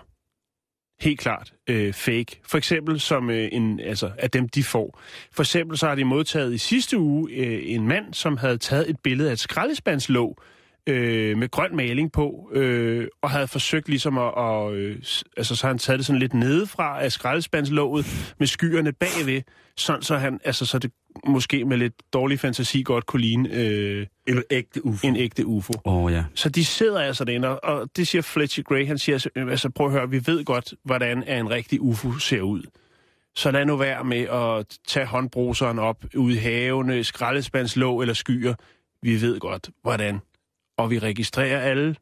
helt 1.01 1.19
klart 1.19 1.53
øh, 1.69 1.93
fake. 1.93 2.41
For 2.47 2.57
eksempel 2.57 2.99
som 2.99 3.29
øh, 3.29 3.49
en, 3.51 3.79
altså, 3.79 4.11
af 4.17 4.31
dem, 4.31 4.49
de 4.49 4.63
får. 4.63 4.99
For 5.31 5.43
eksempel 5.43 5.77
så 5.77 5.87
har 5.87 5.95
de 5.95 6.03
modtaget 6.03 6.53
i 6.53 6.57
sidste 6.57 6.97
uge 6.97 7.31
øh, 7.31 7.61
en 7.63 7.87
mand, 7.87 8.13
som 8.13 8.37
havde 8.37 8.57
taget 8.57 8.89
et 8.89 8.99
billede 9.03 9.29
af 9.29 9.33
et 9.33 9.39
skraldespandslåg 9.39 10.39
øh, 10.87 11.37
med 11.37 11.49
grøn 11.51 11.75
maling 11.75 12.11
på, 12.11 12.49
øh, 12.53 13.07
og 13.21 13.29
havde 13.29 13.47
forsøgt 13.47 13.89
ligesom 13.89 14.17
at, 14.17 14.33
og, 14.33 14.75
øh, 14.75 14.95
altså 15.37 15.55
så 15.55 15.67
har 15.67 15.69
han 15.69 15.77
taget 15.77 15.99
det 15.99 16.05
sådan 16.05 16.19
lidt 16.19 16.33
nedefra 16.33 17.03
af 17.03 17.11
skraldespandslåget 17.11 18.33
med 18.39 18.47
skyerne 18.47 18.93
bagved, 18.93 19.41
sådan 19.77 20.01
så 20.01 20.17
han, 20.17 20.39
altså 20.43 20.65
så 20.65 20.79
det 20.79 20.91
måske 21.27 21.65
med 21.65 21.77
lidt 21.77 21.93
dårlig 22.13 22.39
fantasi 22.39 22.81
godt 22.83 23.05
kunne 23.05 23.21
ligne 23.21 23.49
øh, 23.53 24.07
En 24.27 24.43
ægte 24.49 24.85
UFO. 24.85 25.07
en 25.07 25.15
ægte 25.15 25.45
UFO. 25.45 25.73
Oh, 25.83 26.11
ja. 26.13 26.23
Så 26.35 26.49
de 26.49 26.65
sidder 26.65 26.99
altså 27.01 27.23
derinde, 27.25 27.59
og- 27.59 27.77
og 27.79 27.89
det 27.95 28.07
siger 28.07 28.21
Fletcher 28.21 28.63
Gray, 28.63 28.87
han 28.87 28.97
siger, 28.97 29.13
altså, 29.15 29.29
altså 29.35 29.69
prøv 29.69 29.85
at 29.87 29.91
høre, 29.93 30.09
vi 30.09 30.21
ved 30.27 30.45
godt, 30.45 30.73
hvordan 30.83 31.27
en 31.39 31.49
rigtig 31.49 31.81
UFO 31.81 32.11
ser 32.19 32.41
ud. 32.41 32.63
Så 33.35 33.51
lad 33.51 33.65
nu 33.65 33.75
være 33.75 34.03
med 34.03 34.17
at 34.21 34.77
tage 34.87 35.05
håndbruseren 35.05 35.79
op 35.79 36.05
ude 36.15 36.33
i 36.33 36.37
havene, 36.37 37.03
skraldespandslåg 37.03 38.01
eller 38.01 38.13
skyer. 38.13 38.53
Vi 39.01 39.21
ved 39.21 39.39
godt, 39.39 39.69
hvordan. 39.81 40.19
Og 40.77 40.89
vi 40.91 40.99
registrerer 40.99 41.59
alle 41.59 41.95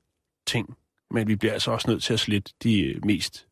ting, 0.48 0.76
men 1.12 1.28
vi 1.28 1.36
bliver 1.36 1.54
altså 1.54 1.72
også 1.72 1.90
nødt 1.90 2.04
til 2.04 2.14
at 2.14 2.20
slette 2.20 2.52
de 2.64 2.82
øh, 2.84 3.06
mest. 3.06 3.48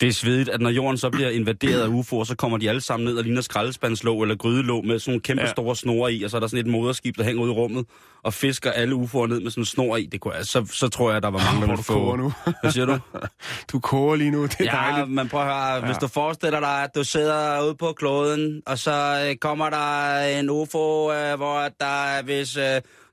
Det 0.00 0.08
er 0.08 0.12
svedigt, 0.12 0.48
at 0.48 0.60
når 0.60 0.70
jorden 0.70 0.98
så 0.98 1.10
bliver 1.10 1.30
invaderet 1.30 1.80
af 1.80 1.86
UFO'er, 1.88 2.24
så 2.24 2.34
kommer 2.38 2.58
de 2.58 2.68
alle 2.68 2.80
sammen 2.80 3.08
ned 3.08 3.16
og 3.18 3.24
ligner 3.24 3.40
skraldespandslåg 3.40 4.22
eller 4.22 4.36
grydelåg 4.36 4.86
med 4.86 4.98
sådan 4.98 5.12
nogle 5.12 5.20
kæmpe 5.20 5.42
Ja. 5.42 5.50
store 5.50 5.76
snore 5.76 6.12
i, 6.12 6.22
og 6.22 6.30
så 6.30 6.36
er 6.36 6.40
der 6.40 6.46
sådan 6.46 6.66
et 6.66 6.72
moderskib, 6.72 7.16
der 7.16 7.24
hænger 7.24 7.42
ud 7.42 7.48
i 7.48 7.52
rummet 7.52 7.86
og 8.22 8.34
fisker 8.34 8.70
alle 8.72 8.94
UFO'er 8.94 9.26
ned 9.26 9.40
med 9.40 9.50
sådan 9.50 9.60
en 9.62 9.64
snor 9.64 9.96
i. 9.96 10.06
Det 10.12 10.20
kunne, 10.20 10.34
altså, 10.36 10.52
så, 10.66 10.74
så 10.74 10.88
tror 10.88 11.12
jeg, 11.12 11.22
der 11.22 11.28
var 11.30 11.38
mange, 11.52 11.60
der 11.60 11.66
ville 11.66 11.84
få... 11.84 12.16
nu. 12.16 12.32
Hvad 12.62 12.72
siger 12.72 12.86
du? 12.86 12.98
Du 13.72 13.80
koger 13.80 14.16
lige 14.16 14.30
nu, 14.30 14.42
det 14.42 14.56
er 14.60 14.64
Ja, 14.64 14.70
dejligt. 14.70 15.10
men 15.10 15.28
prøv 15.28 15.40
at 15.40 15.46
høre, 15.46 15.74
ja. 15.74 15.86
hvis 15.86 15.96
du 15.98 16.06
forestiller 16.08 16.60
dig, 16.60 16.82
at 16.84 16.90
du 16.94 17.04
sidder 17.04 17.64
ude 17.64 17.74
på 17.74 17.92
kloden, 17.92 18.62
og 18.66 18.78
så 18.78 19.26
øh, 19.28 19.36
kommer 19.36 19.70
der 19.70 20.20
en 20.38 20.50
UFO, 20.50 21.12
øh, 21.12 21.36
hvor 21.36 21.68
der, 21.80 22.22
hvis 22.22 22.56
øh, 22.56 22.64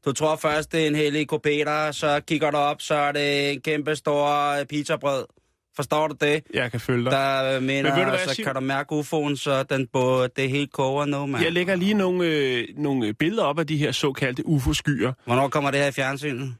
du 0.05 0.11
tror 0.13 0.35
først, 0.35 0.71
det 0.71 0.83
er 0.83 0.87
en 0.87 0.95
helikopter, 0.95 1.91
så 1.91 2.21
kigger 2.27 2.51
du 2.51 2.57
op, 2.57 2.81
så 2.81 2.95
er 2.95 3.11
det 3.11 3.51
en 3.53 3.61
kæmpe 3.61 3.95
stor 3.95 4.51
øh, 4.59 4.65
pizzabrød. 4.65 5.25
Forstår 5.75 6.07
du 6.07 6.15
det? 6.21 6.43
Jeg 6.53 6.71
kan 6.71 6.79
følge 6.79 7.03
dig. 7.03 7.11
Der 7.11 7.59
mener, 7.59 7.89
Men 7.89 7.99
ved 7.99 8.03
du 8.05 8.09
hvad, 8.09 8.19
så 8.27 8.33
Sim? 8.35 8.45
kan 8.45 8.53
du 8.55 8.59
mærke 8.59 8.95
UFO'en, 8.95 9.35
så 9.35 9.63
den 9.63 9.87
både, 9.87 10.29
det 10.35 10.49
helt 10.49 10.71
koger 10.73 11.05
nu, 11.05 11.25
mand. 11.25 11.43
Jeg 11.43 11.51
lægger 11.53 11.75
lige 11.75 11.93
nogle, 11.93 12.25
øh, 12.27 12.67
nogle 12.77 13.13
billeder 13.13 13.43
op 13.43 13.59
af 13.59 13.67
de 13.67 13.77
her 13.77 13.91
såkaldte 13.91 14.45
UFO-skyer. 14.47 15.13
Hvornår 15.25 15.47
kommer 15.47 15.71
det 15.71 15.79
her 15.79 15.87
i 15.87 15.91
fjernsynet? 15.91 16.55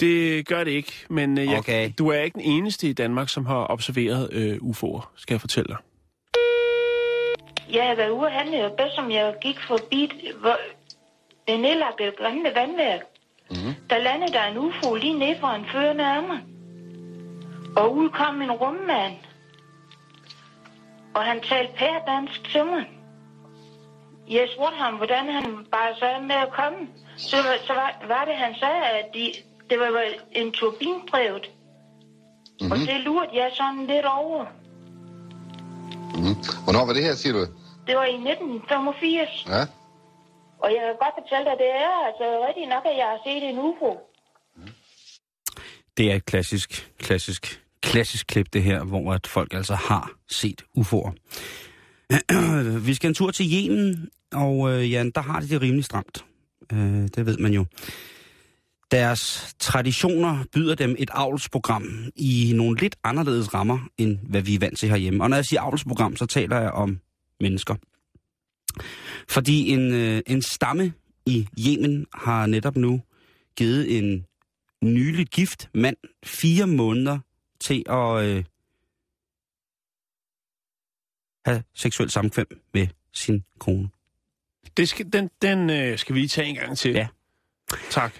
Det 0.00 0.46
gør 0.48 0.64
det 0.64 0.70
ikke, 0.70 0.92
men 1.10 1.38
øh, 1.38 1.44
jeg, 1.46 1.58
Okay. 1.58 1.90
du 1.98 2.08
er 2.08 2.20
ikke 2.20 2.34
den 2.34 2.42
eneste 2.42 2.88
i 2.88 2.92
Danmark, 2.92 3.28
som 3.28 3.46
har 3.46 3.66
observeret 3.70 4.28
øh, 4.32 4.56
UFO'er, 4.62 5.12
skal 5.16 5.34
jeg 5.34 5.40
fortælle 5.40 5.68
dig. 5.68 5.76
Jeg 7.74 7.84
har 7.88 7.94
været 7.96 8.10
ude 8.10 8.26
at 8.26 8.32
handle, 8.32 8.64
og 8.64 8.72
bedst 8.78 8.94
som 8.94 9.10
jeg 9.10 9.34
gik 9.42 9.56
forbi 9.68 10.10
hvor, 10.40 10.56
det 11.48 11.60
nedlagte 11.60 12.12
gamle 12.22 12.50
vandværk. 12.54 13.00
Mm. 13.50 13.74
Der 13.90 13.98
landede 13.98 14.32
der 14.32 14.44
en 14.44 14.58
UFO 14.58 14.94
lige 14.94 15.18
ned 15.18 15.34
for 15.40 15.48
en 15.48 15.64
førende 15.72 16.04
af 16.04 16.22
mig. 16.22 16.38
Og 17.76 17.96
ud 17.96 18.10
kom 18.10 18.42
en 18.42 18.52
rummand. 18.52 19.14
Og 21.14 21.22
han 21.24 21.40
talte 21.42 21.72
pærdansk 21.76 22.44
til 22.52 22.64
mig. 22.64 22.84
Jeg 24.30 24.48
spurgte 24.54 24.76
ham, 24.76 24.94
hvordan 24.94 25.28
han 25.32 25.66
bare 25.72 25.96
sagde 25.98 26.20
med 26.22 26.34
at 26.34 26.52
komme. 26.52 26.78
Så, 27.16 27.36
var- 27.36 27.66
så 27.66 27.72
var, 27.72 27.90
var 28.08 28.24
det, 28.24 28.36
han 28.36 28.54
sagde, 28.54 28.82
at 28.84 29.06
de, 29.14 29.32
det 29.70 29.78
var 29.80 30.02
en 30.32 30.52
turbindrevet. 30.52 31.50
Mm-hmm. 32.60 32.72
Og 32.72 32.78
det 32.78 33.00
lurte 33.00 33.30
jeg 33.34 33.50
sådan 33.54 33.86
lidt 33.86 34.06
over. 34.06 34.44
Mm. 36.14 36.36
Hvornår 36.64 36.86
var 36.86 36.92
det 36.92 37.02
her, 37.04 37.14
siger 37.14 37.32
du? 37.32 37.40
Det 37.86 37.96
var 37.96 38.04
i 38.04 38.14
1985. 38.14 39.46
Ja. 39.48 39.60
Og 40.62 40.70
jeg 40.74 40.80
kan 40.86 40.96
godt 41.04 41.14
fortælle 41.20 41.44
dig, 41.50 41.56
det 41.58 41.70
er 41.70 42.06
altså 42.08 42.46
rigtigt 42.48 42.68
nok, 42.68 42.84
at 42.86 42.96
jeg 42.96 43.06
har 43.06 43.20
set 43.26 43.42
en 43.50 43.58
UFO. 43.58 43.92
Det 45.96 46.10
er 46.12 46.14
et 46.16 46.24
klassisk, 46.24 46.90
klassisk, 46.98 47.63
klassisk 47.84 48.26
klip, 48.26 48.46
det 48.52 48.62
her, 48.62 48.84
hvor 48.84 49.12
at 49.12 49.26
folk 49.26 49.54
altså 49.54 49.74
har 49.74 50.10
set 50.28 50.62
UFO'er. 50.78 51.12
Vi 52.86 52.94
skal 52.94 53.08
en 53.08 53.14
tur 53.14 53.30
til 53.30 53.46
Yemen, 53.52 54.08
og 54.32 54.72
øh, 54.72 54.92
ja, 54.92 55.04
der 55.14 55.20
har 55.20 55.40
de 55.40 55.48
det 55.48 55.62
rimelig 55.62 55.84
stramt. 55.84 56.24
Øh, 56.72 57.08
det 57.16 57.26
ved 57.26 57.38
man 57.38 57.52
jo. 57.52 57.64
Deres 58.90 59.54
traditioner 59.58 60.44
byder 60.52 60.74
dem 60.74 60.96
et 60.98 61.10
avlsprogram 61.12 61.84
i 62.16 62.52
nogle 62.54 62.78
lidt 62.80 62.96
anderledes 63.04 63.54
rammer, 63.54 63.78
end 63.98 64.18
hvad 64.22 64.42
vi 64.42 64.54
er 64.54 64.58
vant 64.58 64.78
til 64.78 64.88
herhjemme. 64.88 65.24
Og 65.24 65.30
når 65.30 65.36
jeg 65.36 65.44
siger 65.44 65.60
avlsprogram, 65.60 66.16
så 66.16 66.26
taler 66.26 66.60
jeg 66.60 66.70
om 66.70 67.00
mennesker. 67.40 67.74
Fordi 69.28 69.68
en, 69.68 69.94
øh, 69.94 70.22
en 70.26 70.42
stamme 70.42 70.92
i 71.26 71.46
Yemen 71.66 72.06
har 72.14 72.46
netop 72.46 72.76
nu 72.76 73.00
givet 73.56 73.98
en 73.98 74.26
nyligt 74.82 75.30
gift 75.30 75.68
mand 75.74 75.96
fire 76.24 76.66
måneder 76.66 77.18
til 77.60 77.84
at 77.88 78.24
øh, 78.24 78.44
have 81.46 81.62
seksuelt 81.74 82.12
samkvem 82.12 82.46
med 82.74 82.86
sin 83.12 83.44
kone. 83.58 83.90
Det 84.76 84.88
skal, 84.88 85.12
den 85.12 85.30
den 85.42 85.70
øh, 85.70 85.98
skal 85.98 86.14
vi 86.14 86.20
lige 86.20 86.28
tage 86.28 86.48
en 86.48 86.54
gang 86.54 86.78
til. 86.78 86.92
Ja. 86.92 87.08
Tak. 87.90 88.14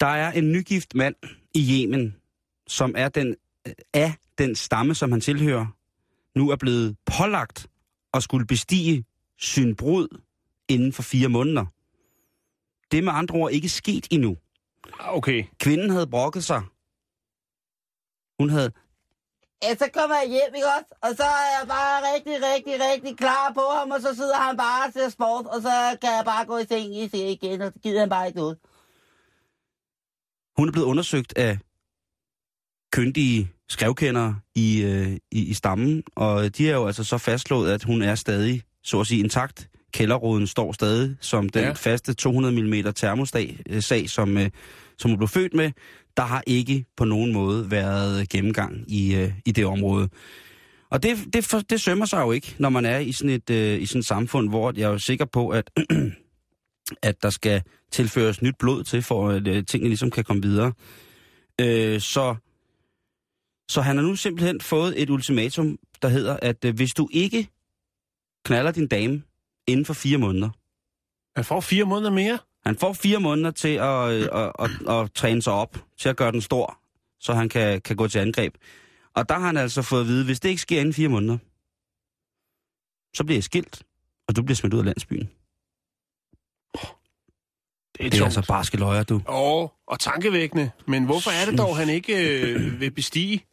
Der 0.00 0.06
er 0.06 0.32
en 0.32 0.52
nygift 0.52 0.94
mand 0.94 1.14
i 1.54 1.70
Yemen, 1.72 2.16
som 2.66 2.94
er 2.96 3.08
den 3.08 3.36
øh, 3.66 3.72
af 3.94 4.14
den 4.38 4.54
stamme, 4.54 4.94
som 4.94 5.12
han 5.12 5.20
tilhører, 5.20 5.66
nu 6.38 6.50
er 6.50 6.56
blevet 6.56 6.96
pålagt 7.18 7.66
at 8.14 8.22
skulle 8.22 8.46
bestige 8.46 9.04
sin 9.38 9.76
brud 9.76 10.20
inden 10.68 10.92
for 10.92 11.02
fire 11.02 11.28
måneder. 11.28 11.66
Det 12.90 12.98
er 12.98 13.02
med 13.02 13.12
andre 13.12 13.34
ord 13.34 13.52
ikke 13.52 13.68
sket 13.68 14.06
endnu. 14.10 14.36
Ah, 15.00 15.16
Okay. 15.16 15.44
Kvinden 15.58 15.90
havde 15.90 16.06
brokket 16.06 16.44
sig. 16.44 16.62
Hun 18.40 18.50
havde... 18.50 18.70
Ja, 19.64 19.70
så 19.82 19.86
kommer 19.96 20.16
jeg 20.22 20.28
hjem, 20.28 20.52
ikke 20.56 20.66
også? 20.76 20.90
Og 21.06 21.10
så 21.16 21.22
er 21.42 21.48
jeg 21.58 21.64
bare 21.68 21.96
rigtig, 22.14 22.36
rigtig, 22.50 22.74
rigtig 22.90 23.12
klar 23.18 23.52
på 23.54 23.64
ham, 23.78 23.90
og 23.90 24.00
så 24.00 24.14
sidder 24.14 24.36
han 24.36 24.56
bare 24.56 24.86
og 24.86 24.92
ser 24.92 25.08
sport, 25.08 25.46
og 25.46 25.62
så 25.62 25.74
kan 26.02 26.10
jeg 26.18 26.22
bare 26.24 26.44
gå 26.46 26.58
i 26.58 26.66
seng 26.70 26.96
i 26.96 27.08
se 27.08 27.18
igen, 27.32 27.62
og 27.62 27.72
så 27.74 27.78
gider 27.82 28.00
han 28.00 28.08
bare 28.08 28.28
ikke 28.28 28.42
ud. 28.42 28.54
Hun 30.58 30.68
er 30.68 30.72
blevet 30.72 30.86
undersøgt 30.86 31.32
af 31.38 31.58
kyndige 32.92 33.50
skrevkendere 33.68 34.40
i, 34.54 34.82
øh, 34.82 35.12
i, 35.30 35.40
i 35.50 35.54
stammen, 35.54 36.02
og 36.16 36.56
de 36.56 36.70
er 36.70 36.74
jo 36.74 36.86
altså 36.86 37.04
så 37.04 37.18
fastslået, 37.18 37.70
at 37.72 37.84
hun 37.84 38.02
er 38.02 38.14
stadig, 38.14 38.62
så 38.84 39.00
at 39.00 39.06
sige, 39.06 39.20
intakt. 39.20 39.68
Kælderroden 39.92 40.46
står 40.46 40.72
stadig 40.72 41.16
som 41.20 41.48
den 41.48 41.62
Ja. 41.64 41.72
faste 41.72 42.14
200 42.14 42.54
mm 42.62 42.92
termosag, 42.92 43.58
øh, 43.68 43.82
sag, 43.82 44.10
som, 44.10 44.38
øh, 44.38 44.50
som 45.00 45.10
hun 45.10 45.18
blev 45.18 45.28
født 45.28 45.54
med. 45.54 45.70
Der 46.16 46.22
har 46.22 46.42
ikke 46.46 46.84
på 46.96 47.04
nogen 47.04 47.32
måde 47.32 47.70
været 47.70 48.28
gennemgang 48.28 48.84
i, 48.88 49.14
øh, 49.14 49.32
i 49.46 49.52
det 49.52 49.66
område. 49.66 50.08
Og 50.90 51.02
det, 51.02 51.18
det, 51.32 51.44
for, 51.44 51.60
det 51.60 51.80
sømmer 51.80 52.06
sig 52.06 52.20
jo 52.20 52.32
ikke, 52.32 52.54
når 52.58 52.68
man 52.68 52.84
er 52.84 52.98
i 52.98 53.12
sådan 53.12 53.30
et, 53.30 53.50
øh, 53.50 53.82
i 53.82 53.86
sådan 53.86 53.98
et 53.98 54.06
samfund, 54.06 54.48
hvor 54.48 54.72
jeg 54.76 54.82
er 54.82 54.88
jo 54.92 54.98
sikker 54.98 55.24
på, 55.24 55.48
at, 55.48 55.70
at 57.02 57.22
der 57.22 57.30
skal 57.30 57.62
tilføres 57.90 58.42
nyt 58.42 58.54
blod 58.58 58.84
til, 58.84 59.02
for 59.02 59.28
at 59.28 59.48
øh, 59.48 59.64
tingene 59.66 59.88
ligesom 59.88 60.10
kan 60.10 60.24
komme 60.24 60.42
videre. 60.42 60.72
Øh, 61.60 62.00
så, 62.00 62.36
så 63.70 63.80
han 63.80 63.96
har 63.96 64.02
nu 64.02 64.16
simpelthen 64.16 64.60
fået 64.60 65.02
et 65.02 65.10
ultimatum, 65.10 65.78
der 66.02 66.08
hedder, 66.08 66.36
at 66.42 66.64
øh, 66.64 66.74
hvis 66.74 66.94
du 66.94 67.08
ikke 67.12 67.48
knaller 68.44 68.72
din 68.72 68.86
dame 68.86 69.22
inden 69.66 69.86
for 69.86 69.94
fire 69.94 70.18
måneder, 70.18 70.50
Han 71.36 71.44
får 71.44 71.60
fire 71.60 71.84
måneder 71.84 72.10
mere 72.10 72.38
han 72.66 72.76
får 72.76 72.92
fire 72.92 73.20
måneder 73.20 73.50
til 73.50 73.68
at, 73.68 74.10
øh, 74.12 74.28
at, 74.32 74.52
at, 74.58 74.70
at 75.00 75.12
træne 75.12 75.42
sig 75.42 75.52
op, 75.52 75.78
til 75.98 76.08
at 76.08 76.16
gøre 76.16 76.32
den 76.32 76.40
stor, 76.40 76.78
så 77.20 77.34
han 77.34 77.48
kan, 77.48 77.80
kan 77.80 77.96
gå 77.96 78.08
til 78.08 78.18
angreb. 78.18 78.54
Og 79.14 79.28
der 79.28 79.34
har 79.38 79.46
han 79.46 79.56
altså 79.56 79.82
fået 79.82 80.00
at 80.00 80.06
vide, 80.06 80.24
hvis 80.24 80.40
det 80.40 80.48
ikke 80.48 80.62
sker 80.62 80.80
inden 80.80 80.94
fire 80.94 81.08
måneder, 81.08 81.38
så 83.16 83.24
bliver 83.24 83.36
jeg 83.36 83.44
skilt, 83.44 83.82
og 84.28 84.36
du 84.36 84.42
bliver 84.42 84.56
smidt 84.56 84.74
ud 84.74 84.78
af 84.78 84.84
landsbyen. 84.84 85.30
Det 87.98 88.06
er, 88.06 88.10
Det 88.10 88.14
er 88.14 88.18
tungt. 88.18 88.24
altså 88.36 88.52
barske 88.52 88.76
løjer, 88.76 89.02
du. 89.02 89.20
Åh, 89.28 89.68
og 89.86 90.00
tankevækkende. 90.00 90.70
Men 90.86 91.04
hvorfor 91.04 91.30
er 91.30 91.50
det 91.50 91.58
dog, 91.58 91.76
han 91.76 91.88
ikke 91.88 92.40
øh, 92.42 92.80
vil 92.80 92.90
bestige? 92.90 93.44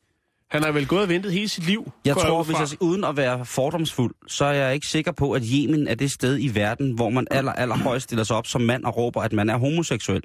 Han 0.50 0.64
har 0.64 0.72
vel 0.72 0.88
gået 0.88 1.02
og 1.02 1.10
ventet 1.10 1.32
hele 1.32 1.48
sit 1.48 1.66
liv. 1.66 1.92
Jeg 2.06 2.16
tror, 2.16 2.44
hvis 2.44 2.60
jeg, 2.60 2.82
uden 2.82 3.04
at 3.04 3.18
være 3.18 3.46
fordomsfuld, 3.46 4.16
så 4.28 4.46
er 4.46 4.54
jeg 4.54 4.74
ikke 4.74 4.88
sikker 4.88 5.12
på, 5.12 5.32
at 5.32 5.42
Yemen 5.54 5.88
er 5.88 5.96
det 5.96 6.12
sted 6.12 6.40
i 6.42 6.56
verden, 6.56 6.92
hvor 6.92 7.10
man 7.10 7.28
aller, 7.32 7.52
aller 7.54 7.76
højst 7.76 8.04
stiller 8.04 8.24
sig 8.24 8.36
op 8.36 8.48
som 8.48 8.62
mand 8.62 8.86
og 8.86 8.98
råber, 8.98 9.22
at 9.22 9.34
man 9.34 9.50
er 9.50 9.58
homoseksuel. 9.58 10.22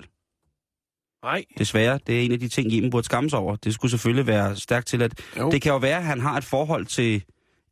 Nej. 1.25 1.45
Desværre, 1.59 1.99
det 2.07 2.21
er 2.21 2.25
en 2.25 2.33
af 2.33 2.41
de 2.41 2.49
ting, 2.49 2.73
Yemen 2.73 2.91
burde 2.91 3.05
skamme 3.05 3.31
sig 3.31 3.39
over. 3.39 3.57
Det 3.57 3.75
skulle 3.75 3.91
selvfølgelig 3.91 4.27
være 4.27 4.57
stærkt 4.57 4.87
til, 4.87 5.03
at 5.03 5.21
Jo. 5.39 5.51
det 5.51 5.63
kan 5.63 5.73
jo 5.73 5.79
være, 5.79 5.97
at 5.97 6.05
han 6.05 6.21
har 6.21 6.37
et 6.37 6.45
forhold 6.45 6.87
til 6.87 7.25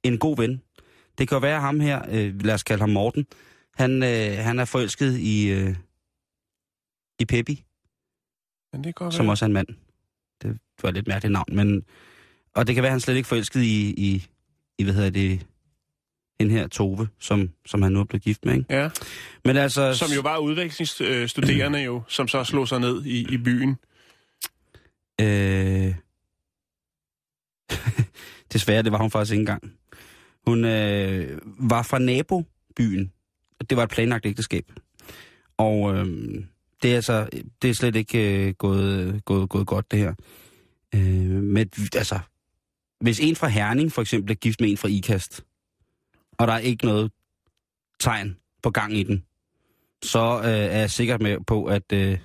en 0.02 0.18
god 0.18 0.36
ven. 0.36 0.62
Det 1.18 1.28
kan 1.28 1.36
jo 1.36 1.40
være, 1.40 1.56
at 1.56 1.62
ham 1.62 1.80
her, 1.80 2.02
øh, 2.10 2.44
lad 2.44 2.54
os 2.54 2.62
kalde 2.62 2.80
ham 2.80 2.90
Morten, 2.90 3.26
han, 3.74 4.02
øh, 4.02 4.44
han 4.44 4.58
er 4.58 4.64
forelsket 4.64 5.18
i, 5.18 5.50
øh, 5.50 5.74
i 7.20 7.24
Peppi, 7.24 7.64
Men 8.72 8.84
det 8.84 8.94
går 8.94 9.10
som 9.10 9.28
også 9.28 9.44
er 9.44 9.46
en 9.46 9.52
mand. 9.52 9.66
Det 10.42 10.58
var 10.82 10.88
et 10.88 10.94
lidt 10.94 11.08
mærkeligt 11.08 11.32
navn, 11.32 11.56
men... 11.56 11.84
Og 12.54 12.66
det 12.66 12.74
kan 12.74 12.82
være, 12.82 12.90
at 12.90 12.92
han 12.92 13.00
slet 13.00 13.16
ikke 13.16 13.28
forelsket 13.28 13.62
i, 13.62 13.94
i, 13.96 14.26
i 14.78 14.84
hvad 14.84 14.94
hedder 14.94 15.10
det, 15.10 15.46
den 16.40 16.50
her 16.50 16.68
Tove, 16.68 17.08
som, 17.18 17.50
som 17.66 17.82
han 17.82 17.92
nu 17.92 18.00
er 18.00 18.04
blevet 18.04 18.22
gift 18.22 18.44
med, 18.44 18.54
ikke? 18.54 18.74
Ja, 18.74 18.90
Men 19.44 19.56
altså... 19.56 19.94
som 19.94 20.08
jo 20.14 20.20
var 20.20 20.38
udvekslingsstuderende 20.38 21.78
jo, 21.78 22.02
som 22.08 22.28
så 22.28 22.44
slog 22.44 22.68
sig 22.68 22.80
ned 22.80 23.04
i, 23.04 23.34
i 23.34 23.36
byen. 23.36 23.76
Øh... 25.20 25.94
Desværre, 28.52 28.82
det 28.82 28.92
var 28.92 28.98
hun 28.98 29.10
faktisk 29.10 29.32
ikke 29.32 29.40
engang. 29.40 29.72
Hun 30.46 30.64
øh, 30.64 31.38
var 31.44 31.82
fra 31.82 31.98
nabobyen. 31.98 33.12
Det 33.70 33.76
var 33.76 33.82
et 33.82 33.90
planlagt 33.90 34.26
ægteskab. 34.26 34.72
Og 35.56 35.94
øh, 35.94 36.06
det 36.82 36.90
er 36.90 36.96
altså 36.96 37.28
det 37.62 37.70
er 37.70 37.74
slet 37.74 37.96
ikke 37.96 38.46
øh, 38.48 38.54
gået, 38.54 39.24
gået, 39.24 39.48
gået 39.48 39.66
godt, 39.66 39.90
det 39.90 39.98
her. 39.98 40.14
Øh, 40.94 41.42
men 41.42 41.70
altså, 41.96 42.18
hvis 43.00 43.20
en 43.20 43.36
fra 43.36 43.48
Herning 43.48 43.92
for 43.92 44.02
eksempel 44.02 44.30
er 44.30 44.34
gift 44.34 44.60
med 44.60 44.70
en 44.70 44.76
fra 44.76 44.88
IKAST, 44.88 45.44
og 46.38 46.46
der 46.46 46.52
er 46.52 46.58
ikke 46.58 46.86
noget 46.86 47.12
tegn 48.00 48.36
på 48.62 48.70
gang 48.70 48.96
i 48.96 49.02
den, 49.02 49.24
så 50.02 50.38
øh, 50.38 50.48
er 50.48 50.78
jeg 50.78 50.90
sikker 50.90 51.18
med 51.18 51.38
på, 51.46 51.64
at 51.64 51.92
øh, 51.92 52.18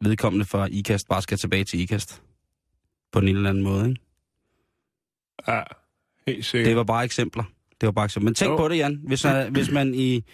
vedkommende 0.00 0.44
fra 0.44 0.68
IKAST 0.70 1.08
bare 1.08 1.22
skal 1.22 1.38
tilbage 1.38 1.64
til 1.64 1.80
IKAST. 1.80 2.22
På 3.12 3.18
en 3.18 3.28
eller 3.28 3.50
anden 3.50 3.64
måde, 3.64 3.88
ikke? 3.88 4.00
Ja, 5.48 5.62
helt 6.26 6.44
sikkert. 6.44 6.68
Det 6.68 6.76
var 6.76 6.84
bare 6.84 7.04
eksempler. 7.04 7.44
Det 7.80 7.86
var 7.86 7.92
bare 7.92 8.04
eksempler. 8.04 8.28
Men 8.28 8.34
tænk 8.34 8.50
Jo. 8.50 8.56
på 8.56 8.68
det, 8.68 8.76
Jan. 8.76 9.00
Hvis, 9.06 9.24
man, 9.24 9.52
hvis 9.52 9.70
man 9.70 9.94
i, 9.94 10.24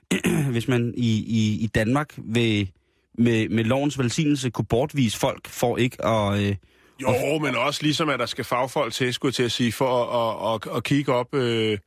hvis 0.50 0.68
man 0.68 0.94
i, 0.96 1.24
i, 1.26 1.58
i 1.60 1.66
Danmark 1.66 2.14
vil, 2.16 2.70
med, 3.18 3.48
med 3.48 3.64
lovens 3.64 3.98
velsignelse 3.98 4.50
kunne 4.50 4.64
bortvise 4.64 5.18
folk 5.18 5.48
for 5.48 5.76
ikke 5.76 6.04
at... 6.04 6.40
Øh, 6.40 6.56
Jo, 7.02 7.38
men 7.38 7.54
også 7.56 7.82
ligesom, 7.82 8.08
at 8.08 8.18
der 8.18 8.26
skal 8.26 8.44
fagfolk 8.44 8.92
til, 8.92 9.14
skulle 9.14 9.32
til 9.32 9.42
at 9.42 9.52
sige, 9.52 9.72
for 9.72 10.04
at, 10.04 10.54
at, 10.54 10.68
at, 10.72 10.76
at 10.76 10.84
kigge 10.84 11.12
op, 11.12 11.34
øh, 11.34 11.78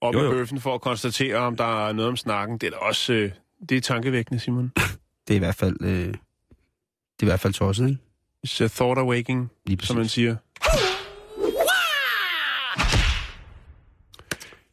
op 0.00 0.14
Jo, 0.14 0.20
af 0.20 0.24
jo. 0.24 0.30
bøffen, 0.30 0.60
for 0.60 0.74
at 0.74 0.80
konstatere, 0.80 1.36
om 1.36 1.56
der 1.56 1.86
er 1.88 1.92
noget 1.92 2.08
om 2.08 2.16
snakken. 2.16 2.58
Det 2.58 2.66
er 2.66 2.70
da 2.70 2.76
også 2.76 3.12
øh, 3.12 3.30
det 3.68 3.76
er 3.76 3.80
tankevækkende, 3.80 4.40
Simon. 4.40 4.72
det 5.28 5.34
er 5.34 5.36
i 5.36 5.38
hvert 5.38 5.54
fald... 5.54 5.76
Øh, 5.80 5.88
det 5.88 7.26
er 7.26 7.26
i 7.26 7.30
hvert 7.30 7.40
fald 7.40 7.52
tosset, 7.52 7.88
ikke? 7.88 7.98
It's 8.46 8.64
a 8.64 8.68
thought 8.68 8.98
awakening, 8.98 9.50
som 9.80 9.96
man 9.96 10.08
siger. 10.08 10.36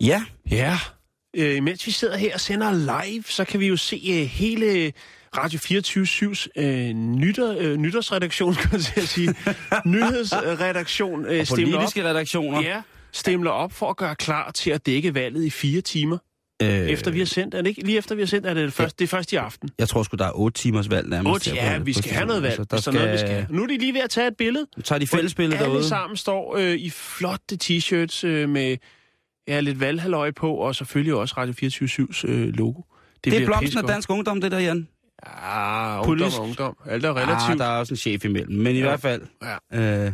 Ja, 0.02 0.26
Ja, 0.52 0.80
øh, 1.34 1.64
mens 1.64 1.88
vi 1.88 1.92
sidder 1.92 2.18
her 2.18 2.34
og 2.34 2.40
sender 2.40 2.72
live, 2.72 3.24
så 3.24 3.46
kan 3.46 3.60
vi 3.60 3.68
jo 3.68 3.78
se 3.78 4.02
øh, 4.10 4.26
hele 4.28 4.94
Radio 5.38 5.60
24-7's 5.60 6.48
øh, 6.64 6.90
nytter, 6.94 7.56
øh, 7.60 7.76
nytårsredaktion, 7.78 8.54
kan 8.62 8.70
jeg 8.74 8.82
til 8.82 9.02
at 9.02 9.08
sige, 9.08 9.36
nyhedsredaktion 9.86 11.26
øh, 11.26 11.40
og 11.40 11.48
stemler 11.48 11.68
op. 11.68 11.74
politiske 11.80 12.04
redaktioner. 12.10 12.62
Ja, 12.62 12.82
stemler 13.12 13.52
op 13.52 13.72
for 13.72 13.90
at 13.90 13.98
gøre 13.98 14.16
klar 14.16 14.52
til 14.52 14.72
at 14.72 14.86
dække 14.86 15.14
valget 15.16 15.44
i 15.46 15.50
fire 15.50 15.82
timer, 15.82 16.18
Øh, 16.62 16.70
efter 16.70 17.12
vi 17.12 17.20
har 17.20 17.26
sendt. 17.26 17.54
Er 17.56 17.62
det 17.62 17.70
ikke 17.70 17.84
lige 17.84 17.98
efter 17.98 18.16
vi 18.16 18.22
har 18.22 18.26
sendt, 18.28 18.48
er 18.48 18.54
det, 18.54 18.74
først, 18.74 19.00
det 19.00 19.06
er 19.06 19.08
først 19.10 19.34
i 19.34 19.36
aften? 19.36 19.70
Jeg 19.80 19.90
tror 19.90 20.04
sgu, 20.04 20.16
der 20.18 20.26
er 20.26 20.32
otte 20.36 20.62
timers 20.62 20.90
valg 20.90 21.10
nærmest. 21.10 21.34
Otte, 21.34 21.52
her 21.60 21.72
ja, 21.72 21.78
på- 21.78 21.84
vi 21.84 21.94
skal 21.94 22.12
have 22.12 22.26
noget 22.28 22.42
valg. 22.44 22.52
Altså, 22.60 22.64
Der 22.64 22.76
der 22.78 22.82
skal... 22.82 22.94
Noget, 22.94 23.12
vi 23.14 23.18
skal. 23.18 23.30
have. 23.30 23.46
Nu 23.50 23.64
er 23.64 23.68
de 23.68 23.78
lige 23.78 23.94
ved 23.94 24.02
at 24.02 24.10
tage 24.10 24.28
et 24.28 24.38
billede. 24.38 24.68
Nu 24.78 24.82
tager 24.82 25.00
de 25.00 25.08
fællesbillede 25.08 25.58
Alle 25.58 25.70
derude. 25.72 25.84
sammen 25.88 26.18
står 26.18 26.56
øh, 26.58 26.74
i 26.76 26.90
flotte 26.90 27.58
t-shirts 27.64 28.28
øh, 28.28 28.50
med 28.50 28.78
ja, 29.48 29.60
lidt 29.60 29.80
valghalløj 29.80 30.32
på, 30.32 30.54
og 30.54 30.76
selvfølgelig 30.76 31.14
også 31.14 31.34
Radio 31.38 31.54
24-7's 31.64 32.28
øh, 32.28 32.48
logo. 32.54 32.82
Det 33.24 33.34
er 33.34 33.38
bliver 33.38 33.46
blomsten 33.46 33.78
af 33.78 33.84
dansk 33.88 34.10
ungdom, 34.10 34.42
det 34.42 34.52
der, 34.52 34.60
Jan. 34.60 34.88
Ah, 35.24 35.98
ungdom 36.00 36.06
Politisk. 36.06 36.38
og 36.38 36.44
ungdom. 36.44 36.78
Alt 36.86 37.06
er 37.06 37.14
relativt. 37.14 37.52
Ah, 37.52 37.58
der 37.58 37.66
er 37.66 37.80
også 37.80 37.94
en 37.94 37.98
chef 37.98 38.26
imellem. 38.26 38.58
Men 38.58 38.76
i 38.76 38.80
Ja. 38.80 38.86
hvert 38.86 39.02
fald, 39.02 39.22
Ja. 39.74 40.06
øh, 40.06 40.12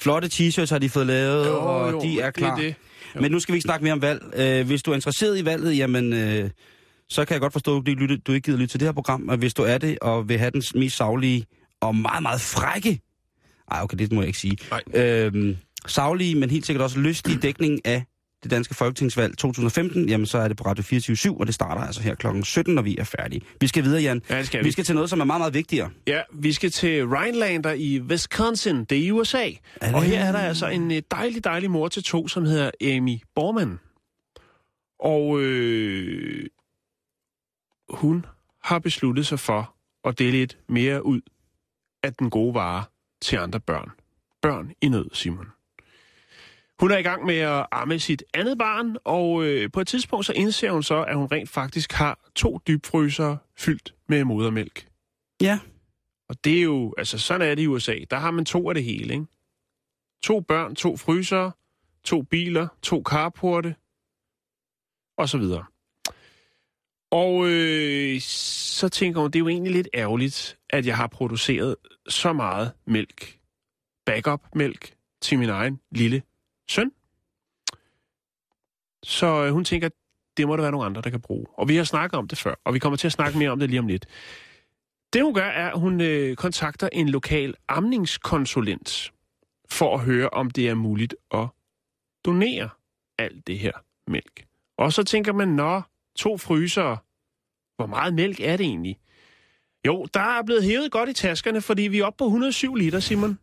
flotte 0.00 0.28
t-shirts 0.28 0.70
har 0.70 0.78
de 0.78 0.88
fået 0.88 1.06
lavet, 1.06 1.46
Jo, 1.46 1.58
og 1.60 1.92
jo, 1.92 2.00
de 2.02 2.20
er 2.20 2.26
det 2.26 2.34
klar. 2.34 2.56
det. 2.56 2.74
Jo. 3.14 3.20
Men 3.20 3.30
nu 3.30 3.40
skal 3.40 3.52
vi 3.52 3.56
ikke 3.56 3.66
snakke 3.66 3.84
mere 3.84 3.92
om 3.92 4.02
valg. 4.02 4.22
Øh, 4.36 4.66
hvis 4.66 4.82
du 4.82 4.90
er 4.90 4.94
interesseret 4.94 5.38
i 5.38 5.44
valget, 5.44 5.76
jamen, 5.78 6.12
øh, 6.12 6.50
så 7.08 7.24
kan 7.24 7.34
jeg 7.34 7.40
godt 7.40 7.52
forstå, 7.52 7.76
at 7.78 7.86
du 7.86 7.90
ikke, 7.90 8.16
du 8.16 8.32
ikke 8.32 8.44
gider 8.44 8.58
lytte 8.58 8.72
til 8.72 8.80
det 8.80 8.88
her 8.88 8.92
program. 8.92 9.28
Og 9.28 9.36
hvis 9.36 9.54
du 9.54 9.62
er 9.62 9.78
det, 9.78 9.98
og 10.02 10.28
vil 10.28 10.38
have 10.38 10.50
den 10.50 10.62
mest 10.74 10.96
savlige 10.96 11.46
og 11.80 11.96
meget, 11.96 12.22
meget 12.22 12.40
frække 12.40 13.00
Ej, 13.70 13.82
okay, 13.82 13.96
det 13.98 14.12
må 14.12 14.20
jeg 14.20 14.26
ikke 14.26 14.38
sige. 14.38 14.56
Nej. 14.94 15.04
Øhm, 15.04 15.56
savlige, 15.86 16.34
men 16.34 16.50
helt 16.50 16.66
sikkert 16.66 16.82
også 16.84 16.98
lystige 16.98 17.38
dækning 17.38 17.86
af 17.86 18.04
det 18.42 18.50
danske 18.50 18.74
folketingsvalg 18.74 19.36
2015, 19.38 20.08
jamen 20.08 20.26
så 20.26 20.38
er 20.38 20.48
det 20.48 20.56
på 20.56 20.64
Radio 20.64 20.82
24 20.82 21.40
og 21.40 21.46
det 21.46 21.54
starter 21.54 21.82
altså 21.82 22.02
her 22.02 22.14
klokken 22.14 22.44
17, 22.44 22.74
når 22.74 22.82
vi 22.82 22.96
er 22.98 23.04
færdige. 23.04 23.42
Vi 23.60 23.66
skal 23.66 23.84
videre, 23.84 24.02
Jan. 24.02 24.22
Ja, 24.30 24.42
skal 24.42 24.60
vi. 24.60 24.64
Vi 24.64 24.72
skal 24.72 24.84
til 24.84 24.94
noget, 24.94 25.10
som 25.10 25.20
er 25.20 25.24
meget, 25.24 25.40
meget 25.40 25.54
vigtigere. 25.54 25.90
Ja, 26.06 26.20
vi 26.32 26.52
skal 26.52 26.70
til 26.70 27.06
Rhinelander 27.06 27.72
i 27.72 28.00
Wisconsin, 28.00 28.84
det 28.84 28.98
er 28.98 29.02
i 29.02 29.10
USA. 29.10 29.44
det- 29.44 29.94
Og 29.94 30.02
her 30.02 30.24
er 30.24 30.32
der 30.32 30.38
altså 30.38 30.66
en 30.68 30.90
øh, 30.92 31.02
dejlig, 31.10 31.44
dejlig 31.44 31.70
mor 31.70 31.88
til 31.88 32.02
to, 32.04 32.28
som 32.28 32.44
hedder 32.44 32.70
Amy 32.82 33.16
Borman. 33.34 33.78
Og 35.00 35.40
øh, 35.40 36.46
hun 37.88 38.26
har 38.62 38.78
besluttet 38.78 39.26
sig 39.26 39.40
for 39.40 39.74
at 40.04 40.18
dele 40.18 40.30
lidt 40.30 40.58
mere 40.68 41.06
ud 41.06 41.20
af 42.02 42.14
den 42.14 42.30
gode 42.30 42.54
vare 42.54 42.84
til 43.22 43.36
andre 43.36 43.60
børn. 43.60 43.90
Børn 44.42 44.72
i 44.82 44.88
nød, 44.88 45.06
Simon. 45.12 45.46
Hun 46.80 46.90
er 46.90 46.98
i 46.98 47.02
gang 47.02 47.24
med 47.24 47.36
at 47.36 47.66
amme 47.72 47.98
sit 47.98 48.24
andet 48.34 48.58
barn, 48.58 48.96
og 49.04 49.44
øh, 49.44 49.70
på 49.72 49.80
et 49.80 49.86
tidspunkt 49.86 50.26
så 50.26 50.32
indser 50.32 50.70
hun 50.70 50.82
så, 50.82 51.04
at 51.04 51.16
hun 51.16 51.26
rent 51.26 51.48
faktisk 51.48 51.92
har 51.92 52.30
to 52.34 52.60
dybfrysere 52.66 53.38
fyldt 53.56 53.94
med 54.08 54.24
modermælk. 54.24 54.86
Ja. 55.42 55.58
Og 56.28 56.44
det 56.44 56.58
er 56.58 56.62
jo, 56.62 56.94
altså 56.98 57.18
sådan 57.18 57.50
er 57.50 57.54
det 57.54 57.62
i 57.62 57.66
USA. 57.66 57.96
Der 58.10 58.16
har 58.16 58.30
man 58.30 58.44
to 58.44 58.68
af 58.68 58.74
det 58.74 58.84
hele, 58.84 59.14
ikke? 59.14 59.26
To 60.22 60.40
børn, 60.40 60.74
to 60.74 60.96
frysere, 60.96 61.52
to 62.04 62.22
biler, 62.22 62.68
to 62.82 63.02
carporte, 63.06 63.74
og 65.18 65.28
så 65.28 65.38
videre. 65.38 65.64
Og 67.10 67.48
øh, 67.48 68.20
så 68.20 68.88
tænker 68.88 69.20
hun, 69.20 69.30
det 69.30 69.36
er 69.36 69.40
jo 69.40 69.48
egentlig 69.48 69.72
lidt 69.72 69.88
ærgerligt, 69.94 70.58
at 70.70 70.86
jeg 70.86 70.96
har 70.96 71.06
produceret 71.06 71.76
så 72.08 72.32
meget 72.32 72.72
mælk, 72.86 73.38
backup-mælk, 74.06 74.94
til 75.22 75.38
min 75.38 75.48
egen 75.48 75.80
lille 75.90 76.22
søn. 76.70 76.92
Så 79.02 79.44
øh, 79.44 79.52
hun 79.52 79.64
tænker, 79.64 79.88
det 80.36 80.48
må 80.48 80.56
der 80.56 80.62
være 80.62 80.72
nogle 80.72 80.86
andre, 80.86 81.02
der 81.02 81.10
kan 81.10 81.20
bruge. 81.20 81.46
Og 81.52 81.68
vi 81.68 81.76
har 81.76 81.84
snakket 81.84 82.18
om 82.18 82.28
det 82.28 82.38
før, 82.38 82.54
og 82.64 82.74
vi 82.74 82.78
kommer 82.78 82.96
til 82.96 83.08
at 83.08 83.12
snakke 83.12 83.38
mere 83.38 83.50
om 83.50 83.58
det 83.58 83.70
lige 83.70 83.80
om 83.80 83.86
lidt. 83.86 84.06
Det 85.12 85.22
hun 85.22 85.34
gør, 85.34 85.46
er, 85.46 85.70
at 85.70 85.80
hun 85.80 86.00
øh, 86.00 86.36
kontakter 86.36 86.88
en 86.92 87.08
lokal 87.08 87.54
amningskonsulent 87.68 89.12
for 89.68 89.94
at 89.94 90.00
høre, 90.00 90.28
om 90.28 90.50
det 90.50 90.68
er 90.68 90.74
muligt 90.74 91.14
at 91.34 91.46
donere 92.24 92.68
alt 93.18 93.46
det 93.46 93.58
her 93.58 93.72
mælk. 94.06 94.46
Og 94.78 94.92
så 94.92 95.02
tænker 95.04 95.32
man, 95.32 95.48
nå, 95.48 95.82
to 96.16 96.38
frysere, 96.38 96.96
hvor 97.76 97.86
meget 97.86 98.14
mælk 98.14 98.40
er 98.40 98.56
det 98.56 98.66
egentlig? 98.66 98.98
Jo, 99.86 100.06
der 100.14 100.20
er 100.20 100.42
blevet 100.42 100.64
hævet 100.64 100.92
godt 100.92 101.08
i 101.08 101.12
taskerne, 101.12 101.60
fordi 101.60 101.82
vi 101.82 101.98
er 101.98 102.04
oppe 102.04 102.16
på 102.18 102.24
107 102.24 102.74
liter, 102.74 103.00
Simon. 103.00 103.38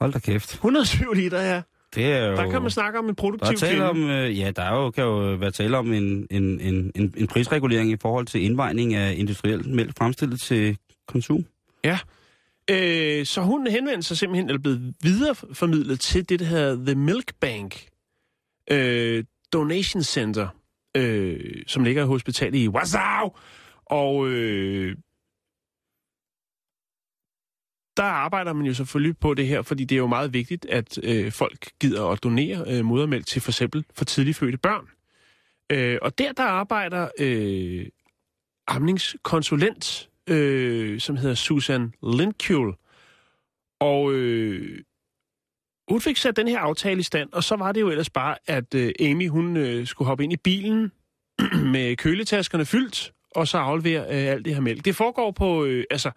Hold 0.00 0.12
da 0.12 0.18
kæft. 0.18 0.52
107 0.52 1.12
liter, 1.12 1.40
ja. 1.40 1.62
Det 1.94 2.04
er 2.04 2.26
jo... 2.26 2.36
Der 2.36 2.50
kan 2.50 2.62
man 2.62 2.70
snakke 2.70 2.98
om 2.98 3.04
en 3.04 3.08
Der 3.08 3.14
produktiv 3.14 3.56
tale 3.56 3.72
kvinde. 3.72 3.90
om, 3.90 4.10
øh, 4.10 4.38
ja, 4.38 4.50
der 4.50 4.62
er 4.62 4.76
jo, 4.76 4.90
kan 4.90 5.04
jo 5.04 5.16
være 5.16 5.50
tale 5.50 5.78
om 5.78 5.92
en, 5.92 6.26
en, 6.30 6.60
en, 6.60 6.92
en, 6.94 7.14
en 7.16 7.26
prisregulering 7.26 7.90
i 7.90 7.96
forhold 8.02 8.26
til 8.26 8.42
indvejning 8.44 8.94
af 8.94 9.14
industriel 9.16 9.68
mælk 9.68 9.98
fremstillet 9.98 10.40
til 10.40 10.76
konsum. 11.08 11.44
Ja. 11.84 11.98
Øh, 12.70 13.26
så 13.26 13.40
hun 13.40 13.66
henvendte 13.66 14.02
sig 14.02 14.16
simpelthen, 14.16 14.48
eller 14.48 14.60
blev 14.60 14.76
videreformidlet 15.02 16.00
til 16.00 16.28
det, 16.28 16.40
der 16.40 16.46
hedder 16.46 16.84
The 16.86 16.94
Milk 16.94 17.32
Bank 17.40 17.86
øh, 18.70 19.24
Donation 19.52 20.02
Center, 20.02 20.48
øh, 20.96 21.40
som 21.66 21.84
ligger 21.84 22.02
i 22.02 22.06
hospitalet 22.06 22.58
i 22.58 22.68
Wausau. 22.68 23.32
Og 23.86 24.28
øh, 24.28 24.96
der 28.00 28.06
arbejder 28.06 28.52
man 28.52 28.66
jo 28.66 28.74
selvfølgelig 28.74 29.18
på 29.18 29.34
det 29.34 29.46
her, 29.46 29.62
fordi 29.62 29.84
det 29.84 29.94
er 29.94 29.98
jo 29.98 30.06
meget 30.06 30.32
vigtigt, 30.32 30.66
at 30.66 30.98
øh, 31.02 31.32
folk 31.32 31.70
gider 31.80 32.06
at 32.06 32.22
donere 32.22 32.64
øh, 32.66 32.84
modermælk 32.84 33.26
til 33.26 33.42
for 33.42 33.50
eksempel 33.50 33.84
for 33.94 34.04
tidligt 34.04 34.36
fødte 34.36 34.58
børn. 34.58 34.88
Øh, 35.72 35.98
og 36.02 36.18
der, 36.18 36.32
der 36.32 36.42
arbejder 36.42 37.08
øh, 37.18 37.86
amningskonsulent, 38.66 40.08
øh, 40.26 41.00
som 41.00 41.16
hedder 41.16 41.34
Susan 41.34 41.92
Lindkjul. 42.02 42.74
Og 43.80 44.12
øh, 44.12 44.82
hun 45.88 46.00
fik 46.00 46.16
sat 46.16 46.36
den 46.36 46.48
her 46.48 46.58
aftale 46.58 47.00
i 47.00 47.02
stand, 47.02 47.28
og 47.32 47.44
så 47.44 47.56
var 47.56 47.72
det 47.72 47.80
jo 47.80 47.90
ellers 47.90 48.10
bare, 48.10 48.36
at 48.46 48.74
øh, 48.74 48.92
Amy 49.00 49.28
hun 49.28 49.56
øh, 49.56 49.86
skulle 49.86 50.08
hoppe 50.08 50.24
ind 50.24 50.32
i 50.32 50.36
bilen 50.36 50.92
med 51.74 51.96
køletaskerne 51.96 52.64
fyldt, 52.64 53.12
og 53.34 53.48
så 53.48 53.58
aflevere 53.58 54.02
øh, 54.02 54.32
alt 54.32 54.44
det 54.44 54.54
her 54.54 54.60
mælk. 54.60 54.84
Det 54.84 54.96
foregår 54.96 55.30
på, 55.30 55.64
øh, 55.64 55.84
altså, 55.90 56.10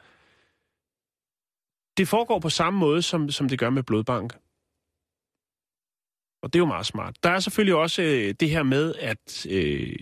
det 1.97 2.07
foregår 2.07 2.39
på 2.39 2.49
samme 2.49 2.79
måde, 2.79 3.01
som, 3.01 3.29
som 3.29 3.49
det 3.49 3.59
gør 3.59 3.69
med 3.69 3.83
blodbank. 3.83 4.33
Og 6.43 6.53
det 6.53 6.59
er 6.59 6.61
jo 6.61 6.65
meget 6.65 6.85
smart. 6.85 7.15
Der 7.23 7.29
er 7.29 7.39
selvfølgelig 7.39 7.75
også 7.75 8.01
øh, 8.01 8.33
det 8.39 8.49
her 8.49 8.63
med, 8.63 8.95
at 8.99 9.45
øh, 9.49 9.95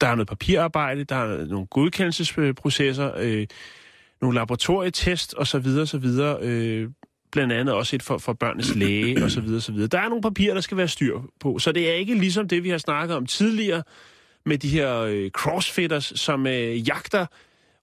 der 0.00 0.06
er 0.06 0.14
noget 0.14 0.28
papirarbejde, 0.28 1.04
der 1.04 1.16
er 1.16 1.46
nogle 1.46 1.66
godkendelsesprocesser, 1.66 3.12
øh, 3.16 3.46
nogle 4.20 4.34
laboratorietest 4.34 5.34
osv. 5.38 5.66
osv. 5.66 6.04
Øh, 6.40 6.90
blandt 7.32 7.52
andet 7.52 7.74
også 7.74 7.96
et 7.96 8.02
for, 8.02 8.18
for 8.18 8.32
børnenes 8.32 8.74
læge 8.74 9.24
osv. 9.24 9.54
osv. 9.56 9.88
Der 9.88 9.98
er 9.98 10.08
nogle 10.08 10.22
papirer, 10.22 10.54
der 10.54 10.60
skal 10.60 10.76
være 10.76 10.88
styr 10.88 11.20
på. 11.40 11.58
Så 11.58 11.72
det 11.72 11.90
er 11.90 11.94
ikke 11.94 12.14
ligesom 12.14 12.48
det, 12.48 12.64
vi 12.64 12.70
har 12.70 12.78
snakket 12.78 13.16
om 13.16 13.26
tidligere 13.26 13.82
med 14.46 14.58
de 14.58 14.68
her 14.68 14.98
øh, 14.98 15.30
crossfitters, 15.30 16.12
som 16.16 16.46
øh, 16.46 16.88
jagter 16.88 17.26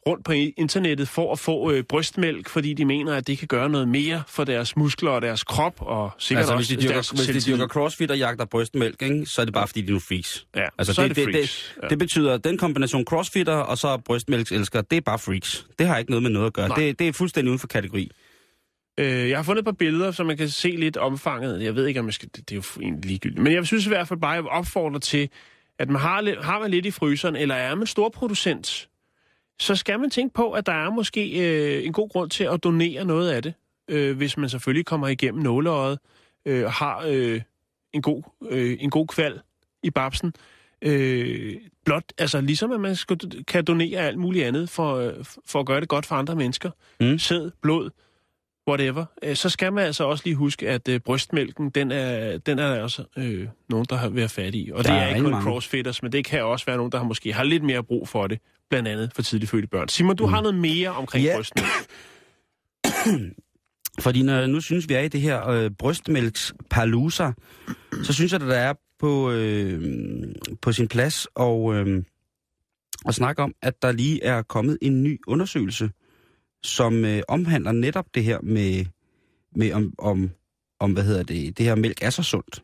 rundt 0.08 0.26
på 0.26 0.32
internettet 0.32 1.08
for 1.08 1.32
at 1.32 1.40
få 1.40 1.72
øh, 1.72 1.84
brystmælk, 1.84 2.50
fordi 2.50 2.74
de 2.74 2.86
mener, 2.86 3.16
at 3.16 3.28
det 3.28 3.38
kan 3.38 3.48
gøre 3.48 3.70
noget 3.70 3.88
mere 3.88 4.24
for 4.28 4.44
deres 4.44 4.76
muskler 4.78 5.12
og 5.12 5.22
deres 5.22 5.44
krop, 5.44 5.74
og 5.82 6.12
sikkert 6.18 6.42
Altså, 6.42 6.56
hvis 6.56 6.66
også 6.72 6.76
de, 6.76 6.82
dyrker, 6.82 6.94
deres 6.94 7.10
hvis 7.10 7.46
de 7.46 7.52
dyrker 7.52 7.68
crossfit 7.68 8.12
og 8.12 8.18
jagter 8.18 8.46
brystmælk, 8.46 9.02
ikke, 9.02 9.26
så 9.26 9.42
er 9.42 9.46
det 9.46 9.54
bare 9.54 9.68
fordi, 9.68 9.82
de 9.82 9.92
nu 9.92 10.00
freaks. 10.00 10.46
Ja, 10.56 10.68
Altså, 10.78 10.94
så 10.94 11.02
er 11.02 11.08
det, 11.08 11.16
det 11.16 11.26
det, 11.26 11.34
freaks. 11.34 11.74
det, 11.76 11.84
Ja. 11.84 11.88
det 11.88 12.00
betyder, 12.00 12.34
at 12.34 12.44
den 12.44 12.58
kombination 12.58 13.06
crossfitter 13.06 13.54
og 13.56 13.78
så 13.78 13.98
brystmælkselsker, 13.98 14.82
det 14.82 14.98
er 14.98 15.02
bare 15.02 15.20
freaks. 15.20 15.68
Det 15.80 15.88
har 15.88 15.98
ikke 15.98 16.12
noget 16.12 16.24
med 16.24 16.32
noget 16.32 16.48
at 16.48 16.54
gøre. 16.54 16.68
Nej. 16.68 16.78
Det, 16.78 17.00
det 17.00 17.08
er 17.08 17.14
fuldstændig 17.14 17.50
uden 17.50 17.60
for 17.60 17.68
kategori. 17.68 18.12
Øh, 19.00 19.30
jeg 19.30 19.38
har 19.38 19.44
fundet 19.44 19.60
et 19.62 19.66
par 19.66 19.72
billeder, 19.72 20.12
så 20.12 20.24
man 20.24 20.38
kan 20.38 20.50
se 20.50 20.70
lidt 20.70 20.98
omfanget. 20.98 21.64
Jeg 21.64 21.76
ved 21.76 21.88
ikke, 21.88 22.00
om 22.00 22.06
jeg 22.06 22.14
skal... 22.14 22.30
Det, 22.36 22.50
det 22.50 22.52
er 22.52 22.62
jo 22.78 22.82
egentlig 22.82 23.06
ligegyldigt. 23.06 23.42
Men 23.44 23.54
jeg 23.54 23.68
synes 23.68 23.86
i 23.86 23.90
hvert 23.90 24.08
fald 24.08 24.20
bare, 24.20 24.38
at 24.38 24.44
jeg 24.44 24.52
opfordrer 24.52 25.00
til, 25.00 25.30
at 25.80 25.90
man 25.90 26.02
har, 26.02 26.22
lidt, 26.22 26.44
har 26.46 26.60
man 26.60 26.72
lidt 26.72 26.86
i 26.86 26.92
fryseren, 26.92 27.36
eller 27.36 27.56
er 27.56 27.76
man 27.76 27.88
storproducent, 27.88 28.89
så 29.60 29.76
skal 29.76 30.00
man 30.00 30.10
tænke 30.10 30.34
på, 30.34 30.52
at 30.52 30.66
der 30.66 30.74
er 30.74 30.90
måske 30.90 31.40
øh, 31.50 31.86
en 31.86 31.94
god 31.94 32.10
grund 32.10 32.30
til 32.30 32.44
at 32.44 32.64
donere 32.64 33.06
noget 33.06 33.32
af 33.32 33.44
det, 33.44 33.54
øh, 33.90 34.18
hvis 34.18 34.38
man 34.38 34.50
selvfølgelig 34.50 34.86
kommer 34.86 35.08
igennem 35.08 35.44
nåleøjet 35.44 36.00
øh, 36.46 36.66
og 36.66 36.72
har 36.72 37.04
øh, 37.08 37.42
en, 37.94 38.02
god, 38.02 38.24
øh, 38.50 38.78
en 38.80 38.90
god 38.90 39.08
kval 39.08 39.40
i 39.84 39.90
babsen. 39.90 40.34
Øh, 40.82 41.56
blot, 41.86 42.04
altså 42.18 42.42
ligesom 42.42 42.72
at 42.72 42.80
man 42.80 42.96
skal, 42.96 43.44
kan 43.48 43.66
donere 43.66 44.00
alt 44.00 44.18
muligt 44.18 44.46
andet 44.46 44.70
for, 44.70 44.96
øh, 44.96 45.14
for 45.46 45.60
at 45.60 45.66
gøre 45.66 45.82
det 45.82 45.90
godt 45.90 46.06
for 46.06 46.16
andre 46.16 46.36
mennesker. 46.36 46.72
Mm. 47.00 47.18
Sæd, 47.20 47.52
blod, 47.62 47.90
whatever, 48.70 49.06
øh, 49.24 49.36
så 49.36 49.50
skal 49.50 49.74
man 49.74 49.86
altså 49.86 50.04
også 50.04 50.22
lige 50.26 50.36
huske, 50.36 50.70
at 50.70 50.88
øh, 50.88 51.00
brystmælken, 51.00 51.70
den 51.70 51.92
er, 51.92 52.38
den 52.38 52.60
er 52.60 52.74
der 52.76 52.82
også 52.82 53.04
øh, 53.18 53.48
nogen, 53.70 53.86
der 53.90 53.96
har 53.96 54.10
været 54.10 54.32
fat 54.32 54.56
i. 54.56 54.72
Og 54.74 54.84
Der 54.84 54.92
det 54.92 55.00
er 55.00 55.04
er 55.04 55.10
ikke 55.10 55.22
kun 55.22 55.32
mange. 55.32 55.44
crossfitters, 55.44 56.04
men 56.04 56.12
det 56.12 56.26
kan 56.26 56.44
også 56.44 56.66
være 56.66 56.78
nogen, 56.78 56.92
der 56.92 56.98
har 56.98 57.06
måske 57.06 57.34
har 57.34 57.44
lidt 57.44 57.64
mere 57.64 57.84
brug 57.84 58.08
for 58.08 58.28
det, 58.28 58.40
blandt 58.70 58.88
andet 58.88 59.12
for 59.16 59.22
tidligt 59.22 59.52
fødte 59.52 59.68
børn. 59.68 59.88
Simon, 59.90 60.16
du 60.16 60.26
mm. 60.26 60.34
har 60.34 60.42
noget 60.42 60.56
mere 60.58 60.90
omkring 60.90 61.26
Ja. 61.26 61.36
brystmælk. 61.36 61.68
Fordi 64.00 64.22
når 64.22 64.46
nu 64.48 64.62
synes 64.62 64.90
vi 64.90 64.94
er 64.94 65.00
i 65.00 65.08
det 65.08 65.22
her 65.22 65.48
øh, 65.50 65.72
brystmælkspalooza, 65.72 67.32
så 68.04 68.14
synes 68.14 68.32
jeg, 68.32 68.42
at 68.42 68.48
der 68.48 68.56
er 68.56 68.74
på, 69.00 69.32
øh, 69.32 70.34
på 70.62 70.72
sin 70.72 70.88
plads 70.88 71.28
og, 71.36 71.76
øh, 71.76 72.04
at 73.08 73.16
snakke 73.16 73.42
om, 73.44 73.54
at 73.62 73.82
der 73.82 73.92
lige 73.92 74.24
er 74.24 74.42
kommet 74.42 74.78
en 74.82 75.04
ny 75.04 75.20
undersøgelse, 75.28 75.90
som 76.64 77.06
øh, 77.06 77.22
omhandler 77.28 77.72
netop 77.72 78.06
det 78.14 78.24
her 78.24 78.40
med, 78.44 78.86
med 79.56 79.74
om, 79.74 79.94
om, 79.98 80.30
om, 80.80 80.94
hvad 80.94 81.04
hedder 81.04 81.24
det, 81.24 81.58
det 81.58 81.66
her 81.66 81.76
mælk 81.76 81.98
er 82.02 82.10
så 82.10 82.24
sundt. 82.24 82.64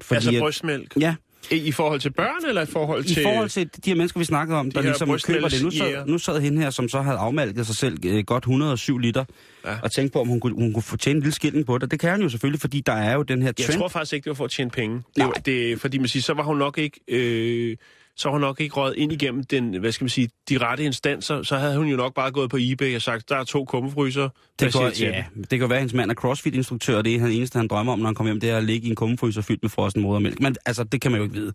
Fordi 0.00 0.14
altså 0.16 0.30
at- 0.30 0.40
brystmælk. 0.40 0.96
Ja, 1.00 1.14
I, 1.50 1.72
forhold 1.72 2.00
til 2.00 2.12
børn, 2.12 2.48
eller 2.48 2.62
i 2.62 2.66
forhold 2.66 3.04
til... 3.04 3.18
i 3.18 3.22
forhold 3.22 3.48
til 3.48 3.70
de 3.84 3.90
her 3.90 3.94
mennesker, 3.96 4.18
vi 4.18 4.24
snakkede 4.24 4.58
om, 4.58 4.70
der 4.70 4.80
her 4.82 4.88
ligesom 4.88 5.18
køber 5.26 5.48
det. 5.48 5.62
Nu 5.62 5.70
sad, 5.70 6.06
nu 6.06 6.18
sad 6.18 6.40
hende 6.40 6.62
her, 6.62 6.70
som 6.70 6.88
så 6.88 7.02
havde 7.02 7.16
afmalket 7.18 7.66
sig 7.66 7.76
selv 7.76 7.98
øh, 8.06 8.24
godt 8.24 8.42
107 8.44 8.98
liter, 8.98 9.24
Ja. 9.66 9.74
og 9.82 9.92
tænkte 9.92 10.12
på, 10.12 10.20
om 10.20 10.28
hun 10.28 10.40
kunne, 10.40 10.54
hun 10.54 10.72
kunne 10.72 10.82
få 10.82 10.96
tjene 10.96 11.16
en 11.16 11.22
lille 11.22 11.34
skilling 11.34 11.66
på 11.66 11.78
det. 11.78 11.90
Det 11.90 12.00
kan 12.00 12.10
hun 12.12 12.22
jo 12.22 12.28
selvfølgelig, 12.28 12.60
fordi 12.60 12.80
der 12.80 12.92
er 12.92 13.14
jo 13.14 13.22
den 13.22 13.42
her 13.42 13.52
Jeg 13.58 13.66
trend. 13.66 13.78
tror 13.80 13.88
faktisk 13.88 14.12
ikke, 14.12 14.24
det 14.24 14.30
var 14.30 14.34
for 14.34 14.44
at 14.44 14.50
tjene 14.50 14.70
penge. 14.70 15.02
Det, 15.16 15.24
var, 15.24 15.30
det, 15.32 15.80
fordi 15.80 15.98
man 15.98 16.08
siger, 16.08 16.22
så 16.22 16.34
var 16.34 16.42
hun 16.42 16.56
nok 16.58 16.78
ikke... 16.78 17.00
Øh, 17.08 17.76
så 18.16 18.28
var 18.28 18.32
hun 18.32 18.40
nok 18.40 18.60
ikke 18.60 18.74
røget 18.74 18.96
ind 18.96 19.12
igennem 19.12 19.44
den, 19.44 19.74
hvad 19.74 19.92
skal 19.92 20.04
man 20.04 20.08
sige, 20.08 20.30
de 20.48 20.58
rette 20.58 20.84
instanser, 20.84 21.42
så 21.42 21.56
havde 21.56 21.76
hun 21.76 21.86
jo 21.86 21.96
nok 21.96 22.14
bare 22.14 22.30
gået 22.30 22.50
på 22.50 22.56
eBay 22.60 22.96
og 22.96 23.02
sagt, 23.02 23.28
der 23.28 23.36
er 23.36 23.44
to 23.44 23.64
kummefryser. 23.64 24.28
Det 24.60 24.72
kan, 24.72 24.92
ja, 25.00 25.24
det 25.50 25.58
kan 25.58 25.68
være, 25.68 25.76
at 25.76 25.82
hendes 25.82 25.94
mand 25.94 26.10
er 26.10 26.14
crossfit-instruktør, 26.14 26.96
og 26.96 27.04
det 27.04 27.14
er 27.14 27.20
han 27.20 27.30
eneste, 27.30 27.58
han 27.58 27.68
drømmer 27.68 27.92
om, 27.92 27.98
når 27.98 28.06
han 28.06 28.14
kommer 28.14 28.32
hjem, 28.32 28.40
det 28.40 28.50
er 28.50 28.56
at 28.56 28.64
ligge 28.64 28.86
i 28.86 28.90
en 28.90 28.96
kummefryser 28.96 29.42
fyldt 29.42 29.62
med 29.62 29.70
frossen 29.70 30.02
modermælk. 30.02 30.40
Men 30.40 30.56
altså, 30.66 30.84
det 30.84 31.00
kan 31.00 31.10
man 31.10 31.18
jo 31.18 31.24
ikke 31.24 31.34
vide. 31.34 31.52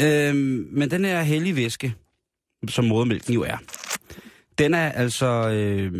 Øhm, 0.00 0.68
men 0.70 0.90
den 0.90 1.04
her 1.04 1.22
hellige 1.22 1.56
væske, 1.56 1.94
som 2.68 2.84
modermælken 2.84 3.34
jo 3.34 3.42
er, 3.42 3.56
den 4.58 4.74
er 4.74 4.92
altså... 4.92 5.48
Øh, 5.48 5.92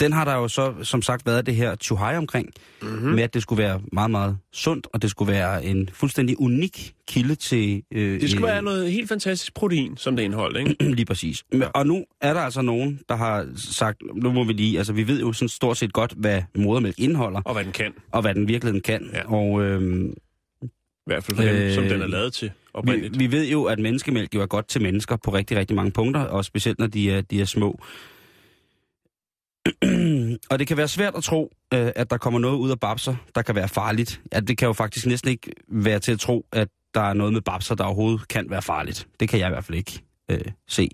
den 0.00 0.12
har 0.12 0.24
der 0.24 0.34
jo 0.34 0.48
så 0.48 0.74
som 0.82 1.02
sagt 1.02 1.26
været 1.26 1.46
det 1.46 1.54
her 1.54 1.76
chuhai 1.76 2.16
omkring, 2.16 2.50
Mhm. 2.82 2.90
mm-hmm. 2.92 3.10
med 3.10 3.22
at 3.22 3.34
det 3.34 3.42
skulle 3.42 3.62
være 3.62 3.80
meget, 3.92 4.10
meget 4.10 4.38
sundt, 4.52 4.86
og 4.92 5.02
det 5.02 5.10
skulle 5.10 5.32
være 5.32 5.64
en 5.64 5.88
fuldstændig 5.92 6.40
unik 6.40 6.94
kilde 7.08 7.34
til... 7.34 7.82
Øh, 7.92 8.20
Det 8.20 8.30
skulle 8.30 8.48
øh, 8.48 8.52
være 8.54 8.62
noget 8.62 8.92
helt 8.92 9.08
fantastisk 9.08 9.54
protein, 9.54 9.96
som 9.96 10.16
det 10.16 10.22
indeholder, 10.22 10.60
ikke? 10.60 10.76
Lige 10.98 11.04
præcis. 11.06 11.44
Men- 11.52 11.62
Og 11.74 11.86
nu 11.86 12.04
er 12.20 12.34
der 12.34 12.40
altså 12.40 12.62
nogen, 12.62 13.00
der 13.08 13.16
har 13.16 13.46
sagt, 13.56 13.98
nu 14.22 14.32
må 14.32 14.44
vi 14.44 14.52
lige, 14.52 14.78
altså 14.78 14.92
vi 14.92 15.06
ved 15.08 15.20
jo 15.20 15.32
sådan 15.32 15.48
stort 15.48 15.76
set 15.76 15.92
godt, 15.92 16.14
hvad 16.16 16.42
modermælk 16.56 16.98
indeholder, 16.98 17.40
Og 17.44 17.52
hvad 17.54 17.64
den 17.64 17.72
kan. 17.72 17.92
og 18.12 18.22
hvad 18.22 18.34
den 18.34 18.48
virkeligheden 18.48 18.82
kan. 18.82 19.10
Ja. 19.12 19.32
Og 19.32 19.62
øhm, 19.62 20.14
I 20.62 20.66
hvert 21.06 21.24
fald 21.24 21.36
for 21.36 21.44
dem, 21.44 21.54
Øh, 21.56 21.74
som 21.74 21.84
den 21.84 22.02
er 22.02 22.06
lavet 22.06 22.32
til 22.32 22.50
oprindeligt. 22.74 23.18
vi, 23.18 23.26
vi 23.26 23.32
ved 23.32 23.48
jo, 23.48 23.64
at 23.64 23.78
menneskemælk 23.78 24.34
jo 24.34 24.40
er 24.42 24.46
godt 24.46 24.68
til 24.68 24.82
mennesker 24.82 25.16
på 25.24 25.32
rigtig, 25.34 25.56
rigtig 25.56 25.76
mange 25.76 25.92
punkter, 25.92 26.20
og 26.20 26.44
specielt 26.44 26.78
når 26.78 26.86
de 26.86 27.10
er, 27.10 27.20
de 27.20 27.40
er 27.40 27.44
små. 27.44 27.80
og 30.50 30.58
det 30.58 30.66
kan 30.66 30.76
være 30.76 30.88
svært 30.88 31.14
at 31.16 31.22
tro, 31.24 31.52
øh, 31.74 31.92
at 31.96 32.10
der 32.10 32.16
kommer 32.16 32.40
noget 32.40 32.56
ud 32.56 32.70
af 32.70 32.80
babser, 32.80 33.14
der 33.34 33.42
kan 33.42 33.54
være 33.54 33.68
farligt. 33.68 34.20
Ja, 34.32 34.40
det 34.40 34.58
kan 34.58 34.66
jo 34.66 34.72
faktisk 34.72 35.06
næsten 35.06 35.30
ikke 35.30 35.50
være 35.68 35.98
til 35.98 36.12
at 36.12 36.20
tro, 36.20 36.46
at 36.52 36.68
der 36.94 37.00
er 37.00 37.12
noget 37.12 37.32
med 37.32 37.40
babser, 37.40 37.74
der 37.74 37.84
overhovedet 37.84 38.28
kan 38.28 38.50
være 38.50 38.62
farligt. 38.62 39.08
Det 39.20 39.28
kan 39.28 39.38
jeg 39.38 39.48
i 39.48 39.50
hvert 39.50 39.64
fald 39.64 39.78
ikke 39.78 40.02
øh, 40.30 40.40
se. 40.68 40.88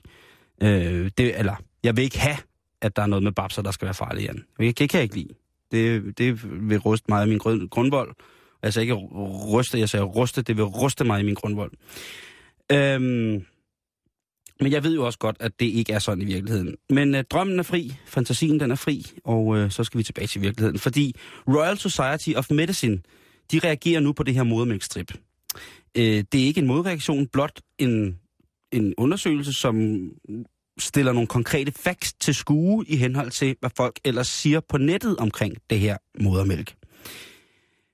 Øh, 0.63 1.11
det, 1.19 1.39
eller, 1.39 1.55
jeg 1.83 1.97
vil 1.97 2.05
ikke 2.05 2.19
have, 2.19 2.37
at 2.83 2.97
der 2.97 3.03
er 3.03 3.07
noget 3.07 3.23
med 3.23 3.33
babser, 3.33 3.63
der 3.63 3.71
skal 3.71 3.87
være 3.87 3.95
farligt, 3.95 4.27
Jan. 4.27 4.45
Det, 4.59 4.77
kan 4.77 4.89
jeg 4.95 5.03
ikke 5.03 5.15
lide. 5.15 5.35
Det, 5.71 6.19
det 6.19 6.41
vil 6.69 6.79
ruste 6.79 7.07
mig 7.09 7.21
af 7.21 7.29
min 7.29 7.39
grund, 7.39 7.69
grundvold. 7.69 8.15
Altså 8.63 8.81
ikke 8.81 8.95
ryste, 9.53 9.79
jeg 9.79 9.89
sagde 9.89 10.05
ruste, 10.05 10.43
det 10.43 10.57
vil 10.57 10.65
ruste 10.65 11.05
mig 11.05 11.21
i 11.21 11.25
min 11.25 11.35
grundvold. 11.35 11.73
Øhm, 12.73 13.45
men 14.61 14.73
jeg 14.73 14.85
ved 14.85 14.95
jo 14.95 15.07
også 15.07 15.19
godt, 15.19 15.37
at 15.41 15.53
det 15.61 15.67
ikke 15.67 15.93
er 15.93 15.99
sådan 15.99 16.23
i 16.23 16.25
virkeligheden. 16.25 16.75
Men 16.91 17.15
øh, 17.15 17.25
drømmen 17.31 17.59
er 17.59 17.63
fri, 17.63 17.95
fantasien 18.07 18.61
den 18.61 18.71
er 18.71 18.75
fri, 18.75 19.07
og 19.25 19.57
øh, 19.57 19.71
så 19.71 19.85
skal 19.85 19.99
vi 19.99 20.03
tilbage 20.03 20.27
til 20.27 20.41
virkeligheden. 20.41 20.79
Fordi 20.79 21.15
Royal 21.49 21.79
Society 21.79 22.31
of 22.37 22.51
Medicine, 22.51 22.99
de 23.53 23.59
reagerer 23.59 24.01
nu 24.01 24.13
på 24.13 24.23
det 24.23 24.35
her 24.35 24.43
modermælkstrip. 24.43 25.13
Øh, 25.95 26.25
det 26.33 26.41
er 26.41 26.45
ikke 26.45 26.61
en 26.61 26.67
modreaktion, 26.67 27.27
blot 27.27 27.61
en, 27.79 28.19
en 28.73 28.95
undersøgelse, 28.99 29.53
som 29.53 30.01
stiller 30.79 31.13
nogle 31.13 31.27
konkrete 31.27 31.73
facts 31.73 32.13
til 32.13 32.35
skue 32.35 32.85
i 32.89 32.97
henhold 32.97 33.31
til, 33.31 33.57
hvad 33.61 33.71
folk 33.77 34.01
ellers 34.05 34.29
siger 34.29 34.61
på 34.69 34.79
nettet 34.79 35.17
omkring 35.17 35.57
det 35.71 35.81
her 35.81 35.97
modermælk. 36.21 36.75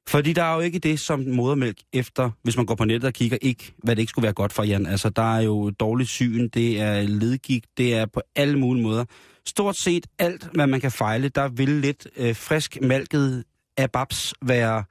Fordi 0.09 0.33
der 0.33 0.43
er 0.43 0.55
jo 0.55 0.61
ikke 0.61 0.79
det 0.79 1.01
som 1.01 1.21
modermælk 1.21 1.79
efter, 1.93 2.31
hvis 2.43 2.57
man 2.57 2.67
går 2.67 2.75
på 2.75 2.85
nettet 2.85 3.09
og 3.09 3.13
kigger, 3.13 3.39
ikke 3.43 3.75
hvad 3.79 3.97
det 3.97 4.03
ikke 4.03 4.11
skulle 4.11 4.23
være 4.23 4.33
godt 4.33 4.53
for, 4.53 4.63
Jan. 4.63 4.87
Altså, 4.87 5.09
der 5.09 5.37
er 5.37 5.41
jo 5.41 5.71
dårligt 5.71 6.11
syn, 6.11 6.49
det 6.49 6.81
er 6.81 7.03
ledgik, 7.03 7.65
det 7.77 7.95
er 7.95 8.07
på 8.07 8.23
alle 8.37 8.59
mulige 8.59 8.83
måder. 8.83 9.05
Stort 9.45 9.77
set 9.79 10.07
alt, 10.19 10.49
hvad 10.55 10.67
man 10.67 10.81
kan 10.81 10.93
fejle, 10.93 11.29
der 11.29 11.49
vil 11.49 11.69
lidt 11.69 12.07
øh, 12.17 12.37
frisk 12.37 12.79
malket 12.83 13.45
af 13.77 13.91
babs 13.91 14.35
være 14.43 14.85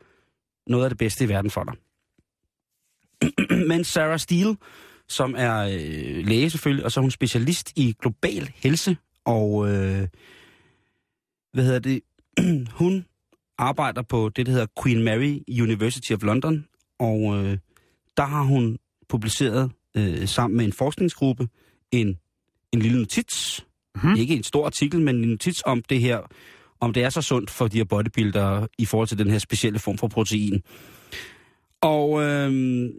noget 0.68 0.84
af 0.84 0.90
det 0.90 0.98
bedste 0.98 1.24
i 1.24 1.30
verden 1.30 1.52
for 1.52 1.64
dig. 1.64 1.74
Men 3.70 3.84
Sarah 3.84 4.20
Steele, 4.20 4.58
som 5.10 5.36
er 5.38 5.58
øh, 5.58 6.28
læge 6.28 6.50
selvfølgelig, 6.50 6.86
og 6.86 6.92
så 6.92 7.00
er 7.00 7.02
hun 7.02 7.12
specialist 7.12 7.72
i 7.76 7.96
global 8.02 8.52
helse, 8.56 8.98
og 9.26 9.70
øh, 9.70 10.08
hvad 11.54 11.64
hedder 11.64 11.80
det, 11.80 12.02
hun 12.80 13.06
arbejder 13.58 14.02
på 14.02 14.30
det, 14.36 14.46
der 14.46 14.52
hedder 14.52 14.68
Queen 14.84 15.04
Mary 15.04 15.40
University 15.62 16.12
of 16.12 16.24
London, 16.24 16.66
og 17.00 17.38
øh, 17.38 17.58
der 18.18 18.26
har 18.26 18.44
hun 18.44 18.78
publiceret 19.10 19.72
øh, 19.98 20.28
sammen 20.28 20.58
med 20.58 20.66
en 20.66 20.74
forskningsgruppe 20.74 21.48
en, 21.92 22.18
en 22.72 22.80
lille 22.80 22.98
notits, 22.98 23.66
mm-hmm. 23.96 24.16
ikke 24.16 24.36
en 24.36 24.44
stor 24.44 24.66
artikel, 24.66 25.02
men 25.02 25.16
en 25.16 25.30
notits 25.30 25.64
om 25.66 25.82
det 25.82 26.00
her, 26.00 26.20
om 26.80 26.94
det 26.94 27.04
er 27.04 27.10
så 27.10 27.22
sundt 27.22 27.50
for 27.50 27.68
de 27.68 27.78
her 27.78 27.86
bodybuildere 27.86 28.68
i 28.78 28.86
forhold 28.86 29.08
til 29.08 29.18
den 29.18 29.30
her 29.30 29.40
specielle 29.40 29.80
form 29.80 29.98
for 29.98 30.08
protein. 30.08 30.64
Og 31.82 32.24
øh, 32.24 32.90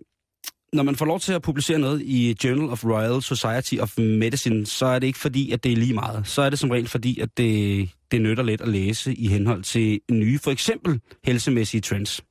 når 0.73 0.83
man 0.83 0.97
får 0.97 1.07
lov 1.07 1.21
til 1.21 1.33
at 1.33 1.43
publicere 1.43 1.79
noget 1.79 2.03
i 2.03 2.37
Journal 2.45 2.71
of 2.71 2.85
Royal 2.85 3.23
Society 3.23 3.75
of 3.81 3.99
Medicine, 3.99 4.67
så 4.67 4.87
er 4.87 4.99
det 4.99 5.07
ikke 5.07 5.19
fordi, 5.19 5.51
at 5.51 5.65
det 5.65 5.73
er 5.73 5.77
lige 5.77 5.95
meget. 5.95 6.27
Så 6.27 6.43
er 6.43 6.51
det 6.51 6.59
som 6.59 6.71
regel 6.71 6.89
fordi, 6.89 7.21
at 7.21 7.37
det, 7.37 7.91
det 8.11 8.23
nytter 8.23 8.43
lidt 8.43 8.61
at 8.61 8.69
læse 8.69 9.15
i 9.15 9.27
henhold 9.27 9.63
til 9.63 10.01
nye, 10.11 10.39
for 10.39 10.51
eksempel 10.51 11.01
helsemæssige 11.25 11.81
trends. 11.81 12.25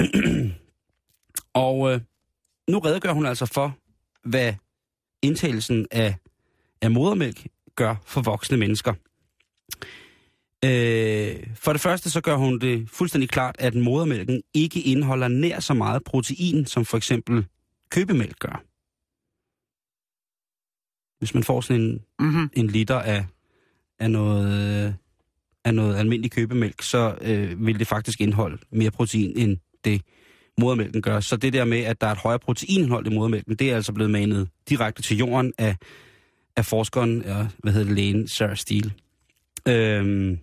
Og 1.54 1.92
øh, 1.92 2.00
nu 2.68 2.78
redegør 2.78 3.12
hun 3.12 3.26
altså 3.26 3.46
for, 3.46 3.76
hvad 4.24 4.54
indtagelsen 5.22 5.86
af, 5.90 6.14
af 6.82 6.90
modermælk 6.90 7.46
gør 7.76 7.94
for 8.06 8.20
voksne 8.20 8.56
mennesker. 8.56 8.94
Øh, 10.64 11.46
for 11.54 11.72
det 11.72 11.80
første 11.80 12.10
så 12.10 12.20
gør 12.20 12.36
hun 12.36 12.58
det 12.58 12.90
fuldstændig 12.90 13.30
klart, 13.30 13.56
at 13.58 13.74
modermælken 13.74 14.42
ikke 14.54 14.80
indeholder 14.80 15.28
nær 15.28 15.60
så 15.60 15.74
meget 15.74 16.04
protein, 16.04 16.66
som 16.66 16.84
for 16.84 16.96
eksempel 16.96 17.46
købemælk 17.90 18.38
gør. 18.38 18.64
Hvis 21.18 21.34
man 21.34 21.44
får 21.44 21.60
sådan 21.60 21.82
en, 21.82 22.00
Mm-hmm. 22.18 22.50
en 22.56 22.66
liter 22.66 23.00
af, 23.00 23.24
af, 23.98 24.10
noget, 24.10 24.94
af 25.64 25.74
noget 25.74 25.96
almindelig 25.96 26.30
købemælk, 26.30 26.82
så 26.82 27.18
øh, 27.20 27.66
vil 27.66 27.78
det 27.78 27.86
faktisk 27.86 28.20
indeholde 28.20 28.58
mere 28.72 28.90
protein, 28.90 29.38
end 29.38 29.58
det 29.84 30.02
modermælken 30.60 31.02
gør. 31.02 31.20
Så 31.20 31.36
det 31.36 31.52
der 31.52 31.64
med, 31.64 31.80
at 31.80 32.00
der 32.00 32.06
er 32.06 32.12
et 32.12 32.18
højere 32.18 32.38
proteinindhold 32.38 33.06
i 33.06 33.14
modermælken, 33.14 33.56
det 33.56 33.70
er 33.70 33.76
altså 33.76 33.92
blevet 33.92 34.10
manet 34.10 34.48
direkte 34.68 35.02
til 35.02 35.16
jorden 35.16 35.52
af, 35.58 35.76
af 36.56 36.64
forskeren, 36.64 37.22
ja, 37.22 37.46
hvad 37.58 37.72
hedder 37.72 37.86
det, 37.86 37.96
lægen 37.96 38.28
Sarah 38.28 38.56
Steele. 38.56 38.92
Øhm, 39.68 40.38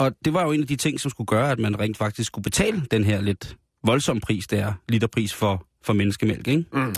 og 0.00 0.12
det 0.24 0.34
var 0.34 0.44
jo 0.44 0.52
en 0.52 0.60
af 0.60 0.66
de 0.66 0.76
ting, 0.76 1.00
som 1.00 1.10
skulle 1.10 1.26
gøre, 1.26 1.50
at 1.50 1.58
man 1.58 1.80
rent 1.80 1.96
faktisk 1.96 2.26
skulle 2.26 2.42
betale 2.42 2.82
den 2.90 3.04
her 3.04 3.20
lidt 3.20 3.56
voldsomme 3.84 4.20
pris, 4.20 4.46
der 4.46 4.66
er 4.66 4.72
literpris 4.88 5.34
for, 5.34 5.66
for 5.84 5.92
menneskemælk, 5.92 6.48
ikke? 6.48 6.64
Mm. 6.72 6.94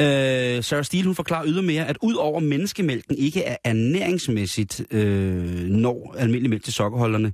Øh, 0.00 0.64
Sarah 0.64 0.84
Steele, 0.84 1.06
hun 1.06 1.14
forklarer 1.14 1.46
ydermere, 1.46 1.86
at 1.86 1.98
udover 2.02 2.40
menneskemælken 2.40 3.16
ikke 3.18 3.42
er 3.42 3.56
ernæringsmæssigt 3.64 4.82
øh, 4.90 5.60
når 5.60 6.14
almindelig 6.18 6.50
mælk 6.50 6.64
til 6.64 6.72
sokkerholderne, 6.72 7.32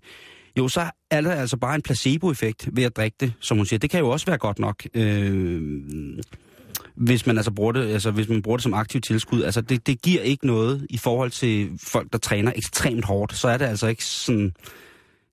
jo, 0.59 0.69
så 0.69 0.91
er 1.11 1.21
der 1.21 1.33
altså 1.33 1.57
bare 1.57 1.75
en 1.75 1.83
placeboeffekt 1.83 2.69
ved 2.73 2.85
at 2.85 2.97
drikke 2.97 3.17
det, 3.21 3.33
som 3.41 3.57
hun 3.57 3.67
siger. 3.67 3.79
Det 3.79 3.91
kan 3.91 4.01
jo 4.01 4.09
også 4.09 4.27
være 4.27 4.39
godt 4.39 4.59
nok, 4.59 4.87
øh, 4.95 5.63
hvis 6.97 7.27
man 7.27 7.37
altså 7.37 7.51
bruger 7.51 7.73
det, 7.73 7.93
altså 7.93 8.11
hvis 8.11 8.29
man 8.29 8.43
bruger 8.43 8.57
det 8.57 8.63
som 8.63 8.75
aktiv 8.75 9.01
tilskud. 9.01 9.43
Altså 9.43 9.61
det, 9.61 9.87
det 9.87 10.03
giver 10.03 10.23
ikke 10.23 10.47
noget 10.47 10.87
i 10.91 10.99
forhold 10.99 11.31
til 11.31 11.71
folk, 11.83 12.13
der 12.13 12.19
træner 12.19 12.53
ekstremt 12.57 13.05
hårdt. 13.05 13.35
Så 13.35 13.49
er 13.49 13.57
det 13.57 13.65
altså 13.65 13.87
ikke 13.87 14.05
sådan 14.05 14.53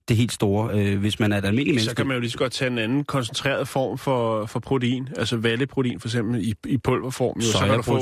det 0.07 0.17
helt 0.17 0.31
store. 0.31 0.79
Øh, 0.79 0.99
hvis 0.99 1.19
man 1.19 1.31
er 1.31 1.37
et 1.37 1.45
almindeligt 1.45 1.75
menneske. 1.75 1.89
Så 1.89 1.95
kan 1.95 2.07
man 2.07 2.15
jo 2.15 2.19
lige 2.21 2.31
så 2.31 2.37
godt 2.37 2.51
tage 2.53 2.71
en 2.71 2.77
anden 2.77 3.03
koncentreret 3.03 3.67
form 3.67 3.97
for, 3.97 4.45
for 4.45 4.59
protein, 4.59 5.07
altså 5.17 5.37
valleprotein 5.37 5.99
for 5.99 6.07
eksempel 6.07 6.47
i, 6.47 6.53
i 6.67 6.77
pulverform. 6.77 7.39
Jo, 7.39 7.45
så, 7.51 7.59
kan 7.65 7.75
du 7.77 7.81
få, 7.81 7.99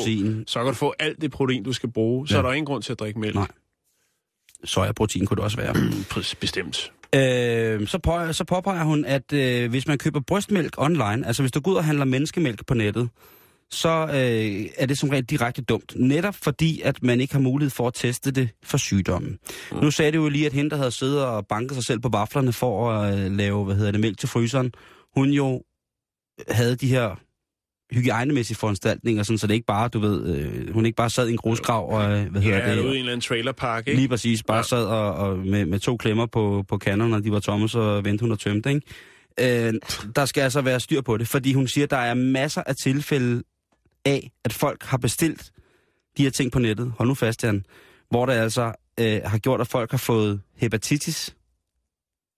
så 0.48 0.60
kan 0.60 0.66
du 0.68 0.74
få 0.74 0.94
alt 1.00 1.22
det 1.22 1.32
protein, 1.32 1.64
du 1.64 1.74
skal 1.74 1.92
bruge. 1.92 2.28
Så 2.28 2.34
Ja. 2.34 2.38
er 2.38 2.42
der 2.42 2.54
ingen 2.54 2.66
grund 2.66 2.84
til 2.84 2.92
at 2.92 3.00
drikke 3.00 3.20
mælk. 3.20 3.36
Nej. 3.36 3.48
Sojaprotein 4.64 5.26
kunne 5.26 5.36
det 5.36 5.44
også 5.44 5.58
være. 5.58 5.74
Præcis, 6.10 6.36
Bestemt. 6.36 6.92
Øh, 7.16 7.88
så, 7.88 8.00
på, 8.04 8.34
så 8.34 8.44
påpeger 8.44 8.84
hun, 8.84 9.06
at 9.06 9.34
øh, 9.34 9.70
hvis 9.70 9.88
man 9.88 9.98
køber 9.98 10.20
brystmælk 10.28 10.74
online, 10.78 11.28
altså 11.28 11.44
hvis 11.44 11.52
du 11.52 11.60
går 11.60 11.72
ud 11.72 11.76
og 11.76 11.84
handler 11.86 12.06
menneskemælk 12.06 12.66
på 12.66 12.74
nettet, 12.74 13.10
så 13.72 14.08
øh, 14.08 14.70
er 14.78 14.86
det 14.86 15.00
som 15.00 15.10
regel 15.10 15.26
direkte 15.26 15.62
dumt. 15.62 15.94
Netop 15.96 16.36
fordi, 16.36 16.82
at 16.82 17.04
man 17.04 17.22
ikke 17.22 17.34
har 17.34 17.42
mulighed 17.42 17.70
for 17.70 17.88
at 17.88 17.94
teste 17.94 18.32
det 18.32 18.50
for 18.64 18.78
sygdommen. 18.78 19.38
Mm. 19.72 19.78
Nu 19.78 19.92
sagde 19.92 20.12
du 20.12 20.24
jo 20.24 20.30
lige, 20.30 20.46
at 20.46 20.54
hende, 20.54 20.70
der 20.70 20.78
havde 20.78 20.92
siddet 20.92 21.26
og 21.26 21.48
banket 21.48 21.76
sig 21.76 21.86
selv 21.86 22.00
på 22.00 22.10
vaflerne 22.10 22.54
for 22.54 22.92
at 22.92 23.20
øh, 23.20 23.32
lave, 23.32 23.66
hvad 23.66 23.76
hedder 23.76 23.92
det, 23.92 24.02
mælk 24.02 24.18
til 24.18 24.30
fryseren, 24.30 24.72
hun 25.16 25.30
jo 25.30 25.64
havde 26.48 26.76
de 26.76 26.88
her 26.88 27.16
hygiejnemæssige 27.94 28.58
foranstaltninger, 28.58 29.24
sådan, 29.24 29.38
så 29.38 29.48
det 29.48 29.54
ikke 29.54 29.66
bare, 29.66 29.88
du 29.88 30.00
ved, 30.00 30.36
øh, 30.36 30.74
hun 30.74 30.86
ikke 30.86 30.96
bare 30.96 31.10
sad 31.10 31.28
i 31.28 31.32
en 31.32 31.38
grusgrav 31.38 31.90
og, 31.92 32.02
øh, 32.12 32.32
hvad 32.32 32.42
hedder 32.42 32.58
Ja, 32.58 32.76
det, 32.76 32.80
ude 32.80 32.88
i 32.88 32.90
en 32.90 32.98
eller 32.98 33.12
anden 33.12 33.22
trailerpark, 33.22 33.88
ikke? 33.88 34.00
Lige 34.00 34.10
præcis, 34.10 34.44
bare 34.44 34.58
ja. 34.58 34.64
sad 34.64 34.86
og, 34.86 35.14
og 35.14 35.38
med, 35.38 35.66
med 35.66 35.80
to 35.80 35.98
klemmer 35.98 36.26
på, 36.26 36.66
på 36.68 36.78
kanderne, 36.78 37.12
når 37.12 37.20
de 37.20 37.32
var 37.32 37.40
tomme, 37.40 37.70
så 37.70 38.02
vendte 38.02 38.22
hun 38.22 38.32
og 38.32 38.40
tømte, 38.40 38.70
ikke? 38.70 39.68
Øh, 39.68 39.74
der 40.16 40.26
skal 40.26 40.42
altså 40.42 40.62
være 40.62 40.80
styr 40.80 41.02
på 41.02 41.18
det, 41.18 41.28
fordi 41.28 41.54
hun 41.54 41.68
siger, 41.68 41.86
at 41.86 41.92
der 41.92 41.98
er 41.98 42.14
masser 42.14 42.64
af 42.66 42.76
tilfælde 42.76 43.44
af, 44.06 44.32
at 44.44 44.54
folk 44.54 44.84
har 44.84 44.98
bestilt 44.98 45.52
de 46.18 46.24
her 46.24 46.30
ting 46.30 46.52
på 46.52 46.60
nettet, 46.60 46.94
hold 46.98 47.08
nu 47.08 47.16
fast, 47.16 47.44
Jan, 47.44 47.66
hvor 48.10 48.26
det 48.26 48.34
altså 48.34 48.74
øh, 49.00 49.22
har 49.26 49.38
gjort, 49.38 49.62
at 49.62 49.68
folk 49.68 49.92
har 49.92 49.98
fået 49.98 50.42
hepatitis, 50.56 51.36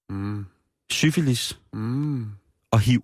Mm. 0.10 0.46
syfilis 0.92 1.60
Mm. 1.74 2.26
og 2.72 2.80
HIV. 2.80 3.02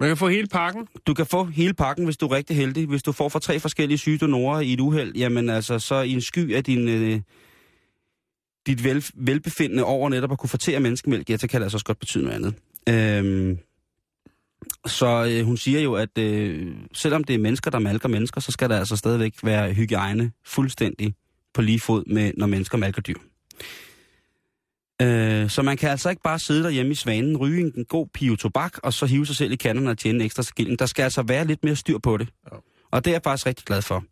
Man 0.00 0.10
kan 0.10 0.16
få 0.16 0.28
hele 0.28 0.46
pakken. 0.46 0.88
Du 1.06 1.14
kan 1.14 1.26
få 1.26 1.44
hele 1.44 1.74
pakken, 1.74 2.04
hvis 2.04 2.16
du 2.16 2.26
er 2.26 2.32
rigtig 2.32 2.56
heldig. 2.56 2.86
Hvis 2.86 3.02
du 3.02 3.12
får 3.12 3.28
fra 3.28 3.38
tre 3.40 3.60
forskellige 3.60 3.98
syge 3.98 4.18
donorer 4.18 4.60
i 4.60 4.72
et 4.72 4.80
uheld, 4.80 5.16
jamen 5.16 5.50
altså, 5.50 5.78
så 5.78 5.94
i 6.00 6.12
en 6.12 6.20
sky 6.20 6.54
af 6.54 6.64
din, 6.64 6.88
øh, 6.88 7.20
dit 8.66 8.84
vel, 8.84 9.04
velbefindende 9.14 9.84
over 9.84 10.08
netop 10.08 10.32
at 10.32 10.38
kunne 10.38 10.48
fortære 10.48 10.80
menneskemælk, 10.80 11.30
ja, 11.30 11.36
så 11.36 11.48
kan 11.48 11.60
det 11.60 11.64
altså 11.64 11.76
også 11.76 11.84
godt 11.84 11.98
betyde 11.98 12.24
noget 12.24 12.36
andet. 12.36 12.54
Øhm, 12.88 13.58
Så 14.86 15.24
øh, 15.30 15.46
hun 15.46 15.56
siger 15.56 15.80
jo, 15.80 15.94
at 15.94 16.18
øh, 16.18 16.74
selvom 16.92 17.24
det 17.24 17.34
er 17.34 17.38
mennesker, 17.38 17.70
der 17.70 17.78
malker 17.78 18.08
mennesker, 18.08 18.40
så 18.40 18.52
skal 18.52 18.70
der 18.70 18.78
altså 18.78 18.96
stadigvæk 18.96 19.34
være 19.42 19.72
hygiejne 19.72 20.32
fuldstændig 20.44 21.14
på 21.54 21.62
lige 21.62 21.80
fod 21.80 22.04
med, 22.06 22.32
når 22.36 22.46
mennesker 22.46 22.78
malker 22.78 23.02
dyr. 23.02 23.18
Øh, 25.02 25.50
så 25.50 25.62
man 25.62 25.76
kan 25.76 25.90
altså 25.90 26.10
ikke 26.10 26.22
bare 26.22 26.38
sidde 26.38 26.62
derhjemme 26.62 26.92
i 26.92 26.94
svanen, 26.94 27.36
ryge 27.36 27.72
en 27.76 27.84
god 27.84 28.06
pive 28.14 28.36
tobak, 28.36 28.78
og 28.82 28.92
så 28.92 29.06
hive 29.06 29.26
sig 29.26 29.36
selv 29.36 29.52
i 29.52 29.56
kanderne 29.56 29.90
og 29.90 29.98
tjene 29.98 30.16
en 30.16 30.24
ekstra 30.24 30.42
skilling. 30.42 30.78
Der 30.78 30.86
skal 30.86 31.02
altså 31.02 31.22
være 31.22 31.44
lidt 31.44 31.64
mere 31.64 31.76
styr 31.76 31.98
på 31.98 32.16
det. 32.16 32.28
Ja. 32.52 32.56
Og 32.90 33.04
det 33.04 33.10
er 33.10 33.14
jeg 33.14 33.22
faktisk 33.24 33.46
rigtig 33.46 33.66
glad 33.66 33.82
for. 33.82 34.04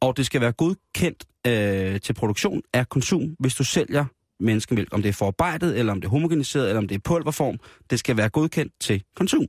Og 0.00 0.16
det 0.16 0.26
skal 0.26 0.40
være 0.40 0.52
godkendt 0.52 1.24
øh, 1.46 2.00
til 2.00 2.12
produktion 2.12 2.62
af 2.72 2.88
konsum, 2.88 3.36
hvis 3.38 3.54
du 3.54 3.64
sælger 3.64 4.04
menneskemælk. 4.40 4.94
Om 4.94 5.02
det 5.02 5.08
er 5.08 5.12
forarbejdet, 5.12 5.78
eller 5.78 5.92
om 5.92 6.00
det 6.00 6.06
er 6.06 6.10
homogeniseret, 6.10 6.68
eller 6.68 6.78
om 6.78 6.88
det 6.88 6.94
er 6.94 6.98
pulverform. 7.04 7.58
Det 7.90 7.98
skal 7.98 8.16
være 8.16 8.28
godkendt 8.28 8.72
til 8.80 9.02
konsum. 9.16 9.46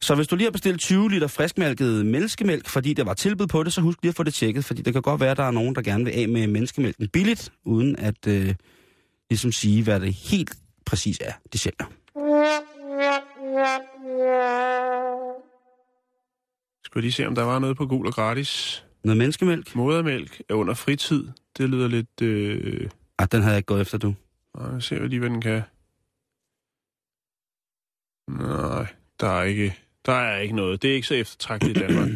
Så 0.00 0.14
hvis 0.14 0.26
du 0.26 0.36
lige 0.36 0.46
har 0.46 0.50
bestilt 0.52 0.80
20 0.80 1.10
liter 1.10 1.26
friskmælket 1.26 2.06
menneskemælk, 2.06 2.68
fordi 2.68 2.94
der 2.94 3.04
var 3.04 3.14
tilbud 3.14 3.46
på 3.46 3.62
det, 3.62 3.72
så 3.72 3.80
husk 3.80 3.98
lige 4.02 4.08
at 4.08 4.16
få 4.16 4.22
det 4.22 4.34
tjekket, 4.34 4.64
fordi 4.64 4.82
det 4.82 4.92
kan 4.92 5.02
godt 5.02 5.20
være, 5.20 5.30
at 5.30 5.36
der 5.36 5.42
er 5.44 5.50
nogen, 5.50 5.74
der 5.74 5.82
gerne 5.82 6.04
vil 6.04 6.12
af 6.12 6.28
med 6.28 6.46
menneskemælken 6.46 7.08
billigt, 7.08 7.52
uden 7.64 7.96
at 7.96 8.26
øh, 8.26 8.54
ligesom 9.30 9.52
sige, 9.52 9.84
hvad 9.84 10.00
det 10.00 10.12
helt 10.14 10.56
præcis 10.86 11.18
er, 11.20 11.32
de 11.52 11.58
sælger. 11.58 11.86
Skal 16.84 16.94
vi 16.94 17.00
lige 17.00 17.12
se, 17.12 17.26
om 17.26 17.34
der 17.34 17.42
var 17.42 17.58
noget 17.58 17.76
på 17.76 17.86
gul 17.86 18.06
og 18.06 18.12
gratis. 18.12 18.84
Noget 19.04 19.18
menneskemælk? 19.18 19.74
Modermælk 19.74 20.42
er 20.48 20.54
under 20.54 20.74
fritid. 20.74 21.28
Det 21.58 21.70
lyder 21.70 21.88
lidt... 21.88 22.22
Øh... 22.22 22.90
Ah, 23.18 23.28
den 23.32 23.42
havde 23.42 23.52
jeg 23.52 23.58
ikke 23.58 23.66
gået 23.66 23.80
efter, 23.80 23.98
du. 23.98 24.14
Nej, 24.58 24.72
jeg 24.72 24.82
ser 24.82 25.06
lige, 25.06 25.20
hvad 25.20 25.30
den 25.30 25.40
kan. 25.40 25.62
Nej, 28.28 28.86
der 29.20 29.28
er 29.28 29.42
ikke, 29.42 29.78
der 30.06 30.12
er 30.12 30.38
ikke 30.38 30.56
noget. 30.56 30.82
Det 30.82 30.90
er 30.90 30.94
ikke 30.94 31.06
så 31.06 31.14
eftertragtet 31.14 31.68
i 31.68 31.72
Danmark. 31.72 32.08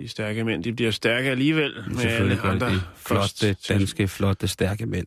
De 0.00 0.08
stærke 0.08 0.44
mænd, 0.44 0.64
de 0.64 0.72
bliver 0.72 0.90
stærke 0.90 1.30
alligevel. 1.30 1.84
Med 1.90 2.04
alle 2.04 2.40
andre 2.40 2.70
de 2.70 2.80
flotte, 2.96 3.56
danske, 3.68 4.08
flotte, 4.08 4.48
stærke 4.48 4.86
mænd. 4.86 5.06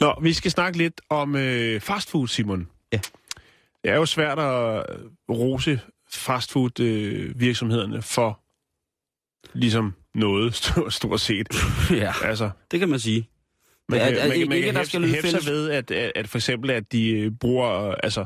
Nå, 0.00 0.14
vi 0.22 0.32
skal 0.32 0.50
snakke 0.50 0.78
lidt 0.78 1.00
om 1.08 1.36
øh, 1.36 1.80
fastfood, 1.80 2.28
Simon. 2.28 2.68
Ja. 2.92 3.00
Det 3.82 3.90
er 3.90 3.94
jo 3.96 4.06
svært 4.06 4.38
at 4.38 4.86
rose 5.30 5.80
fastfood-virksomhederne 6.10 8.02
for 8.02 8.40
ligesom 9.52 9.94
noget, 10.14 10.54
stort, 10.54 10.92
stort 11.00 11.20
set. 11.20 11.48
ja, 11.90 12.12
Altså, 12.24 12.50
det 12.70 12.80
kan 12.80 12.88
man 12.88 12.98
sige. 13.00 13.28
Man 13.88 13.98
kan, 14.00 14.08
at- 14.08 14.28
man, 14.28 14.38
kan- 14.38 14.48
man 14.48 14.56
ikke, 14.56 14.66
kan 14.66 14.74
der 14.74 14.80
hæfte, 14.80 14.90
skal 14.90 15.00
lyde 15.00 15.12
fælles- 15.22 15.50
ved, 15.50 15.70
at, 15.70 15.90
at, 15.90 16.12
at 16.14 16.28
for 16.28 16.38
eksempel, 16.38 16.70
at 16.70 16.92
de 16.92 17.10
øh, 17.10 17.30
bruger, 17.40 17.88
øh, 17.88 17.94
altså, 18.02 18.24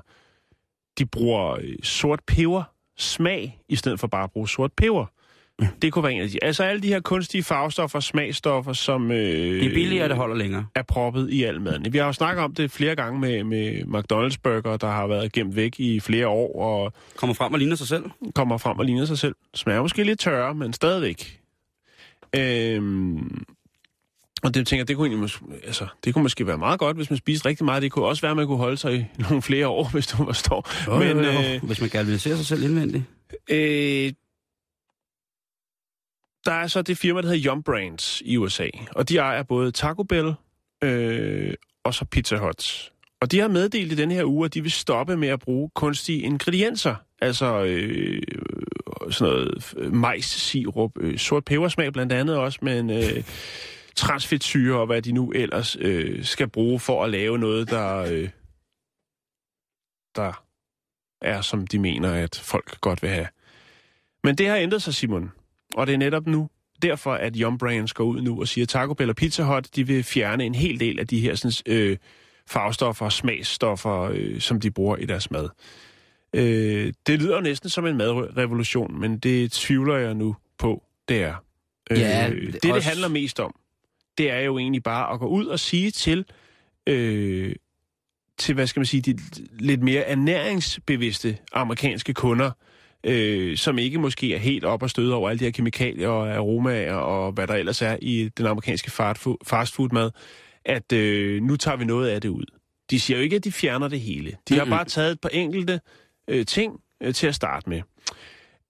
de 0.98 1.06
bruger 1.06 1.50
øh, 1.62 1.74
sort 1.82 2.20
peber 2.26 2.62
smag, 2.98 3.60
i 3.68 3.76
stedet 3.76 4.00
for 4.00 4.06
bare 4.06 4.24
at 4.24 4.30
bruge 4.30 4.48
sort 4.48 4.72
peber. 4.72 5.06
Det 5.82 5.92
kunne 5.92 6.02
være 6.02 6.12
en 6.12 6.20
af 6.20 6.28
de. 6.28 6.44
Altså 6.44 6.64
alle 6.64 6.82
de 6.82 6.88
her 6.88 7.00
kunstige 7.00 7.42
farvestoffer, 7.42 8.00
smagstoffer, 8.00 8.72
som... 8.72 9.10
Øh, 9.10 9.16
Det 9.18 9.66
er 9.66 9.74
billigere, 9.74 10.08
det 10.08 10.16
holder 10.16 10.36
længere. 10.36 10.66
er 10.74 10.82
proppet 10.82 11.30
i 11.30 11.42
al 11.44 11.60
maden. 11.60 11.92
Vi 11.92 11.98
har 11.98 12.06
jo 12.06 12.12
snakket 12.12 12.44
om 12.44 12.54
det 12.54 12.70
flere 12.70 12.96
gange 12.96 13.20
med, 13.20 13.44
med 13.44 13.80
McDonald's 13.82 14.36
burger, 14.42 14.76
der 14.76 14.86
har 14.90 15.06
været 15.06 15.32
gemt 15.32 15.56
væk 15.56 15.80
i 15.80 16.00
flere 16.00 16.28
år, 16.28 16.60
og 16.62 16.92
Kommer 17.16 17.34
frem 17.34 17.52
og 17.52 17.58
ligner 17.58 17.76
sig 17.76 17.88
selv. 17.88 18.04
kommer 18.34 18.58
frem 18.58 18.78
og 18.78 18.84
ligner 18.84 19.04
sig 19.04 19.18
selv. 19.18 19.34
Smager 19.54 19.82
måske 19.82 20.04
lidt 20.04 20.20
tørre, 20.20 20.54
men 20.54 20.72
stadigvæk. 20.72 21.40
Øhm, 22.36 23.44
og 24.48 24.54
det 24.54 24.66
tænker 24.66 24.80
jeg, 24.80 24.88
det 24.88 24.96
kunne, 24.96 25.08
egentlig, 25.08 25.28
mås- 25.28 25.66
altså, 25.66 25.86
det 26.04 26.14
kunne 26.14 26.22
måske 26.22 26.46
være 26.46 26.58
meget 26.58 26.80
godt, 26.80 26.96
hvis 26.96 27.10
man 27.10 27.16
spiste 27.16 27.48
rigtig 27.48 27.64
meget. 27.64 27.82
Det 27.82 27.92
kunne 27.92 28.04
også 28.04 28.22
være, 28.22 28.30
at 28.30 28.36
man 28.36 28.46
kunne 28.46 28.58
holde 28.58 28.76
sig 28.76 28.94
i 28.94 29.04
nogle 29.22 29.42
flere 29.42 29.68
år, 29.68 29.88
hvis 29.92 30.06
du 30.06 30.16
forstår. 30.16 30.88
Men, 30.98 31.16
men 31.16 31.26
øh, 31.26 31.64
hvis 31.64 31.80
man 31.80 31.90
gerne 31.90 32.08
vil 32.08 32.20
se 32.20 32.36
sig 32.36 32.46
selv 32.46 32.62
indvendigt. 32.62 33.04
øh, 33.50 34.12
der 36.44 36.52
er 36.52 36.66
så 36.66 36.82
det 36.82 36.98
firma, 36.98 37.20
der 37.20 37.28
hedder 37.28 37.50
Yum 37.50 37.62
Brands 37.62 38.22
i 38.24 38.36
USA, 38.36 38.68
og 38.90 39.08
de 39.08 39.16
ejer 39.16 39.42
både 39.42 39.70
Taco 39.70 40.02
Bell 40.02 40.34
øh, 40.84 41.54
og 41.84 41.94
så 41.94 42.04
Pizza 42.04 42.36
Hut. 42.36 42.92
Og 43.20 43.32
de 43.32 43.40
har 43.40 43.48
meddelt 43.48 43.92
i 43.92 43.94
den 43.94 44.10
her 44.10 44.24
uge, 44.24 44.44
at 44.44 44.54
de 44.54 44.62
vil 44.62 44.72
stoppe 44.72 45.16
med 45.16 45.28
at 45.28 45.40
bruge 45.40 45.70
kunstige 45.74 46.20
ingredienser. 46.20 46.94
Altså 47.20 47.64
øh, 47.64 48.22
sådan 49.10 49.32
noget 49.32 49.74
øh, 49.76 49.92
majs-sirup, 49.92 50.92
øh, 51.00 51.18
sort 51.18 51.44
pebersmag 51.44 51.92
blandt 51.92 52.12
andet 52.12 52.36
også, 52.36 52.58
men 52.62 52.90
øh, 52.90 53.22
transfedtsyre 53.98 54.78
og 54.80 54.86
hvad 54.86 55.02
de 55.02 55.12
nu 55.12 55.30
ellers 55.30 55.76
øh, 55.80 56.24
skal 56.24 56.48
bruge 56.48 56.80
for 56.80 57.04
at 57.04 57.10
lave 57.10 57.38
noget, 57.38 57.70
der, 57.70 57.96
øh, 58.12 58.28
der 60.16 60.44
er, 61.22 61.40
som 61.40 61.66
de 61.66 61.78
mener, 61.78 62.12
at 62.12 62.40
folk 62.44 62.80
godt 62.80 63.02
vil 63.02 63.10
have. 63.10 63.26
Men 64.24 64.34
det 64.34 64.48
har 64.48 64.56
ændret 64.56 64.82
sig, 64.82 64.94
Simon. 64.94 65.30
Og 65.74 65.86
det 65.86 65.92
er 65.92 65.98
netop 65.98 66.26
nu, 66.26 66.48
derfor 66.82 67.14
at 67.14 67.36
Yum 67.36 67.58
Brands 67.58 67.92
går 67.92 68.04
ud 68.04 68.20
nu 68.20 68.40
og 68.40 68.48
siger, 68.48 68.64
at 68.64 68.68
Taco 68.68 68.94
Bell 68.94 69.10
og 69.10 69.16
Pizza 69.16 69.42
Hut, 69.42 69.76
de 69.76 69.86
vil 69.86 70.04
fjerne 70.04 70.44
en 70.44 70.54
hel 70.54 70.80
del 70.80 71.00
af 71.00 71.06
de 71.06 71.20
her 71.20 71.34
sådan, 71.34 71.76
øh, 71.76 71.96
farvestoffer 72.46 73.04
og 73.06 73.12
smagsstoffer, 73.12 74.00
øh, 74.00 74.40
som 74.40 74.60
de 74.60 74.70
bruger 74.70 74.96
i 74.96 75.04
deres 75.06 75.30
mad. 75.30 75.48
Øh, 76.34 76.92
det 77.06 77.22
lyder 77.22 77.40
næsten 77.40 77.70
som 77.70 77.86
en 77.86 77.96
madrevolution, 77.96 79.00
men 79.00 79.18
det 79.18 79.52
tvivler 79.52 79.96
jeg 79.96 80.14
nu 80.14 80.36
på, 80.58 80.82
det 81.08 81.22
er. 81.22 81.34
Øh, 81.90 81.98
Ja, 81.98 82.30
det, 82.30 82.62
det 82.62 82.72
også- 82.72 82.88
handler 82.88 83.08
mest 83.08 83.40
om, 83.40 83.54
det 84.18 84.30
er 84.30 84.40
jo 84.40 84.58
egentlig 84.58 84.82
bare 84.82 85.12
at 85.12 85.20
gå 85.20 85.26
ud 85.26 85.46
og 85.46 85.60
sige 85.60 85.90
til, 85.90 86.24
øh, 86.86 87.54
til 88.38 88.54
hvad 88.54 88.66
skal 88.66 88.80
man 88.80 88.86
sige, 88.86 89.00
de 89.00 89.18
lidt 89.58 89.82
mere 89.82 90.02
ernæringsbevidste 90.02 91.38
amerikanske 91.52 92.14
kunder, 92.14 92.50
øh, 93.04 93.56
som 93.56 93.78
ikke 93.78 93.98
måske 93.98 94.34
er 94.34 94.38
helt 94.38 94.64
op 94.64 94.82
og 94.82 94.90
støde 94.90 95.14
over 95.14 95.30
alle 95.30 95.38
de 95.38 95.44
her 95.44 95.52
kemikalier 95.52 96.08
og 96.08 96.30
aromaer 96.30 96.94
og 96.94 97.32
hvad 97.32 97.46
der 97.46 97.54
ellers 97.54 97.82
er 97.82 97.96
i 98.02 98.28
den 98.36 98.46
amerikanske 98.46 98.90
fastfood- 98.90 99.44
fastfood-mad, 99.46 100.10
at 100.64 100.92
øh, 100.92 101.42
nu 101.42 101.56
tager 101.56 101.76
vi 101.76 101.84
noget 101.84 102.08
af 102.08 102.20
det 102.20 102.28
ud. 102.28 102.44
De 102.90 103.00
siger 103.00 103.18
jo 103.18 103.22
ikke, 103.22 103.36
at 103.36 103.44
de 103.44 103.52
fjerner 103.52 103.88
det 103.88 104.00
hele. 104.00 104.36
De 104.48 104.58
har 104.58 104.64
bare 104.64 104.84
taget 104.84 105.12
et 105.12 105.20
par 105.20 105.28
enkelte 105.28 105.80
øh, 106.28 106.46
ting 106.46 106.80
øh, 107.02 107.14
til 107.14 107.26
at 107.26 107.34
starte 107.34 107.68
med. 107.68 107.82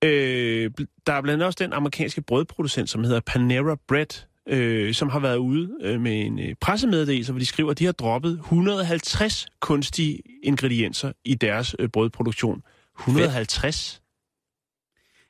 Øh, 0.04 0.70
der 1.06 1.12
er 1.12 1.22
blandt 1.22 1.30
andet 1.30 1.46
også 1.46 1.58
den 1.60 1.72
amerikanske 1.72 2.22
brødproducent, 2.22 2.90
som 2.90 3.04
hedder 3.04 3.20
Panera 3.20 3.76
Bread, 3.88 4.26
øh, 4.48 4.94
som 4.94 5.08
har 5.08 5.18
været 5.18 5.36
ude 5.36 5.70
øh, 5.82 6.00
med 6.00 6.20
en 6.26 6.38
øh, 6.38 6.54
pressemeddelelse, 6.60 7.32
hvor 7.32 7.38
de 7.38 7.46
skriver, 7.46 7.70
at 7.70 7.78
de 7.78 7.84
har 7.84 7.92
droppet 7.92 8.32
150 8.32 9.46
kunstige 9.60 10.18
ingredienser 10.42 11.12
i 11.24 11.34
deres 11.34 11.76
øh, 11.78 11.88
brødproduktion. 11.88 12.62
150? 12.98 14.02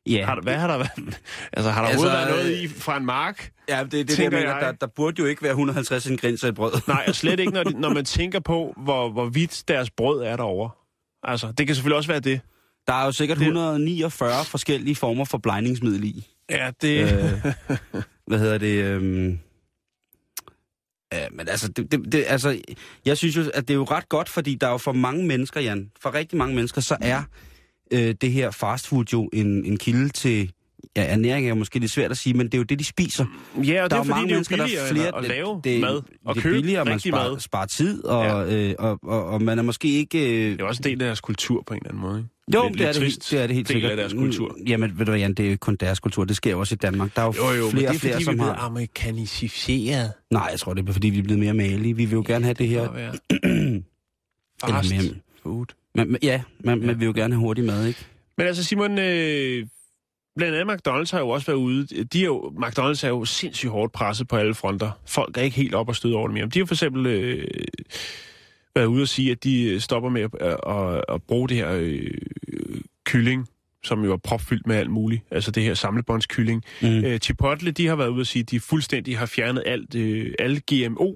Ja, 0.07 0.25
Har 0.27 0.41
hvad 0.43 0.55
har 0.55 0.67
der 0.67 0.77
været? 0.77 1.21
Altså, 1.53 1.71
har 1.71 1.83
der 1.83 1.89
Altså, 1.89 2.07
været 2.07 2.29
noget 2.31 2.53
øh, 2.57 2.63
i 2.63 2.69
fra 2.69 2.97
en 2.97 3.05
mark? 3.07 3.53
ja 3.69 3.81
det, 3.83 3.93
det, 3.93 4.09
det 4.09 4.19
jeg 4.19 4.31
mener, 4.31 4.51
jeg. 4.53 4.61
der, 4.61 4.73
der 4.73 4.87
burde 4.87 5.23
jo 5.23 5.27
ikke 5.27 5.43
være 5.43 5.51
150 5.53 6.07
ingredienser 6.07 6.49
i 6.49 6.53
brød. 6.53 6.73
Nej, 6.89 7.05
og 7.09 7.15
slet 7.15 7.41
ikke, 7.41 7.53
når, 7.53 7.63
de, 7.65 7.81
når 7.81 7.89
man 7.95 8.05
tænker 8.05 8.41
på, 8.41 8.75
hvor, 8.77 9.11
hvor 9.11 9.27
vidt 9.27 9.65
deres 9.69 9.91
brød 9.91 10.23
er 10.23 10.37
derovre. 10.37 10.71
Altså, 11.23 11.53
det 11.53 11.67
kan 11.67 11.77
selvfølgelig 11.77 11.97
også 11.97 12.09
være 12.09 12.21
det. 12.21 12.41
Der 12.87 12.93
er 12.95 13.05
jo 13.05 13.13
sikkert 13.13 13.39
Det- 13.39 13.45
149 13.47 14.45
forskellige 14.45 14.97
former 14.97 15.25
for 15.25 15.39
blegningsmiddel 15.39 16.05
i. 16.05 16.27
Ja, 16.51 16.71
det... 16.83 17.03
Øh, 17.03 18.03
hvad 18.29 18.39
hedder 18.39 18.59
det? 18.59 18.85
Øhm... 18.85 19.39
Ja, 21.13 21.27
men 21.31 21.49
altså, 21.49 21.69
det, 21.69 21.93
det, 21.93 22.13
det, 22.13 22.25
altså, 22.27 22.61
jeg 23.05 23.17
synes 23.17 23.37
jo, 23.37 23.43
at 23.55 23.69
det 23.69 23.75
er 23.75 23.79
jo 23.79 23.85
ret 23.85 24.09
godt, 24.09 24.29
fordi 24.29 24.55
der 24.55 24.67
er 24.67 24.71
jo 24.71 24.79
for 24.79 24.93
mange 24.93 25.27
mennesker, 25.27 25.61
Jan, 25.61 25.91
for 26.01 26.15
rigtig 26.15 26.39
mange 26.39 26.55
mennesker, 26.55 26.81
så 26.81 26.97
er 27.01 27.23
øh, 27.91 28.15
det 28.21 28.33
her 28.33 28.51
fastfood 28.51 29.05
jo 29.13 29.31
en, 29.33 29.65
en 29.65 29.77
kilde 29.77 30.09
til, 30.09 30.53
ja, 30.97 31.05
ernæring 31.05 31.45
er 31.47 31.49
jo 31.49 31.55
måske 31.55 31.79
lidt 31.79 31.91
svært 31.93 32.11
at 32.11 32.17
sige, 32.19 32.35
men 32.35 32.47
det 32.47 32.55
er 32.55 32.59
jo 32.59 32.65
det, 32.65 32.79
de 32.79 32.85
spiser. 32.85 33.25
Ja, 33.25 33.61
og 33.61 33.65
det 33.65 33.67
der 33.67 33.79
er 33.79 33.83
er 33.83 33.97
jo 33.97 33.97
fordi, 33.97 34.09
mange 34.09 34.27
det 34.27 34.31
er 34.33 34.37
mennesker, 34.37 34.57
der 34.57 34.65
er 34.65 34.89
flere, 34.93 35.19
at 35.19 35.29
lave 35.29 35.61
det, 35.65 35.81
mad 35.81 36.03
og 36.25 36.35
det 36.35 36.41
er 36.41 36.43
købe 36.43 36.55
billigere, 36.57 36.85
man 36.85 37.01
sparer, 37.01 37.31
mad. 37.31 37.41
sparer 37.41 37.67
tid, 37.67 38.05
og, 38.05 38.25
ja. 38.51 38.69
øh, 38.69 38.75
og, 38.79 38.99
og, 39.03 39.27
og 39.27 39.43
man 39.43 39.59
er 39.59 39.63
måske 39.63 39.89
ikke... 39.89 40.19
Øh, 40.45 40.53
Det 40.53 40.61
er 40.61 40.65
også 40.65 40.81
en 40.81 40.85
del 40.85 40.93
af 41.03 41.07
deres 41.07 41.21
kultur 41.21 41.63
på 41.67 41.75
en 41.75 41.81
eller 41.81 41.89
anden 41.91 42.03
måde, 42.03 42.19
ikke? 42.19 42.29
jo, 42.55 42.69
Lidt- 42.69 42.79
det, 42.79 42.85
er 42.85 42.87
lidt 42.87 42.95
det, 42.95 43.03
trist 43.03 43.31
helt, 43.31 43.31
det 43.31 43.43
er 43.43 43.47
det 43.47 43.57
helt 43.57 43.69
del 43.69 43.75
sikkert. 43.75 43.91
af 43.91 43.97
deres 43.97 44.13
kultur. 44.13 44.57
Mm, 44.59 44.65
Jamen, 44.67 44.99
ved 44.99 45.07
du 45.07 45.11
hvad, 45.13 45.21
Jan, 45.21 45.35
det 45.35 45.47
er 45.47 45.51
jo 45.51 45.57
kun 45.61 45.77
deres 45.77 46.01
kultur, 46.01 46.25
det 46.25 46.37
sker 46.37 46.51
jo 46.51 46.61
også 46.61 46.75
i 46.75 46.77
Danmark. 46.77 47.17
Der 47.17 47.23
er 47.23 47.27
jo, 47.27 47.33
Jo, 47.37 47.53
jo, 47.65 47.71
flere 47.71 47.83
det 47.83 47.89
og 47.89 47.95
er 47.95 47.99
flere, 47.99 47.99
fordi, 47.99 48.09
vi 48.09 48.23
er 48.23 48.25
som 48.25 48.35
blevet 48.35 48.55
har... 48.57 48.67
amerikaniseret. 48.67 50.13
Nej, 50.31 50.49
jeg 50.51 50.59
tror, 50.61 50.75
det 50.75 50.89
er 50.89 50.93
fordi, 50.93 51.09
vi 51.11 51.19
er 51.19 51.23
blevet 51.23 51.39
mere 51.41 51.55
malige. 51.55 51.97
Vi 51.97 52.05
vil 52.05 52.13
jo 52.15 52.25
gerne 52.27 52.45
have 52.45 52.55
det 52.55 52.69
her... 52.69 52.89
Fast 54.65 54.95
food. 55.43 55.67
men, 55.95 56.17
ja, 56.23 56.43
man, 56.65 56.79
man 56.81 57.01
vil 57.01 57.07
jo 57.07 57.13
gerne 57.17 57.35
have 57.35 57.41
hurtig 57.41 57.65
mad, 57.65 57.87
ikke? 57.87 58.07
Men 58.39 58.47
altså, 58.47 58.65
Simon, 58.65 58.99
øh, 58.99 59.67
blandt 60.39 60.57
andet 60.57 60.75
McDonald's 60.75 61.11
har 61.11 61.19
jo 61.21 61.29
også 61.29 61.47
været 61.47 61.59
ude. 61.59 62.05
De 62.05 62.21
er 62.21 62.25
jo, 62.25 62.53
McDonald's 62.57 63.07
er 63.07 63.09
jo 63.09 63.25
sindssygt 63.25 63.71
hårdt 63.73 63.93
presset 63.93 64.29
på 64.29 64.37
alle 64.37 64.55
fronter. 64.55 64.91
Folk 65.07 65.37
er 65.37 65.43
ikke 65.43 65.57
helt 65.57 65.75
op 65.75 65.89
og 65.89 65.97
støde 65.97 66.15
over 66.17 66.29
det 66.29 66.35
mere. 66.35 66.47
De 66.47 66.59
har 66.59 66.67
for 66.67 66.75
eksempel 66.75 67.07
øh, 67.07 67.45
været 68.75 68.87
ude 68.87 69.03
og 69.03 69.09
sige, 69.09 69.31
at 69.31 69.45
de 69.45 69.81
stopper 69.81 70.09
med 70.11 70.23
at, 70.23 70.31
at, 70.67 71.05
at, 71.15 71.23
bruge 71.23 71.49
det 71.49 71.57
her 71.57 71.71
øh, 71.81 72.11
kylling, 73.05 73.49
som 73.85 74.05
jo 74.05 74.13
er 74.13 74.17
propfyldt 74.17 74.67
med 74.67 74.77
alt 74.77 74.91
muligt. 74.91 75.23
Altså 75.31 75.51
det 75.51 75.63
her 75.63 75.75
samlebåndskylling. 75.75 76.65
Mm. 76.83 77.05
Øh, 77.05 77.19
Chipotle, 77.19 77.71
de 77.71 77.87
har 77.87 77.97
været 77.97 78.09
ude 78.09 78.21
og 78.21 78.27
sige, 78.27 78.41
at 78.43 78.51
de 78.51 78.61
fuldstændig 78.61 79.19
har 79.19 79.27
fjernet 79.27 79.63
alt, 79.67 79.95
øh, 79.95 80.35
alle 80.39 80.61
GMO, 80.73 81.15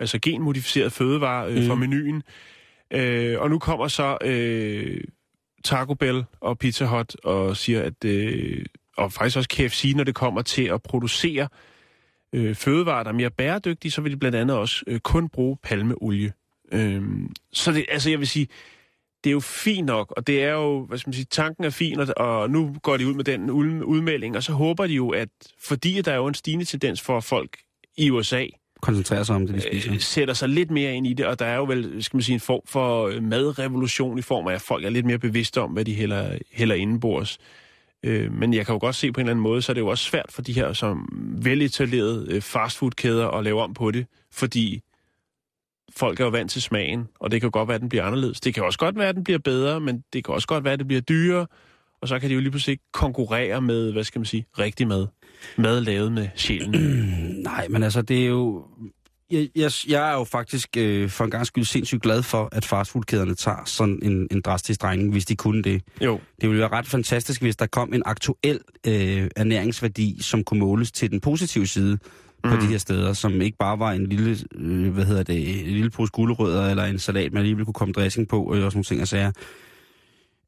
altså 0.00 0.18
genmodificeret 0.22 0.92
fødevarer 0.92 1.46
øh, 1.48 1.56
Mm. 1.56 1.66
fra 1.66 1.74
menuen. 1.74 2.22
Øh, 2.92 3.40
og 3.40 3.50
nu 3.50 3.58
kommer 3.58 3.88
så 3.88 4.18
øh, 4.24 5.00
Taco 5.64 5.94
Bell 5.94 6.24
og 6.40 6.58
Pizza 6.58 6.84
Hut 6.84 7.16
og 7.24 7.56
siger, 7.56 7.82
at 7.82 8.04
øh, 8.04 8.64
og 8.96 9.12
faktisk 9.12 9.36
også 9.36 9.48
KFC, 9.48 9.92
når 9.96 10.04
det 10.04 10.14
kommer 10.14 10.42
til 10.42 10.64
at 10.64 10.82
producere 10.82 11.48
øh, 12.32 12.54
fødevarer, 12.54 13.02
der 13.02 13.10
er 13.10 13.14
mere 13.14 13.30
bæredygtige, 13.30 13.92
så 13.92 14.00
vil 14.00 14.12
de 14.12 14.16
blandt 14.16 14.36
andet 14.36 14.56
også 14.56 14.84
øh, 14.86 15.00
kun 15.00 15.28
bruge 15.28 15.56
palmeolie. 15.62 16.32
Øh, 16.72 17.02
så 17.52 17.72
det, 17.72 17.86
altså 17.88 18.10
jeg 18.10 18.18
vil 18.18 18.28
sige, 18.28 18.48
det 19.24 19.30
er 19.30 19.32
jo 19.32 19.40
fint 19.40 19.86
nok, 19.86 20.14
og 20.16 20.26
det 20.26 20.44
er 20.44 20.52
jo, 20.52 20.84
hvad 20.84 20.98
skal 20.98 21.08
man 21.08 21.14
sige, 21.14 21.26
tanken 21.30 21.64
er 21.64 21.70
fin, 21.70 22.00
og, 22.00 22.06
og 22.16 22.50
nu 22.50 22.76
går 22.82 22.96
de 22.96 23.06
ud 23.06 23.14
med 23.14 23.24
den 23.24 23.50
udmelding, 23.84 24.36
og 24.36 24.42
så 24.42 24.52
håber 24.52 24.86
de 24.86 24.92
jo, 24.92 25.10
at 25.10 25.28
fordi 25.60 26.02
der 26.02 26.12
er 26.12 26.16
jo 26.16 26.26
en 26.26 26.34
stigende 26.34 26.64
tendens 26.64 27.00
for 27.00 27.16
at 27.16 27.24
folk 27.24 27.58
i 27.96 28.10
USA 28.10 28.46
Koncentrerer 28.80 29.22
sig 29.22 29.36
om 29.36 29.46
det, 29.46 29.54
de 29.54 29.60
spiser. 29.60 29.92
øh, 29.92 30.00
sætter 30.00 30.34
sig 30.34 30.48
lidt 30.48 30.70
mere 30.70 30.94
ind 30.94 31.06
i 31.06 31.12
det, 31.12 31.26
og 31.26 31.38
der 31.38 31.46
er 31.46 31.56
jo 31.56 31.64
vel, 31.64 32.02
skal 32.02 32.16
man 32.16 32.22
sige, 32.22 32.34
en 32.34 32.40
form 32.40 32.60
for 32.66 33.06
øh, 33.06 33.22
madrevolution 33.22 34.18
i 34.18 34.22
form 34.22 34.46
af, 34.46 34.54
at 34.54 34.60
folk 34.60 34.84
er 34.84 34.90
lidt 34.90 35.06
mere 35.06 35.18
bevidste 35.18 35.60
om, 35.60 35.70
hvad 35.70 35.84
de 35.84 35.94
hælder, 35.94 36.38
hælder 36.52 36.74
indenbords. 36.74 37.38
Øh, 38.02 38.32
men 38.32 38.54
jeg 38.54 38.66
kan 38.66 38.72
jo 38.72 38.78
godt 38.78 38.94
se 38.94 39.12
på 39.12 39.20
en 39.20 39.26
eller 39.26 39.30
anden 39.30 39.42
måde, 39.42 39.62
så 39.62 39.72
er 39.72 39.74
det 39.74 39.80
jo 39.80 39.86
også 39.88 40.04
svært 40.04 40.26
for 40.30 40.42
de 40.42 40.52
her 40.52 40.72
som 40.72 41.08
veletablerede 41.42 42.26
øh, 42.30 42.42
fastfoodkæder 42.42 43.28
at 43.28 43.44
lave 43.44 43.62
om 43.62 43.74
på 43.74 43.90
det, 43.90 44.06
fordi 44.32 44.82
folk 45.96 46.20
er 46.20 46.24
jo 46.24 46.30
vant 46.30 46.50
til 46.50 46.62
smagen, 46.62 47.08
og 47.20 47.30
det 47.30 47.40
kan 47.40 47.50
godt 47.50 47.68
være, 47.68 47.74
at 47.74 47.80
den 47.80 47.88
bliver 47.88 48.04
anderledes. 48.04 48.40
Det 48.40 48.54
kan 48.54 48.64
også 48.64 48.78
godt 48.78 48.98
være, 48.98 49.08
at 49.08 49.14
den 49.14 49.24
bliver 49.24 49.38
bedre, 49.38 49.80
men 49.80 50.04
det 50.12 50.24
kan 50.24 50.34
også 50.34 50.48
godt 50.48 50.64
være, 50.64 50.72
at 50.72 50.78
det 50.78 50.86
bliver 50.86 51.00
dyrere, 51.00 51.46
og 52.00 52.08
så 52.08 52.18
kan 52.18 52.28
de 52.28 52.34
jo 52.34 52.40
lige 52.40 52.50
pludselig 52.50 52.72
ikke 52.72 52.84
konkurrere 52.92 53.60
med, 53.60 53.92
hvad 53.92 54.04
skal 54.04 54.18
man 54.18 54.26
sige, 54.26 54.46
rigtig 54.58 54.88
mad. 54.88 55.06
Mad 55.56 55.80
lavet 55.80 56.12
med 56.12 56.28
sjælen. 56.36 56.70
Nej, 57.42 57.66
men 57.68 57.82
altså, 57.82 58.02
det 58.02 58.22
er 58.22 58.26
jo... 58.26 58.64
Jeg, 59.30 59.48
jeg, 59.56 59.70
jeg 59.88 60.10
er 60.10 60.14
jo 60.14 60.24
faktisk 60.24 60.68
øh, 60.76 61.10
for 61.10 61.24
en 61.24 61.30
gang 61.30 61.46
skyld 61.46 61.64
sindssygt 61.64 62.02
glad 62.02 62.22
for, 62.22 62.48
at 62.52 62.64
fastfoodkæderne 62.64 63.34
tager 63.34 63.62
sådan 63.64 63.98
en, 64.02 64.28
en 64.30 64.40
drastisk 64.40 64.82
drejning, 64.82 65.12
hvis 65.12 65.24
de 65.26 65.36
kunne 65.36 65.62
det. 65.62 65.82
Jo. 66.00 66.20
Det 66.40 66.48
ville 66.48 66.60
være 66.60 66.72
ret 66.72 66.86
fantastisk, 66.86 67.42
hvis 67.42 67.56
der 67.56 67.66
kom 67.66 67.94
en 67.94 68.02
aktuel 68.06 68.60
øh, 68.86 69.28
ernæringsværdi, 69.36 70.18
som 70.20 70.44
kunne 70.44 70.60
måles 70.60 70.92
til 70.92 71.10
den 71.10 71.20
positive 71.20 71.66
side 71.66 71.98
på 72.42 72.54
Mm. 72.54 72.60
de 72.60 72.66
her 72.66 72.78
steder, 72.78 73.12
som 73.12 73.40
ikke 73.40 73.58
bare 73.58 73.78
var 73.78 73.92
en 73.92 74.06
lille, 74.06 74.36
øh, 74.54 74.92
hvad 74.92 75.04
hedder 75.04 75.22
det, 75.22 75.60
en 75.60 75.66
lille 75.66 75.90
pose 75.90 76.12
gulerødder 76.12 76.70
eller 76.70 76.84
en 76.84 76.98
salat, 76.98 77.32
man 77.32 77.40
alligevel 77.40 77.64
kunne 77.64 77.74
komme 77.74 77.92
dressing 77.92 78.28
på, 78.28 78.42
og 78.42 78.54
sådan 78.54 78.70
nogle 78.74 78.84
ting 78.84 79.00
og 79.00 79.08
sager. 79.08 79.32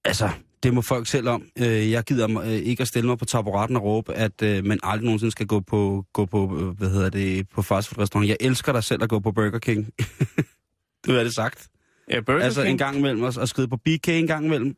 Altså, 0.05 0.31
det 0.63 0.75
må 0.75 0.81
folk 0.83 1.07
selv 1.07 1.29
om. 1.29 1.43
Øh, 1.59 1.91
jeg 1.91 2.05
gider 2.05 2.41
øh, 2.41 2.49
ikke 2.53 2.81
at 2.81 2.89
stille 2.89 3.09
mig 3.09 3.19
på 3.19 3.25
taburetten 3.25 3.77
og 3.77 3.83
råbe, 3.83 4.15
at 4.15 4.43
øh, 4.43 4.65
man 4.65 4.79
aldrig 4.83 5.05
nogensinde 5.05 5.31
skal 5.33 5.47
gå 5.47 5.61
på, 5.61 6.05
gå 6.13 6.27
på 6.27 6.59
øh, 6.61 6.69
hvad 6.79 6.91
hedder 6.91 7.11
det, 7.11 7.49
på 7.49 7.63
fastfood-restaurant. 7.63 8.29
Jeg 8.29 8.37
elsker 8.41 8.73
dig 8.73 8.85
selv 8.85 9.03
at 9.03 9.09
gå 9.09 9.19
på 9.21 9.33
Burger 9.33 9.59
King. 9.59 9.93
du 11.07 11.13
har 11.13 11.23
det 11.23 11.35
sagt. 11.35 11.69
Ja, 12.11 12.21
Burger 12.21 12.41
altså 12.45 12.63
King. 12.63 12.71
en 12.73 12.79
gang 12.79 12.99
imellem, 12.99 13.23
og, 13.23 13.35
og 13.39 13.49
skride 13.49 13.69
på 13.69 13.77
BK 13.77 14.09
en 14.09 14.27
gang 14.27 14.47
imellem. 14.47 14.77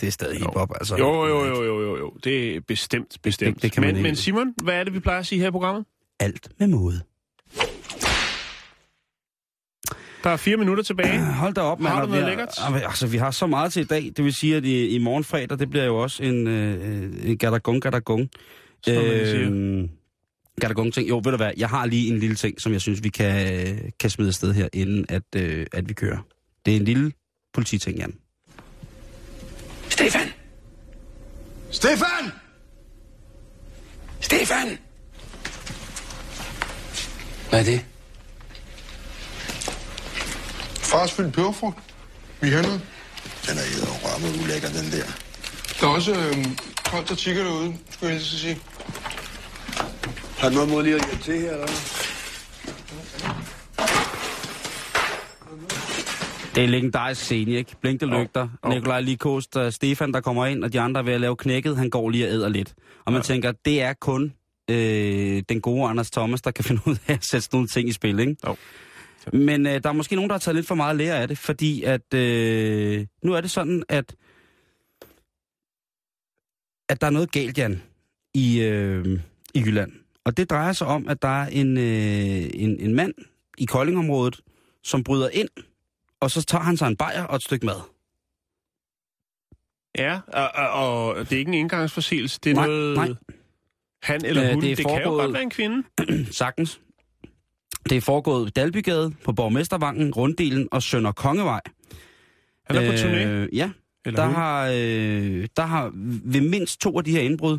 Det 0.00 0.06
er 0.06 0.10
stadig 0.10 0.38
hiphop, 0.38 0.70
altså. 0.74 0.96
Jo, 0.96 1.26
jo, 1.26 1.44
jo, 1.44 1.62
jo, 1.64 1.80
jo, 1.80 1.96
jo. 1.98 2.12
Det 2.24 2.56
er 2.56 2.60
bestemt, 2.60 3.16
bestemt. 3.22 3.54
Det- 3.56 3.62
det 3.62 3.72
kan 3.72 3.80
man 3.80 3.88
men, 3.88 3.96
ikke. 3.96 4.08
men 4.08 4.16
Simon, 4.16 4.54
hvad 4.62 4.74
er 4.74 4.84
det, 4.84 4.94
vi 4.94 5.00
plejer 5.00 5.18
at 5.18 5.26
sige 5.26 5.40
her 5.40 5.48
i 5.48 5.50
programmet? 5.50 5.84
Alt 6.20 6.48
med 6.58 6.68
måde. 6.68 7.00
Der 10.24 10.30
er 10.30 10.36
fire 10.36 10.56
minutter 10.56 10.82
tilbage. 10.84 11.24
Hold 11.24 11.54
da 11.54 11.60
op, 11.60 11.80
mand. 11.80 11.94
Har 11.94 12.00
du 12.00 12.06
og 12.06 12.10
noget 12.10 12.24
vi 12.24 12.30
lækkert? 12.30 12.48
Altså, 12.86 13.06
vi 13.06 13.16
har 13.16 13.30
så 13.30 13.46
meget 13.46 13.72
til 13.72 13.82
i 13.82 13.84
dag. 13.84 14.12
Det 14.16 14.24
vil 14.24 14.34
sige, 14.34 14.56
at 14.56 14.64
i, 14.64 14.88
i 14.88 14.98
morgen 14.98 15.24
fredag, 15.24 15.58
det 15.58 15.70
bliver 15.70 15.84
jo 15.84 15.96
også 15.96 16.22
en, 16.22 16.46
øh, 16.46 17.30
en 17.30 17.38
gadagong, 17.38 17.82
gadagong. 17.82 18.28
Som. 18.84 18.94
Øhm, 18.94 19.88
gadagong 20.60 20.94
ting. 20.94 21.08
Jo, 21.08 21.16
ved 21.24 21.30
du 21.32 21.36
hvad, 21.36 21.50
jeg 21.56 21.68
har 21.68 21.86
lige 21.86 22.12
en 22.12 22.18
lille 22.18 22.36
ting, 22.36 22.60
som 22.60 22.72
jeg 22.72 22.80
synes, 22.80 23.02
vi 23.02 23.08
kan, 23.08 23.92
kan 24.00 24.10
smide 24.10 24.28
afsted 24.28 24.52
her, 24.52 24.68
inden 24.72 25.06
at, 25.08 25.22
øh, 25.36 25.66
at 25.72 25.88
vi 25.88 25.94
kører. 25.94 26.18
Det 26.66 26.72
er 26.72 26.76
en 26.76 26.84
lille 26.84 27.12
polititing, 27.54 27.98
Jan. 27.98 28.14
Stefan! 29.88 30.28
Stefan! 31.70 32.30
Stefan! 34.20 34.78
Hvad 37.50 37.60
er 37.60 37.64
det? 37.64 37.84
Fars 40.90 41.12
fyldt 41.12 41.32
peberfrugt. 41.34 41.78
Vi 42.40 42.48
har 42.48 42.62
noget. 42.62 42.80
Den 43.46 43.58
er 43.58 43.62
edder 43.62 43.92
rørme 44.04 44.42
ulækker, 44.42 44.68
den 44.68 44.86
der. 44.92 45.06
Der 45.80 45.86
er 45.86 45.90
også 45.90 46.12
øh, 46.12 46.46
koldt 46.84 47.08
der 47.08 47.14
tigger 47.14 47.44
derude, 47.44 47.74
skulle 47.90 48.10
jeg 48.10 48.18
helst 48.18 48.40
sige. 48.40 48.58
Har 50.38 50.48
du 50.48 50.54
noget 50.54 50.70
mod 50.70 50.82
lige 50.82 50.94
at 50.94 51.04
hjælpe 51.06 51.24
til 51.24 51.40
her, 51.40 51.52
eller? 51.52 51.66
Det 56.54 56.60
er 56.60 56.64
en 56.64 56.70
legendarisk 56.70 57.20
scene, 57.20 57.50
ikke? 57.52 57.76
Blinkte 57.80 58.06
lygter, 58.06 58.48
Jo. 58.64 58.68
Nikolaj 58.70 59.00
Likos, 59.00 59.46
der 59.46 59.70
Stefan, 59.70 60.12
der 60.12 60.20
kommer 60.20 60.46
ind, 60.46 60.64
og 60.64 60.72
de 60.72 60.80
andre 60.80 61.00
er 61.00 61.04
ved 61.04 61.12
at 61.12 61.20
lave 61.20 61.36
knækket, 61.36 61.76
han 61.76 61.90
går 61.90 62.10
lige 62.10 62.26
og 62.26 62.32
æder 62.32 62.48
lidt. 62.48 62.74
Og 63.06 63.12
man 63.12 63.22
tænker, 63.22 63.52
det 63.64 63.82
er 63.82 63.92
kun 64.00 64.32
øh, 64.70 65.42
den 65.48 65.60
gode 65.60 65.88
Anders 65.88 66.10
Thomas, 66.10 66.42
der 66.42 66.50
kan 66.50 66.64
finde 66.68 66.80
ud 66.86 66.96
af 67.06 67.12
at 67.12 67.24
sætte 67.24 67.44
sådan 67.44 67.56
nogle 67.56 67.68
ting 67.68 67.88
i 67.88 67.92
spil, 67.92 68.18
ikke? 68.18 68.36
Jo. 68.46 68.56
Men 69.32 69.66
øh, 69.66 69.82
der 69.82 69.88
er 69.88 69.92
måske 69.92 70.14
nogen, 70.14 70.28
der 70.30 70.34
har 70.34 70.38
taget 70.38 70.56
lidt 70.56 70.66
for 70.66 70.74
meget 70.74 70.96
lære 70.96 71.18
af 71.18 71.28
det, 71.28 71.38
fordi 71.38 71.82
at 71.82 72.14
øh, 72.14 73.06
nu 73.22 73.34
er 73.34 73.40
det 73.40 73.50
sådan, 73.50 73.82
at 73.88 74.14
at 76.88 77.00
der 77.00 77.06
er 77.06 77.10
noget 77.10 77.32
galt, 77.32 77.58
Jan, 77.58 77.82
i, 78.34 78.60
øh, 78.60 79.20
i 79.54 79.60
Jylland. 79.60 79.92
Og 80.24 80.36
det 80.36 80.50
drejer 80.50 80.72
sig 80.72 80.86
om, 80.86 81.08
at 81.08 81.22
der 81.22 81.42
er 81.42 81.46
en, 81.46 81.78
øh, 81.78 82.50
en, 82.54 82.80
en 82.80 82.94
mand 82.94 83.14
i 83.58 83.64
Koldingområdet, 83.64 84.40
som 84.82 85.04
bryder 85.04 85.28
ind, 85.32 85.48
og 86.20 86.30
så 86.30 86.42
tager 86.42 86.62
han 86.62 86.76
sig 86.76 86.86
en 86.86 86.96
bajer 86.96 87.24
og 87.24 87.36
et 87.36 87.42
stykke 87.42 87.66
mad. 87.66 87.80
Ja, 89.98 90.20
og, 90.28 90.50
og, 90.54 91.06
og 91.08 91.16
det 91.18 91.32
er 91.32 91.38
ikke 91.38 91.48
en 91.48 91.54
indgangsforseelse. 91.54 92.40
Det 92.44 92.50
er 92.50 92.54
Nej, 92.54 92.66
noget... 92.66 92.96
nej. 92.96 93.08
Han 94.02 94.24
eller 94.24 94.42
Øh, 94.44 94.50
hun. 94.54 94.62
det 94.62 94.62
Det, 94.62 94.72
er 94.72 94.76
det 94.76 94.86
kan 94.86 95.02
jo 95.02 95.10
godt 95.10 95.32
være 95.32 95.42
en 95.42 95.50
kvinde. 95.50 95.82
Sagtens. 96.32 96.80
Det 97.88 97.96
er 97.96 98.00
foregået 98.00 98.48
i 98.48 98.50
Dalbygade, 98.50 99.12
på 99.24 99.32
Borgmestervangen, 99.32 100.12
Runddelen 100.14 100.68
og 100.72 100.82
Sønder 100.82 101.12
Kongevej. 101.12 101.60
Er 102.68 102.74
på 102.74 102.92
turné. 102.92 103.26
Øh, 103.26 103.48
ja, 103.52 103.70
Eller 104.04 104.20
der 104.20 104.26
hun. 104.26 104.34
har, 104.34 104.66
øh, 104.66 105.46
der 105.56 105.66
har 105.66 105.90
ved 106.24 106.40
mindst 106.40 106.80
to 106.80 106.98
af 106.98 107.04
de 107.04 107.10
her 107.10 107.20
indbrud, 107.20 107.58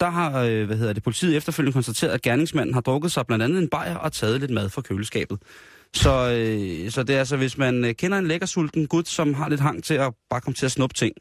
der 0.00 0.10
har 0.10 0.42
øh, 0.42 0.66
hvad 0.66 0.76
hedder 0.76 0.92
det, 0.92 1.02
politiet 1.02 1.36
efterfølgende 1.36 1.72
konstateret, 1.72 2.12
at 2.12 2.22
gerningsmanden 2.22 2.74
har 2.74 2.80
drukket 2.80 3.12
sig 3.12 3.26
blandt 3.26 3.44
andet 3.44 3.62
en 3.62 3.68
bajer 3.68 3.96
og 3.96 4.12
taget 4.12 4.40
lidt 4.40 4.50
mad 4.50 4.68
fra 4.68 4.82
køleskabet. 4.82 5.38
Så, 5.94 6.10
øh, 6.30 6.90
så 6.90 7.02
det 7.02 7.14
er 7.14 7.18
altså, 7.18 7.36
hvis 7.36 7.58
man 7.58 7.84
øh, 7.84 7.94
kender 7.94 8.18
en 8.18 8.26
lækker 8.26 8.46
sulten 8.46 8.86
gut, 8.86 9.08
som 9.08 9.34
har 9.34 9.48
lidt 9.48 9.60
hang 9.60 9.84
til 9.84 9.94
at 9.94 10.14
bare 10.30 10.40
komme 10.40 10.54
til 10.54 10.66
at 10.66 10.72
snuppe 10.72 10.94
ting, 10.94 11.14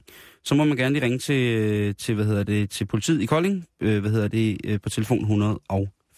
så 0.43 0.55
må 0.55 0.63
man 0.63 0.77
gerne 0.77 0.93
lige 0.93 1.05
ringe 1.05 1.19
til, 1.19 1.57
øh, 1.57 1.95
til, 1.95 2.15
hvad 2.15 2.25
hedder 2.25 2.43
det, 2.43 2.69
til 2.69 2.85
politiet 2.85 3.21
i 3.21 3.25
Kolding, 3.25 3.65
øh, 3.81 3.99
hvad 4.01 4.11
hedder 4.11 4.27
det, 4.27 4.57
øh, 4.63 4.79
på 4.83 4.89
telefon 4.89 5.25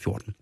114. 0.08 0.34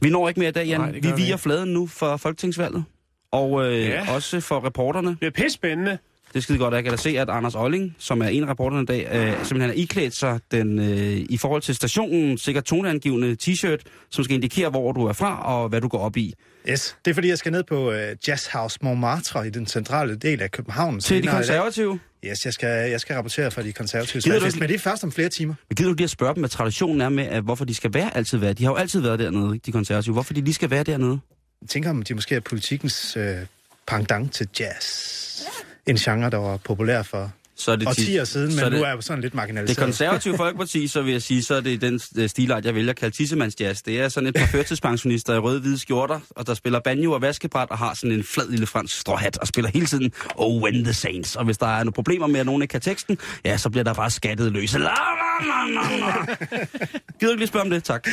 Vi 0.00 0.10
når 0.10 0.28
ikke 0.28 0.40
mere 0.40 0.48
i 0.48 0.52
dag, 0.52 0.66
Jan. 0.66 0.80
Nej, 0.80 0.90
vi 0.90 1.00
vi 1.00 1.12
viger 1.16 1.26
ikke. 1.26 1.38
fladen 1.38 1.68
nu 1.72 1.86
for 1.86 2.16
folketingsvalget. 2.16 2.84
Og 3.32 3.72
øh, 3.72 3.80
Ja. 3.84 4.14
også 4.14 4.40
for 4.40 4.66
reporterne. 4.66 5.16
Det 5.20 5.26
er 5.26 5.30
pisse 5.30 5.50
spændende. 5.50 5.98
Det 6.28 6.36
er 6.36 6.40
skide 6.40 6.58
godt, 6.58 6.74
jeg 6.74 6.82
kan 6.82 6.90
da 6.92 6.96
se, 6.96 7.18
at 7.18 7.30
Anders 7.30 7.54
Olling, 7.54 7.96
som 7.98 8.20
er 8.22 8.26
en 8.28 8.42
af 8.44 8.48
reporterne 8.50 8.82
i 8.82 8.86
dag, 8.86 9.08
øh, 9.12 9.32
simpelthen 9.44 9.70
er 9.70 9.74
iklædt 9.74 10.16
sig 10.16 10.40
den, 10.50 10.78
øh, 10.78 11.26
i 11.30 11.36
forhold 11.36 11.62
til 11.62 11.74
stationen, 11.74 12.38
sikkert 12.38 12.64
toneangivende 12.64 13.36
t-shirt, 13.42 13.78
som 14.10 14.24
skal 14.24 14.34
indikere, 14.34 14.70
hvor 14.70 14.92
du 14.92 15.06
er 15.06 15.12
fra 15.12 15.42
og 15.62 15.68
hvad 15.68 15.80
du 15.80 15.88
går 15.88 15.98
op 15.98 16.16
i. 16.16 16.34
Yes, 16.70 16.96
det 17.04 17.10
er 17.10 17.14
fordi, 17.14 17.28
jeg 17.28 17.38
skal 17.38 17.52
ned 17.52 17.62
på 17.68 17.88
uh, 17.90 17.96
Jazz 18.28 18.46
House 18.52 18.78
Montmartre 18.82 19.46
i 19.46 19.50
den 19.50 19.66
centrale 19.66 20.16
del 20.16 20.42
af 20.42 20.50
København. 20.50 21.00
Til 21.00 21.22
de 21.22 21.28
konservative. 21.28 21.98
Yes, 22.30 22.44
jeg 22.44 22.52
skal, 22.52 22.90
jeg 22.90 23.00
skal 23.00 23.14
rapportere 23.16 23.50
fra 23.50 23.62
de 23.62 23.72
konservative 23.72 24.18
ikke- 24.36 24.58
men 24.60 24.68
det 24.68 24.74
er 24.74 24.78
først 24.78 25.04
om 25.04 25.12
flere 25.12 25.28
timer. 25.28 25.54
Men 25.70 25.76
gider 25.76 25.90
du 25.90 25.94
lige 25.94 26.04
at 26.04 26.10
spørge 26.10 26.34
dem, 26.34 26.40
hvad 26.40 26.50
traditionen 26.50 27.00
er 27.00 27.08
med, 27.08 27.24
at 27.24 27.42
hvorfor 27.42 27.64
de 27.64 27.74
skal 27.74 27.94
være 27.94 28.16
altid 28.16 28.38
være? 28.38 28.52
De 28.52 28.64
har 28.64 28.70
jo 28.70 28.76
altid 28.76 29.00
været 29.00 29.18
dernede, 29.18 29.58
de 29.58 29.72
konservative. 29.72 30.12
Hvorfor 30.12 30.34
de 30.34 30.40
lige 30.40 30.54
skal 30.54 30.70
være 30.70 30.82
dernede? 30.82 31.18
Jeg 31.62 31.68
tænker, 31.68 31.90
om 31.90 32.02
de 32.02 32.14
måske 32.14 32.34
er 32.34 32.40
politikens 32.40 33.16
øh, 33.16 33.36
pendant 33.86 34.32
til 34.32 34.48
jazz. 34.60 35.12
En 35.86 35.96
genre, 35.96 36.30
der 36.30 36.36
var 36.36 36.56
populær 36.56 37.02
for 37.02 37.32
Så 37.58 37.72
er 37.72 37.76
det 37.76 37.88
årtier 37.88 38.24
siden, 38.24 38.50
så 38.50 38.56
men 38.56 38.64
er 38.64 38.70
nu 38.70 38.76
det- 38.76 38.86
er 38.88 38.92
jo 38.92 39.00
sådan 39.00 39.20
lidt 39.20 39.32
Det 39.32 39.36
marginaliseret. 39.36 39.78
konservative 39.78 40.36
folkeparti, 40.36 40.88
så 40.88 41.02
vil 41.02 41.12
jeg 41.12 41.22
sige, 41.22 41.42
så 41.42 41.54
er 41.54 41.60
det 41.60 41.80
den 41.80 42.00
øh, 42.18 42.28
stilart, 42.28 42.64
jeg 42.64 42.74
vælger 42.74 42.90
at 42.90 42.96
kalde 42.96 43.16
tissemandsjazz. 43.16 43.82
Det 43.82 44.00
er 44.00 44.08
sådan 44.08 44.26
et 44.28 44.34
par 44.34 44.46
førtidspensionister 44.56 45.34
i 45.34 45.38
røde-hvide 45.38 45.78
skjorter, 45.78 46.20
og 46.30 46.46
der 46.46 46.54
spiller 46.54 46.80
banjo 46.80 47.12
og 47.12 47.22
vaskebræt, 47.22 47.70
og 47.70 47.78
har 47.78 47.94
sådan 47.94 48.12
en 48.12 48.24
flad 48.24 48.48
lille 48.50 48.66
fransk 48.66 49.00
stråhat, 49.00 49.38
og 49.38 49.46
spiller 49.46 49.70
hele 49.70 49.86
tiden 49.86 50.12
Oh, 50.34 50.62
when 50.62 50.84
the 50.84 50.92
saints. 50.92 51.36
Og 51.36 51.44
hvis 51.44 51.58
der 51.58 51.66
er 51.66 51.78
nogle 51.78 51.92
problemer 51.92 52.26
med, 52.26 52.40
at 52.40 52.46
nogen 52.46 52.62
ikke 52.62 52.72
kan 52.72 52.80
teksten, 52.80 53.18
ja, 53.44 53.56
så 53.56 53.70
bliver 53.70 53.84
der 53.84 53.94
bare 53.94 54.10
skattet 54.10 54.52
løs. 54.52 54.72
La, 54.72 54.78
la, 54.78 54.86
la, 54.86 55.66
la, 55.74 55.96
la. 55.96 56.12
Gider 57.20 57.26
du 57.26 57.30
ikke 57.30 57.36
lige 57.36 57.46
spørge 57.48 57.64
om 57.64 57.70
det? 57.70 57.84
Tak. 57.84 58.08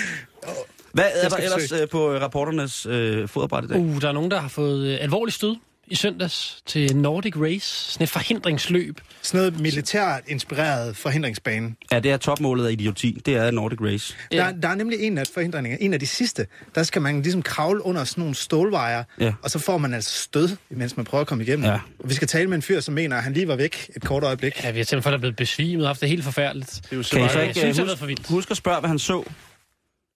Hvad 0.94 1.06
er 1.14 1.30
der 1.30 1.38
ellers 1.38 1.72
øh, 1.72 1.88
på 1.90 2.14
øh, 2.14 2.22
rapporternes 2.22 2.86
øh, 2.86 3.28
fodarbejde 3.28 3.66
i 3.66 3.70
dag? 3.70 3.78
Uh, 3.80 4.02
der 4.02 4.08
er 4.08 4.12
nogen, 4.12 4.32
der 4.32 4.40
har 4.42 4.48
fået 4.48 4.88
øh, 4.88 4.98
alvorlig 5.02 5.34
stød 5.34 5.56
i 5.88 5.96
søndags 5.96 6.62
til 6.66 6.96
Nordic 6.98 7.34
Race, 7.38 7.92
sådan 7.92 8.04
et 8.04 8.10
forhindringsløb. 8.10 9.02
Sådan 9.22 9.38
noget 9.38 9.60
militært 9.60 10.22
inspireret 10.28 10.98
forhindringsbane. 10.98 11.76
Ja, 11.92 12.00
det 12.00 12.12
er 12.12 12.18
topmålet 12.18 12.68
af 12.68 12.72
idioti. 12.72 13.22
Det 13.26 13.36
er 13.36 13.52
Nordic 13.52 13.80
Race. 13.82 14.16
Ja. 14.32 14.38
Der, 14.38 14.52
der 14.52 14.68
er 14.68 14.76
nemlig 14.76 15.00
en 15.00 15.18
af 15.18 15.24
forhindringerne, 15.34 15.82
en 15.82 15.94
af 15.94 16.00
de 16.00 16.08
sidste, 16.08 16.48
der 16.76 16.84
skal 16.84 17.02
man 17.02 17.22
ligesom 17.22 17.42
kravle 17.42 17.86
under 17.86 18.04
sådan 18.04 18.22
nogle 18.22 18.36
stålvejer, 18.36 19.04
Ja. 19.20 19.34
og 19.44 19.50
så 19.52 19.60
får 19.60 19.78
man 19.78 19.94
altså 19.94 20.22
stød, 20.24 20.50
mens 20.70 20.98
man 20.98 21.06
prøver 21.06 21.22
at 21.22 21.28
komme 21.28 21.44
igennem. 21.44 21.66
Ja. 21.66 21.80
Og 22.00 22.10
vi 22.10 22.14
skal 22.14 22.28
tale 22.28 22.48
med 22.48 22.56
en 22.56 22.62
fyr, 22.62 22.80
som 22.80 22.94
mener, 22.94 23.18
at 23.18 23.24
han 23.24 23.34
lige 23.34 23.48
var 23.48 23.56
væk 23.56 23.90
et 23.96 24.04
kort 24.04 24.24
øjeblik. 24.24 24.64
Ja, 24.64 24.72
vi 24.72 24.78
har 24.78 24.86
tænkt 24.86 25.04
for, 25.04 25.10
at 25.10 25.14
er 25.14 25.18
blevet 25.18 25.36
besvimet 25.36 25.86
og 25.86 25.90
haft 25.90 26.02
det 26.02 26.10
helt 26.10 26.24
forfærdeligt. 26.24 26.72
Det 26.84 26.92
er 26.92 26.96
jo 26.96 27.04
så 27.04 27.16
Kan 27.16 27.26
I 27.26 27.30
så 27.30 27.40
jeg 27.40 27.48
ikke 27.48 27.60
synes, 27.60 27.80
øh, 27.80 27.86
huske, 27.86 28.00
for 28.00 28.06
vildt. 28.06 28.28
huske 28.28 28.52
at 28.52 28.58
spørge, 28.58 28.80
hvad 28.80 28.90
han 28.90 29.00
så, 29.00 29.24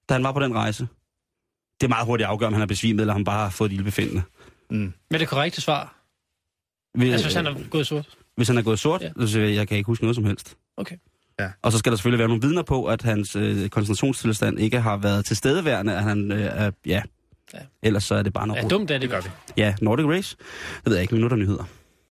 da 0.10 0.14
han 0.14 0.24
var 0.24 0.32
på 0.32 0.40
den 0.40 0.56
rejse? 0.56 0.88
Det 1.82 1.84
er 1.84 1.90
meget 1.90 2.06
hurtigt 2.06 2.26
at 2.26 2.32
afgøre, 2.32 2.48
om 2.48 2.54
han 2.54 2.62
er 2.62 2.68
besvimet, 2.68 3.02
eller 3.02 3.14
om 3.14 3.18
han 3.18 3.26
bare 3.26 3.44
har 3.44 3.50
fået 3.50 3.68
et 3.68 3.72
lille 3.72 3.86
befindende. 4.70 4.94
Med 5.12 5.20
det 5.20 5.28
korrekte 5.28 5.62
svar. 5.62 5.94
Hvis, 6.98 7.12
Altså, 7.12 7.28
hvis 7.28 7.36
han 7.36 7.48
er 7.48 7.70
gået 7.70 7.88
sort. 7.88 8.10
hvis 8.36 8.48
han 8.48 8.58
er 8.58 8.62
gået 8.62 8.80
sort, 8.80 9.02
Ja. 9.02 9.06
ja. 9.20 9.26
så 9.26 9.32
siger 9.32 9.46
jeg, 9.46 9.56
jeg 9.56 9.68
kan 9.68 9.78
ikke 9.78 9.88
huske 9.88 10.04
noget 10.04 10.16
som 10.16 10.26
helst. 10.26 10.58
Okay. 10.78 10.96
Og 11.62 11.72
så 11.72 11.78
skal 11.78 11.92
der 11.92 11.96
selvfølgelig 11.98 12.20
være 12.20 12.28
nogle 12.28 12.42
vidner 12.42 12.62
på, 12.62 12.86
at 12.86 13.02
hans 13.02 13.36
øh, 13.36 13.70
koncentrationstilstand 13.70 14.60
ikke 14.60 14.80
har 14.82 14.98
været 14.98 15.26
tilstedeværende, 15.26 15.96
at 15.98 16.04
han 16.04 16.32
øh, 16.32 16.42
er, 16.42 16.72
ja. 16.86 17.02
Ja. 17.54 17.60
Ellers 17.84 18.04
så 18.04 18.16
er 18.16 18.22
det 18.24 18.34
bare 18.34 18.48
noget 18.48 18.64
Ja, 18.64 18.68
dumt 18.68 18.92
er 18.92 18.98
det. 18.98 19.10
gør 19.10 19.22
vi. 19.22 19.30
Ja, 19.58 19.76
Nordic 19.82 20.06
Race. 20.06 20.38
Det 20.76 20.86
ved 20.86 20.94
jeg 20.94 21.02
ikke, 21.02 21.14
men 21.14 21.20
nu 21.22 21.26
er 21.26 21.30
der 21.30 21.36
nyheder. 21.36 21.64